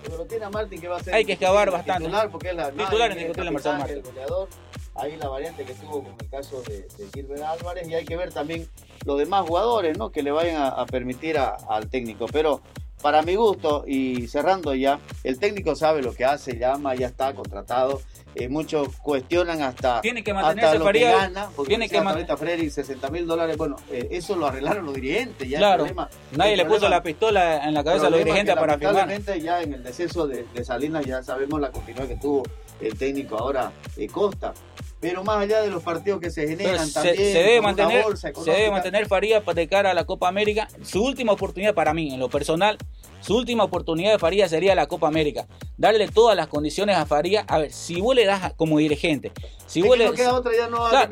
pero 0.09 0.25
tiene 0.25 0.45
a 0.45 0.49
Martín 0.49 0.81
que 0.81 0.87
va 0.87 0.97
a 0.97 1.03
ser 1.03 1.13
hay 1.13 1.25
que 1.25 1.33
excavar 1.33 1.71
bastante 1.71 2.03
titular 2.03 2.29
porque 2.29 2.49
es 2.49 2.55
la 2.55 2.71
titular 2.71 3.11
en 3.11 3.19
el 3.19 3.51
Martín 3.51 4.01
goleador 4.03 4.47
ahí 4.95 5.17
la 5.17 5.29
variante 5.29 5.63
que 5.63 5.73
tuvo 5.73 6.03
con 6.03 6.15
el 6.19 6.29
caso 6.29 6.61
de, 6.63 6.87
Gilbert 7.13 7.43
Álvarez 7.43 7.87
y 7.87 7.95
hay 7.95 8.05
que 8.05 8.17
ver 8.17 8.31
también 8.31 8.67
los 9.05 9.17
demás 9.17 9.47
jugadores, 9.47 9.97
¿no? 9.97 10.11
Que 10.11 10.21
le 10.23 10.31
vayan 10.31 10.61
a, 10.61 10.85
permitir 10.85 11.37
al 11.37 11.89
técnico. 11.89 12.25
Pero 12.31 12.61
para 13.01 13.21
mi 13.21 13.35
gusto, 13.35 13.83
y 13.87 14.27
cerrando 14.27 14.73
ya, 14.73 14.99
el 15.23 15.39
técnico 15.39 15.75
sabe 15.75 16.01
lo 16.01 16.13
que 16.13 16.25
hace, 16.25 16.57
llama, 16.57 16.95
ya 16.95 17.07
está 17.07 17.33
contratado. 17.33 18.01
Eh, 18.33 18.47
muchos 18.47 18.95
cuestionan 18.97 19.61
hasta, 19.61 19.99
tiene 19.99 20.23
que 20.23 20.33
mantenerse 20.33 20.79
lo 20.79 20.85
que 20.85 21.01
gana, 21.01 21.49
porque 21.53 21.71
tiene 21.71 21.89
que 21.89 21.99
mantener 21.99 22.71
60 22.71 23.09
mil 23.09 23.27
dólares, 23.27 23.57
bueno, 23.57 23.75
eh, 23.91 24.07
eso 24.11 24.37
lo 24.37 24.47
arreglaron 24.47 24.85
los 24.85 24.95
dirigentes, 24.95 25.49
ya 25.49 25.57
claro, 25.57 25.85
nadie 26.31 26.55
le 26.55 26.63
puso 26.63 26.87
la 26.87 27.03
pistola 27.03 27.67
en 27.67 27.73
la 27.73 27.83
cabeza 27.83 28.07
a 28.07 28.09
los 28.09 28.19
dirigentes 28.19 28.55
para 28.55 28.77
firmar. 28.77 29.21
ya 29.37 29.61
en 29.61 29.73
el 29.73 29.83
deceso 29.83 30.27
de, 30.27 30.45
Salinas 30.63 31.05
ya 31.05 31.21
sabemos 31.21 31.59
la 31.59 31.71
continuidad 31.71 32.07
que 32.07 32.15
tuvo 32.15 32.43
el 32.79 32.97
técnico 32.97 33.37
ahora 33.37 33.73
eh, 33.97 34.07
Costa, 34.07 34.53
pero 35.01 35.23
más 35.23 35.37
allá 35.37 35.61
de 35.61 35.69
los 35.69 35.83
partidos 35.83 36.21
que 36.21 36.29
se 36.29 36.47
generan 36.47 36.89
también 36.93 37.15
se 37.15 37.43
debe 37.43 37.59
mantener 37.59 38.05
se 38.17 38.51
debe 38.51 38.71
mantener 38.71 39.07
Faría 39.07 39.43
para 39.43 39.55
de 39.55 39.67
cara 39.67 39.91
a 39.91 39.93
la 39.93 40.05
Copa 40.05 40.27
América 40.27 40.67
su 40.83 41.03
última 41.03 41.33
oportunidad 41.33 41.73
para 41.73 41.93
mí 41.93 42.13
en 42.13 42.19
lo 42.19 42.29
personal 42.29 42.77
su 43.21 43.37
última 43.37 43.63
oportunidad 43.63 44.11
de 44.11 44.19
Faría 44.19 44.49
sería 44.49 44.75
la 44.75 44.87
Copa 44.87 45.07
América. 45.07 45.47
Darle 45.77 46.07
todas 46.07 46.35
las 46.35 46.47
condiciones 46.47 46.97
a 46.97 47.05
Faría. 47.05 47.41
A 47.47 47.59
ver, 47.59 47.71
si 47.71 48.01
vos 48.01 48.15
le 48.15 48.25
das 48.25 48.53
como 48.55 48.79
dirigente. 48.79 49.31
Si 49.67 49.81
vos 49.81 49.97
le, 49.97 50.05
no 50.05 50.13
queda 50.13 50.33
otra, 50.33 50.51
ya 50.53 50.67
no, 50.67 50.85
a 50.85 51.07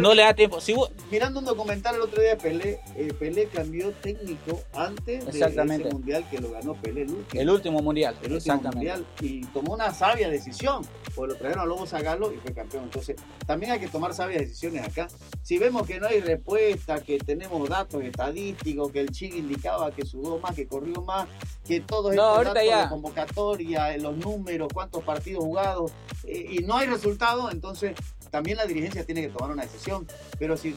no, 0.00 0.14
le 0.14 0.22
da 0.22 0.34
tiempo. 0.34 0.58
Mirando 1.10 1.40
un 1.40 1.44
documental 1.44 1.96
el 1.96 2.02
otro 2.02 2.22
día 2.22 2.30
de 2.30 2.36
Pelé, 2.36 2.80
eh, 2.94 3.12
Pelé 3.18 3.46
cambió 3.46 3.90
técnico 3.90 4.60
antes 4.72 5.26
de 5.26 5.40
ese 5.40 5.90
mundial 5.90 6.24
que 6.30 6.38
lo 6.38 6.52
ganó 6.52 6.74
Pelé, 6.74 7.02
el 7.02 7.10
último. 7.10 7.40
El 7.42 7.50
último 7.50 7.82
mundial. 7.82 8.16
El 8.22 8.34
último 8.34 8.62
mundial. 8.62 9.04
Y 9.20 9.44
tomó 9.46 9.74
una 9.74 9.92
sabia 9.92 10.28
decisión. 10.28 10.86
Pues 11.14 11.30
lo 11.30 11.36
trajeron 11.36 11.64
a 11.64 11.66
Lobo 11.66 11.86
Zagalo 11.86 12.32
y 12.32 12.36
fue 12.36 12.54
campeón. 12.54 12.84
Entonces, 12.84 13.16
también 13.46 13.72
hay 13.72 13.80
que 13.80 13.88
tomar 13.88 14.14
sabias 14.14 14.40
decisiones 14.42 14.86
acá. 14.86 15.08
Si 15.42 15.58
vemos 15.58 15.86
que 15.86 15.98
no 15.98 16.06
hay 16.06 16.20
respuesta, 16.20 17.02
que 17.02 17.18
tenemos 17.18 17.68
datos 17.68 18.02
estadísticos, 18.02 18.92
que 18.92 19.00
el 19.00 19.10
Chile 19.10 19.38
indicaba 19.38 19.90
que 19.90 20.06
sudó 20.06 20.38
más, 20.38 20.54
que 20.54 20.66
corrió 20.66 21.02
más, 21.02 21.21
que 21.66 21.80
todo 21.80 22.12
no, 22.12 22.40
estos 22.40 22.54
datos 22.54 22.62
ya. 22.68 22.88
convocatoria, 22.88 23.96
los 23.98 24.16
números, 24.16 24.68
cuántos 24.72 25.02
partidos 25.04 25.44
jugados, 25.44 25.92
eh, 26.24 26.46
y 26.50 26.58
no 26.60 26.76
hay 26.76 26.88
resultado, 26.88 27.50
entonces 27.50 27.94
también 28.30 28.56
la 28.56 28.66
dirigencia 28.66 29.04
tiene 29.04 29.22
que 29.22 29.28
tomar 29.28 29.50
una 29.50 29.62
decisión. 29.62 30.06
Pero 30.38 30.56
si 30.56 30.74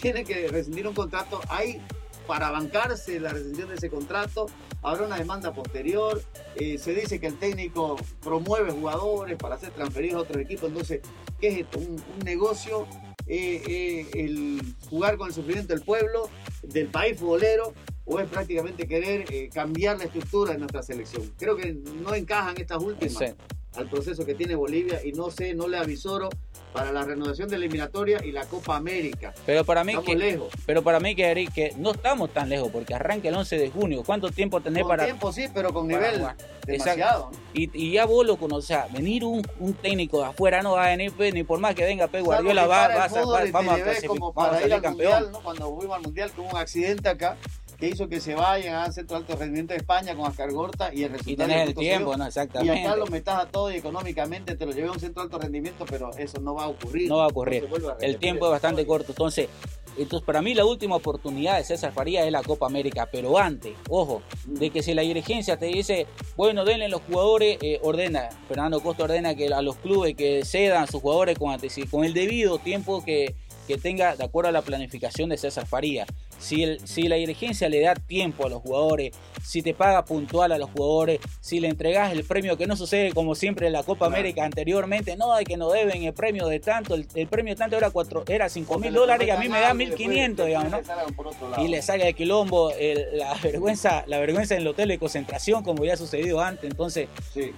tiene 0.00 0.24
que 0.24 0.48
rescindir 0.48 0.86
un 0.86 0.94
contrato, 0.94 1.40
hay 1.48 1.80
para 2.26 2.50
bancarse 2.50 3.18
la 3.18 3.30
rescisión 3.30 3.70
de 3.70 3.76
ese 3.76 3.88
contrato, 3.88 4.46
habrá 4.82 5.06
una 5.06 5.16
demanda 5.16 5.54
posterior, 5.54 6.22
eh, 6.56 6.76
se 6.76 6.92
dice 6.92 7.18
que 7.18 7.26
el 7.26 7.38
técnico 7.38 7.96
promueve 8.22 8.70
jugadores 8.70 9.38
para 9.38 9.56
ser 9.56 9.70
transferidos 9.70 10.16
a 10.16 10.22
otros 10.24 10.42
equipos, 10.42 10.68
entonces, 10.68 11.00
¿qué 11.40 11.48
es 11.48 11.58
esto? 11.60 11.78
Un, 11.78 12.02
negocio, 12.22 12.86
eh, 13.26 14.06
el 14.12 14.60
jugar 14.90 15.16
con 15.16 15.28
el 15.28 15.34
sufrimiento 15.34 15.72
del 15.72 15.82
pueblo, 15.82 16.28
del 16.62 16.88
país 16.88 17.18
futbolero, 17.18 17.72
o 18.08 18.18
es 18.18 18.28
prácticamente 18.28 18.86
querer 18.86 19.26
eh, 19.30 19.50
cambiar 19.52 19.98
la 19.98 20.04
estructura 20.04 20.52
de 20.52 20.58
nuestra 20.58 20.82
selección. 20.82 21.30
Creo 21.38 21.56
que 21.56 21.74
no 21.74 22.14
encajan 22.14 22.56
estas 22.58 22.82
últimas 22.82 23.34
al 23.76 23.88
proceso 23.88 24.24
que 24.24 24.34
tiene 24.34 24.54
Bolivia 24.54 25.00
y 25.04 25.12
no 25.12 25.30
sé, 25.30 25.54
no 25.54 25.68
le 25.68 25.78
avisoro 25.78 26.30
para 26.72 26.90
la 26.90 27.04
renovación 27.04 27.48
de 27.48 27.58
la 27.58 27.64
eliminatoria 27.64 28.18
y 28.24 28.32
la 28.32 28.44
Copa 28.44 28.76
América. 28.76 29.32
Pero 29.46 29.64
para 29.64 29.84
mí 29.84 29.94
que 30.04 30.16
lejos. 30.16 30.52
Pero 30.66 30.82
para 30.82 31.00
mí 31.00 31.14
que, 31.14 31.48
que 31.54 31.72
no 31.76 31.92
estamos 31.92 32.32
tan 32.32 32.48
lejos 32.48 32.70
porque 32.70 32.94
arranca 32.94 33.28
el 33.28 33.34
11 33.34 33.58
de 33.58 33.70
junio. 33.70 34.02
¿Cuánto 34.04 34.30
tiempo 34.30 34.60
tenés 34.60 34.82
con 34.82 34.90
para 34.90 35.04
tiempo 35.04 35.32
sí, 35.32 35.46
pero 35.52 35.72
con 35.72 35.86
nivel 35.86 36.26
demasiado. 36.66 37.30
Y, 37.54 37.70
y, 37.72 37.92
ya 37.92 38.04
vos 38.04 38.26
lo 38.26 38.36
conoces, 38.36 38.64
o 38.64 38.68
sea, 38.68 38.88
venir 38.92 39.24
un, 39.24 39.46
un, 39.58 39.74
técnico 39.74 40.18
de 40.20 40.26
afuera 40.26 40.60
no 40.62 40.72
va 40.72 40.86
a 40.86 40.88
venir 40.88 41.12
pues, 41.16 41.32
ni 41.32 41.42
por 41.42 41.58
más 41.60 41.74
que 41.74 41.84
venga 41.84 42.08
Pep 42.08 42.24
Guardiola 42.24 42.66
va, 42.66 42.88
va, 42.88 43.04
a 43.04 43.08
vamos 43.50 43.74
a 43.74 43.82
clasificar, 43.82 44.18
vamos 44.18 44.34
a 44.36 44.60
salir 44.60 44.82
campeón. 44.82 45.32
¿no? 45.32 45.40
Cuando 45.40 45.76
fuimos 45.76 45.96
al 45.96 46.02
mundial 46.02 46.30
tuvo 46.32 46.48
un 46.50 46.56
accidente 46.56 47.08
acá 47.08 47.36
que 47.78 47.88
hizo 47.88 48.08
que 48.08 48.20
se 48.20 48.34
vayan 48.34 48.74
a 48.74 48.92
centro 48.92 49.16
alto 49.16 49.36
rendimiento 49.36 49.72
de 49.72 49.78
España 49.78 50.16
con 50.16 50.26
Ascar 50.26 50.50
Gorta 50.52 50.92
y 50.92 51.04
el 51.04 51.10
resultado. 51.12 51.32
Y 51.32 51.36
tener 51.36 51.68
el 51.68 51.74
tiempo, 51.74 52.16
¿no? 52.16 52.26
Exactamente. 52.26 52.80
Y 52.80 52.84
acá 52.84 52.96
lo 52.96 53.06
metas 53.06 53.42
a 53.42 53.46
todo 53.46 53.70
y 53.70 53.76
económicamente 53.76 54.56
te 54.56 54.66
lo 54.66 54.72
llevé 54.72 54.88
a 54.88 54.92
un 54.92 55.00
centro 55.00 55.22
alto 55.22 55.38
rendimiento, 55.38 55.86
pero 55.88 56.10
eso 56.18 56.40
no 56.40 56.54
va 56.54 56.64
a 56.64 56.68
ocurrir. 56.68 57.08
No 57.08 57.18
va 57.18 57.24
a 57.24 57.28
ocurrir. 57.28 57.68
el 58.00 58.18
tiempo 58.18 58.46
es 58.46 58.50
bastante 58.50 58.84
corto. 58.84 59.12
Entonces, 59.12 59.48
entonces, 59.96 60.24
para 60.24 60.42
mí 60.42 60.54
la 60.54 60.64
última 60.64 60.96
oportunidad 60.96 61.56
de 61.56 61.64
César 61.64 61.92
Faría 61.92 62.24
es 62.24 62.30
la 62.30 62.42
Copa 62.42 62.66
América, 62.66 63.08
pero 63.10 63.36
antes, 63.38 63.74
ojo, 63.88 64.22
de 64.46 64.70
que 64.70 64.82
si 64.82 64.94
la 64.94 65.02
dirigencia 65.02 65.56
te 65.56 65.66
dice, 65.66 66.06
bueno, 66.36 66.64
denle 66.64 66.88
los 66.88 67.02
jugadores, 67.02 67.58
eh, 67.62 67.80
ordena, 67.82 68.28
Fernando 68.46 68.80
Costa 68.80 69.04
ordena 69.04 69.34
que 69.34 69.48
a 69.48 69.60
los 69.60 69.76
clubes 69.76 70.14
que 70.14 70.44
cedan 70.44 70.84
a 70.84 70.86
sus 70.86 71.00
jugadores 71.00 71.36
con, 71.36 71.56
con 71.90 72.04
el 72.04 72.14
debido 72.14 72.58
tiempo 72.58 73.04
que, 73.04 73.34
que 73.66 73.76
tenga 73.76 74.14
de 74.14 74.24
acuerdo 74.24 74.48
a 74.48 74.52
la 74.52 74.62
planificación 74.62 75.30
de 75.30 75.36
César 75.36 75.66
Faría. 75.66 76.06
Si, 76.38 76.62
el, 76.62 76.86
si 76.86 77.02
la 77.02 77.16
dirigencia 77.16 77.68
le 77.68 77.80
da 77.80 77.94
tiempo 77.94 78.46
a 78.46 78.48
los 78.48 78.62
jugadores, 78.62 79.12
si 79.44 79.62
te 79.62 79.74
paga 79.74 80.04
puntual 80.04 80.52
a 80.52 80.58
los 80.58 80.70
jugadores, 80.70 81.20
si 81.40 81.60
le 81.60 81.68
entregas 81.68 82.12
el 82.12 82.24
premio, 82.24 82.56
que 82.56 82.66
no 82.66 82.76
sucede 82.76 83.12
como 83.12 83.34
siempre 83.34 83.66
en 83.66 83.72
la 83.72 83.82
Copa 83.82 84.06
América 84.06 84.44
anteriormente, 84.44 85.16
no, 85.16 85.32
hay 85.32 85.44
que 85.44 85.56
no 85.56 85.70
deben 85.70 86.04
el 86.04 86.12
premio 86.12 86.46
de 86.46 86.60
tanto, 86.60 86.94
el, 86.94 87.26
premio 87.28 87.54
de 87.54 87.58
tanto 87.58 87.76
era 87.76 87.90
cuatro, 87.90 88.24
era 88.28 88.48
5 88.48 88.78
mil 88.78 88.92
dólares 88.92 89.26
y 89.26 89.30
a 89.30 89.38
mí 89.38 89.48
me 89.48 89.60
da 89.60 89.74
1500, 89.74 90.46
digamos, 90.46 90.70
¿no? 90.70 91.62
Y 91.62 91.68
le 91.68 91.82
salga 91.82 92.06
el 92.06 92.14
quilombo, 92.14 92.72
la 93.12 93.34
vergüenza, 93.42 94.04
la 94.06 94.18
vergüenza 94.18 94.54
en 94.54 94.62
el 94.62 94.68
hotel 94.68 94.88
de 94.88 94.98
concentración, 94.98 95.62
como 95.62 95.84
ya 95.84 95.94
ha 95.94 95.96
sucedido 95.96 96.40
antes. 96.40 96.70
Entonces, 96.70 97.08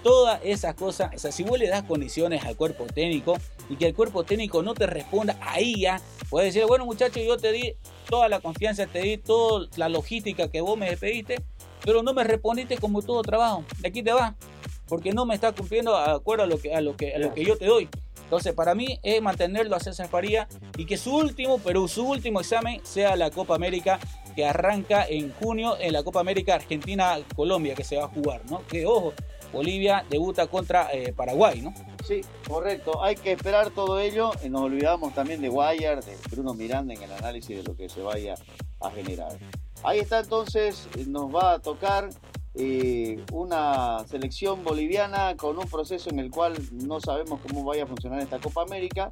todas 0.03 0.39
esas 0.43 0.75
cosas, 0.75 1.11
o 1.15 1.19
sea, 1.19 1.31
si 1.31 1.43
vos 1.43 1.59
le 1.59 1.67
das 1.67 1.83
condiciones 1.83 2.43
al 2.45 2.55
cuerpo 2.55 2.85
técnico 2.85 3.37
y 3.69 3.75
que 3.75 3.87
el 3.87 3.93
cuerpo 3.93 4.23
técnico 4.23 4.63
no 4.63 4.73
te 4.73 4.87
responda, 4.87 5.37
ahí 5.41 5.81
ya 5.81 6.01
puedes 6.29 6.53
decir, 6.53 6.67
bueno 6.67 6.85
muchachos, 6.85 7.21
yo 7.23 7.37
te 7.37 7.51
di 7.51 7.75
toda 8.09 8.29
la 8.29 8.39
confianza, 8.39 8.85
te 8.87 8.99
di 9.01 9.17
toda 9.17 9.67
la 9.77 9.89
logística 9.89 10.49
que 10.49 10.61
vos 10.61 10.77
me 10.77 10.95
pediste, 10.97 11.41
pero 11.83 12.03
no 12.03 12.13
me 12.13 12.23
respondiste 12.23 12.77
como 12.77 13.01
todo 13.01 13.21
trabajo. 13.21 13.63
De 13.79 13.87
aquí 13.89 14.03
te 14.03 14.13
va, 14.13 14.35
porque 14.87 15.11
no 15.11 15.25
me 15.25 15.35
está 15.35 15.51
cumpliendo 15.51 15.97
de 15.97 16.11
acuerdo 16.11 16.43
a 16.43 16.47
lo 16.47 16.59
que, 16.59 16.73
a 16.73 16.81
lo 16.81 16.95
que, 16.95 17.15
a 17.15 17.19
lo 17.19 17.33
que 17.33 17.45
yo 17.45 17.57
te 17.57 17.65
doy. 17.65 17.89
Entonces, 18.23 18.53
para 18.53 18.75
mí 18.75 18.97
es 19.03 19.21
mantenerlo 19.21 19.75
a 19.75 19.79
César 19.81 20.07
Faría 20.07 20.47
y 20.77 20.85
que 20.85 20.97
su 20.97 21.13
último, 21.13 21.59
pero 21.59 21.87
su 21.89 22.07
último 22.07 22.39
examen 22.39 22.79
sea 22.83 23.17
la 23.17 23.29
Copa 23.29 23.55
América 23.55 23.99
que 24.35 24.45
arranca 24.45 25.05
en 25.05 25.33
junio 25.33 25.75
en 25.79 25.91
la 25.91 26.03
Copa 26.03 26.21
América 26.21 26.55
Argentina-Colombia 26.55 27.75
que 27.75 27.83
se 27.83 27.97
va 27.97 28.05
a 28.05 28.07
jugar, 28.07 28.41
¿no? 28.49 28.65
Que 28.67 28.85
ojo, 28.85 29.13
Bolivia 29.51 30.05
debuta 30.09 30.47
contra 30.47 30.89
eh, 30.93 31.13
Paraguay, 31.13 31.61
¿no? 31.61 31.73
Sí, 32.05 32.21
correcto. 32.47 33.03
Hay 33.03 33.15
que 33.15 33.33
esperar 33.33 33.71
todo 33.71 33.99
ello. 33.99 34.31
Nos 34.49 34.61
olvidamos 34.61 35.13
también 35.13 35.41
de 35.41 35.49
Guayar, 35.49 36.03
de 36.03 36.15
Bruno 36.31 36.53
Miranda 36.53 36.93
en 36.93 37.01
el 37.03 37.11
análisis 37.11 37.57
de 37.57 37.63
lo 37.63 37.75
que 37.75 37.89
se 37.89 38.01
vaya 38.01 38.35
a 38.79 38.89
generar. 38.91 39.37
Ahí 39.83 39.99
está 39.99 40.19
entonces, 40.19 40.87
nos 41.07 41.33
va 41.33 41.53
a 41.53 41.59
tocar 41.59 42.09
eh, 42.53 43.23
una 43.31 44.05
selección 44.07 44.63
boliviana 44.63 45.35
con 45.37 45.57
un 45.57 45.65
proceso 45.67 46.09
en 46.09 46.19
el 46.19 46.29
cual 46.29 46.53
no 46.71 46.99
sabemos 46.99 47.39
cómo 47.47 47.63
vaya 47.63 47.83
a 47.83 47.87
funcionar 47.87 48.19
esta 48.19 48.39
Copa 48.39 48.63
América, 48.63 49.11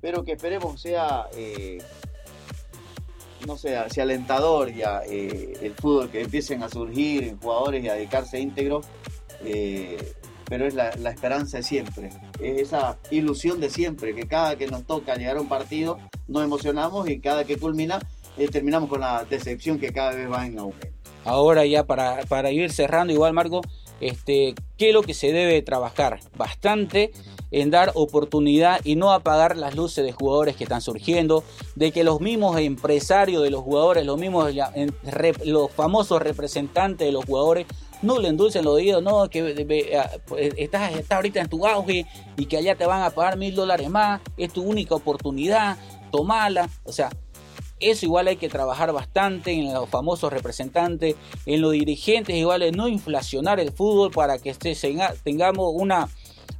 pero 0.00 0.24
que 0.24 0.32
esperemos 0.32 0.80
sea, 0.80 1.28
eh, 1.36 1.78
no 3.46 3.56
sé, 3.56 3.78
sea 3.88 4.02
alentador 4.02 4.72
ya 4.74 5.02
eh, 5.06 5.54
el 5.62 5.74
fútbol, 5.74 6.10
que 6.10 6.22
empiecen 6.22 6.62
a 6.62 6.68
surgir 6.68 7.36
jugadores 7.40 7.84
y 7.84 7.88
a 7.88 7.94
dedicarse 7.94 8.40
íntegro 9.44 10.22
pero 10.52 10.66
es 10.66 10.74
la, 10.74 10.90
esperanza 11.10 11.56
de 11.56 11.62
siempre, 11.62 12.10
es 12.38 12.60
esa 12.60 12.98
ilusión 13.10 13.58
de 13.58 13.70
siempre, 13.70 14.14
que 14.14 14.26
cada 14.28 14.56
que 14.56 14.66
nos 14.66 14.84
toca 14.84 15.14
llegar 15.16 15.38
a 15.38 15.40
un 15.40 15.48
partido 15.48 15.98
nos 16.28 16.44
emocionamos 16.44 17.08
y 17.08 17.20
cada 17.20 17.44
que 17.44 17.56
culmina 17.56 18.00
eh, 18.36 18.48
terminamos 18.48 18.90
con 18.90 19.00
la 19.00 19.24
decepción 19.24 19.78
que 19.78 19.94
cada 19.94 20.12
vez 20.12 20.30
va 20.30 20.44
en 20.46 20.58
aumento. 20.58 20.88
Ahora 21.24 21.64
ya 21.64 21.84
para, 21.84 22.20
para 22.28 22.50
ir 22.50 22.70
cerrando, 22.70 23.14
igual 23.14 23.32
Marco, 23.32 23.62
este, 24.02 24.54
¿qué 24.76 24.88
es 24.88 24.94
lo 24.94 25.00
que 25.00 25.14
se 25.14 25.32
debe 25.32 25.62
trabajar? 25.62 26.20
Bastante 26.36 27.12
en 27.50 27.70
dar 27.70 27.92
oportunidad 27.94 28.80
y 28.84 28.96
no 28.96 29.12
apagar 29.12 29.56
las 29.56 29.74
luces 29.74 30.04
de 30.04 30.12
jugadores 30.12 30.56
que 30.56 30.64
están 30.64 30.82
surgiendo, 30.82 31.44
de 31.76 31.92
que 31.92 32.04
los 32.04 32.20
mismos 32.20 32.58
empresarios 32.58 33.42
de 33.42 33.50
los 33.50 33.62
jugadores, 33.62 34.04
los 34.04 34.18
mismos 34.18 34.52
los 35.46 35.70
famosos 35.70 36.20
representantes 36.20 37.06
de 37.06 37.12
los 37.12 37.24
jugadores 37.24 37.66
no 38.02 38.18
le 38.18 38.28
endulcen 38.28 38.64
los 38.64 38.74
oídos, 38.74 39.02
no, 39.02 39.28
que 39.30 39.96
ah, 39.98 40.10
pues, 40.26 40.52
estás, 40.56 40.92
estás 40.92 41.16
ahorita 41.16 41.40
en 41.40 41.48
tu 41.48 41.66
auge 41.66 42.06
y 42.36 42.46
que 42.46 42.56
allá 42.56 42.74
te 42.74 42.86
van 42.86 43.02
a 43.02 43.10
pagar 43.10 43.36
mil 43.36 43.54
dólares 43.54 43.88
más, 43.88 44.20
es 44.36 44.52
tu 44.52 44.62
única 44.62 44.94
oportunidad, 44.94 45.78
tomala, 46.10 46.68
o 46.84 46.92
sea, 46.92 47.10
eso 47.82 48.06
igual 48.06 48.28
hay 48.28 48.36
que 48.36 48.48
trabajar 48.48 48.92
bastante 48.92 49.52
en 49.52 49.72
los 49.72 49.88
famosos 49.88 50.32
representantes, 50.32 51.16
en 51.46 51.60
los 51.60 51.72
dirigentes, 51.72 52.34
igual 52.36 52.64
no 52.76 52.88
inflacionar 52.88 53.58
el 53.60 53.72
fútbol 53.72 54.10
para 54.10 54.38
que 54.38 54.54
tengamos 55.24 55.72
una, 55.74 56.08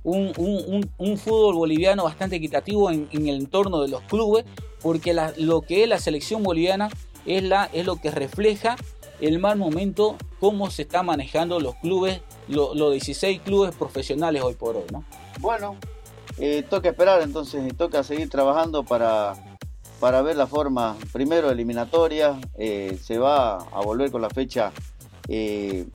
un, 0.03 1.19
fútbol 1.19 1.55
boliviano 1.55 2.05
bastante 2.05 2.37
equitativo 2.37 2.91
en, 2.91 3.09
el 3.13 3.37
entorno 3.37 3.81
de 3.83 3.89
los 3.89 4.03
clubes, 4.03 4.45
porque 4.81 5.15
lo 5.37 5.61
que 5.61 5.85
es 5.85 5.89
la 5.89 5.99
selección 5.99 6.43
boliviana 6.43 6.91
es, 7.25 7.43
la, 7.43 7.71
es 7.73 7.87
lo 7.87 7.97
que 7.97 8.11
refleja 8.11 8.77
el 9.21 9.39
mal 9.39 9.57
momento, 9.57 10.17
cómo 10.43 10.73
se 10.73 10.83
está 10.83 11.05
manejando 11.05 11.61
los 11.61 11.77
clubes, 11.77 12.21
los 12.49 12.75
16 12.75 13.43
clubes 13.43 13.77
profesionales 13.77 14.43
hoy 14.43 14.55
por 14.55 14.75
hoy, 14.75 14.87
¿no? 14.91 15.05
Bueno, 15.39 15.77
eh, 16.37 16.65
toca 16.69 16.89
esperar 16.89 17.23
entonces 17.23 17.63
toca 17.77 18.03
seguir 18.03 18.29
trabajando 18.29 18.83
para, 18.83 19.35
para 20.01 20.21
ver 20.21 20.35
la 20.35 20.49
forma, 20.49 20.97
primero 21.13 21.49
eliminatoria, 21.49 22.41
eh, 22.59 22.99
se 23.01 23.19
va 23.19 23.59
a 23.59 23.81
volver 23.83 24.11
con 24.11 24.21
la 24.21 24.31
fecha 24.31 24.73
eh, 25.29 25.87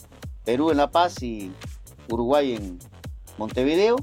Perú 0.45 0.71
en 0.71 0.77
La 0.77 0.91
Paz 0.91 1.21
y 1.23 1.51
Uruguay 2.09 2.53
en 2.53 2.79
Montevideo 3.37 3.97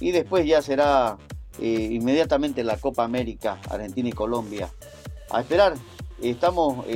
y 0.00 0.12
después 0.12 0.46
ya 0.46 0.62
será 0.62 1.18
inmediatamente 1.60 2.64
la 2.64 2.78
Copa 2.78 3.04
América, 3.04 3.60
Argentina 3.68 4.08
y 4.08 4.12
Colombia. 4.12 4.72
A 5.30 5.42
esperar, 5.42 5.74
estamos 6.22 6.86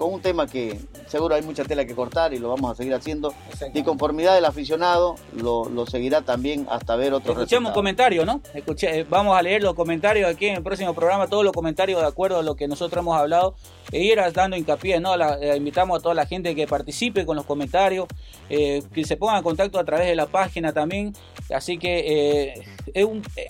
con 0.00 0.14
un 0.14 0.22
tema 0.22 0.46
que 0.46 0.80
seguro 1.08 1.34
hay 1.34 1.42
mucha 1.42 1.62
tela 1.62 1.84
que 1.84 1.94
cortar 1.94 2.32
y 2.32 2.38
lo 2.38 2.48
vamos 2.48 2.70
a 2.70 2.74
seguir 2.74 2.94
haciendo. 2.94 3.34
Y 3.74 3.82
conformidad 3.82 4.34
del 4.34 4.46
aficionado 4.46 5.16
lo, 5.36 5.68
seguirá 5.86 6.22
también 6.22 6.66
hasta 6.70 6.96
ver 6.96 7.12
otros 7.12 7.36
Escuchemos 7.36 7.72
comentarios, 7.72 8.24
¿no? 8.24 8.40
Escuché, 8.54 9.00
eh, 9.00 9.06
vamos 9.08 9.36
a 9.36 9.42
leer 9.42 9.62
los 9.62 9.74
comentarios 9.74 10.30
aquí 10.30 10.46
en 10.46 10.56
el 10.56 10.62
próximo 10.62 10.94
programa, 10.94 11.26
todos 11.26 11.44
los 11.44 11.52
comentarios 11.52 12.00
de 12.00 12.06
acuerdo 12.06 12.38
a 12.38 12.42
lo 12.42 12.56
que 12.56 12.66
nosotros 12.66 13.02
hemos 13.02 13.14
hablado. 13.14 13.54
E 13.92 14.02
ir 14.02 14.18
dando 14.32 14.56
hincapié, 14.56 15.00
¿no? 15.00 15.14
Eh, 15.36 15.56
invitamos 15.56 15.98
a 15.98 16.02
toda 16.02 16.14
la 16.14 16.24
gente 16.24 16.54
que 16.54 16.66
participe 16.66 17.26
con 17.26 17.36
los 17.36 17.44
comentarios, 17.44 18.06
eh, 18.48 18.82
que 18.94 19.04
se 19.04 19.18
ponga 19.18 19.36
en 19.36 19.42
contacto 19.42 19.78
a 19.78 19.84
través 19.84 20.06
de 20.06 20.14
la 20.16 20.26
página 20.26 20.72
también. 20.72 21.12
Así 21.54 21.78
que 21.78 22.62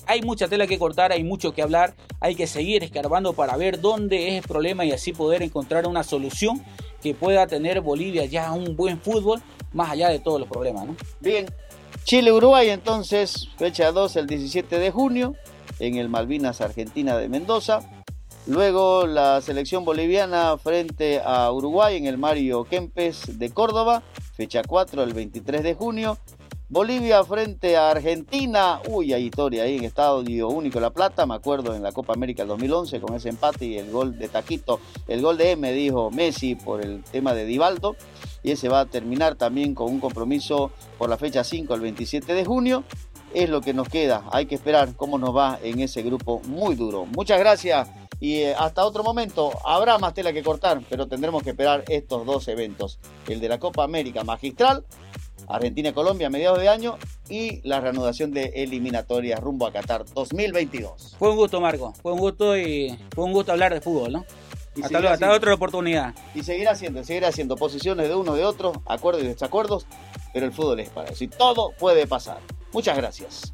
hay 0.07 0.23
mucha 0.23 0.49
tela 0.49 0.67
que 0.67 0.79
cortar, 0.79 1.13
hay 1.13 1.25
mucho 1.25 1.53
que 1.53 1.63
hablar, 1.63 1.95
hay 2.21 2.35
que 2.35 2.47
seguir 2.47 2.83
escarbando 2.83 3.33
para 3.33 3.57
ver 3.57 3.81
dónde 3.81 4.29
es 4.29 4.43
el 4.43 4.49
problema 4.49 4.85
y 4.85 4.93
así 4.93 5.13
poder 5.13 5.43
encontrar 5.43 5.87
una 5.87 6.03
solución 6.03 6.63
que 7.03 7.15
pueda 7.15 7.47
tener 7.47 7.81
Bolivia 7.81 8.25
ya 8.25 8.53
un 8.53 8.77
buen 8.77 9.01
fútbol, 9.01 9.43
más 9.73 9.91
allá 9.91 10.09
de 10.09 10.19
todos 10.19 10.41
los 10.41 10.49
problemas. 10.49 10.87
¿no? 10.87 10.97
Bien, 11.21 11.47
Chile-Uruguay 12.05 12.71
entonces, 12.71 13.49
fecha 13.57 13.93
2 13.93 14.17
el 14.17 14.27
17 14.27 14.79
de 14.79 14.91
junio, 14.91 15.35
en 15.79 15.97
el 15.97 16.09
Malvinas 16.09 16.61
Argentina 16.61 17.17
de 17.17 17.29
Mendoza. 17.29 17.81
Luego 18.47 19.07
la 19.07 19.41
selección 19.43 19.85
boliviana 19.85 20.57
frente 20.59 21.21
a 21.25 21.53
Uruguay 21.53 21.97
en 21.97 22.07
el 22.07 22.19
Mario 22.19 22.65
Kempes 22.65 23.39
de 23.39 23.51
Córdoba, 23.51 24.03
fecha 24.35 24.63
4 24.67 25.03
el 25.03 25.15
23 25.15 25.63
de 25.63 25.75
junio. 25.75 26.19
Bolivia 26.73 27.25
frente 27.25 27.77
a 27.77 27.91
Argentina. 27.91 28.81
Uy, 28.89 29.12
hay 29.12 29.25
historia 29.25 29.64
ahí 29.64 29.79
en 29.79 29.85
Estadio 29.87 30.47
Único 30.47 30.79
La 30.79 30.91
Plata. 30.91 31.27
Me 31.27 31.35
acuerdo 31.35 31.75
en 31.75 31.83
la 31.83 31.91
Copa 31.91 32.12
América 32.12 32.43
del 32.43 32.51
2011 32.51 33.01
con 33.01 33.16
ese 33.16 33.31
empate 33.31 33.66
y 33.66 33.77
el 33.77 33.91
gol 33.91 34.16
de 34.16 34.29
Taquito. 34.29 34.79
El 35.09 35.21
gol 35.21 35.37
de 35.37 35.51
M, 35.51 35.73
dijo 35.73 36.12
Messi 36.12 36.55
por 36.55 36.81
el 36.81 37.03
tema 37.03 37.35
de 37.35 37.45
Divaldo. 37.45 37.97
Y 38.45 38.53
ese 38.53 38.68
va 38.68 38.79
a 38.79 38.87
terminar 38.87 39.35
también 39.35 39.75
con 39.75 39.89
un 39.89 39.99
compromiso 39.99 40.71
por 40.97 41.11
la 41.11 41.16
fecha 41.16 41.43
5, 41.43 41.75
el 41.75 41.81
27 41.81 42.35
de 42.35 42.45
junio. 42.45 42.85
Es 43.35 43.51
lo 43.51 43.62
que 43.62 43.75
nos 43.75 43.89
queda. 43.89 44.23
Hay 44.31 44.47
que 44.47 44.55
esperar 44.55 44.95
cómo 44.95 45.18
nos 45.18 45.37
va 45.37 45.59
en 45.64 45.81
ese 45.81 46.03
grupo 46.03 46.41
muy 46.47 46.77
duro. 46.77 47.05
Muchas 47.05 47.41
gracias 47.41 47.89
y 48.21 48.35
eh, 48.35 48.55
hasta 48.55 48.85
otro 48.85 49.03
momento 49.03 49.51
habrá 49.64 49.99
más 49.99 50.14
tela 50.14 50.33
que 50.33 50.43
cortar, 50.43 50.83
pero 50.89 51.09
tendremos 51.09 51.43
que 51.43 51.51
esperar 51.51 51.85
estos 51.89 52.25
dos 52.27 52.47
eventos. 52.49 53.01
El 53.27 53.41
de 53.41 53.49
la 53.49 53.59
Copa 53.59 53.83
América 53.83 54.23
Magistral 54.25 54.85
Argentina 55.51 55.91
y 55.91 55.93
Colombia 55.93 56.29
a 56.29 56.31
mediados 56.31 56.61
de 56.61 56.69
año 56.69 56.97
y 57.29 57.61
la 57.67 57.81
reanudación 57.81 58.33
de 58.33 58.53
eliminatorias 58.57 59.41
rumbo 59.41 59.67
a 59.67 59.73
Qatar 59.73 60.05
2022. 60.15 61.17
Fue 61.19 61.31
un 61.31 61.37
gusto, 61.37 61.61
Marco. 61.61 61.93
Fue 62.03 62.13
un 62.13 62.19
gusto 62.19 62.57
y 62.57 62.99
fue 63.15 63.25
un 63.25 63.33
gusto 63.33 63.53
hablar 63.53 63.75
de 63.75 63.81
fútbol, 63.81 64.13
¿no? 64.13 64.25
Hasta, 64.83 65.01
luego, 65.01 65.15
hasta 65.15 65.31
otra 65.33 65.53
oportunidad. 65.53 66.15
Y 66.35 66.43
seguir 66.43 66.69
haciendo, 66.69 67.03
seguir 67.03 67.25
haciendo 67.25 67.57
posiciones 67.57 68.09
de 68.09 68.15
uno, 68.15 68.35
de 68.35 68.45
otro, 68.45 68.73
acuerdos 68.87 69.25
y 69.25 69.27
desacuerdos, 69.27 69.87
pero 70.33 70.47
el 70.47 70.53
fútbol 70.53 70.81
es 70.81 70.89
para 70.91 71.11
eso 71.11 71.25
y 71.25 71.29
todo 71.29 71.73
puede 71.79 72.07
pasar. 72.07 72.39
Muchas 72.73 72.97
gracias. 72.97 73.53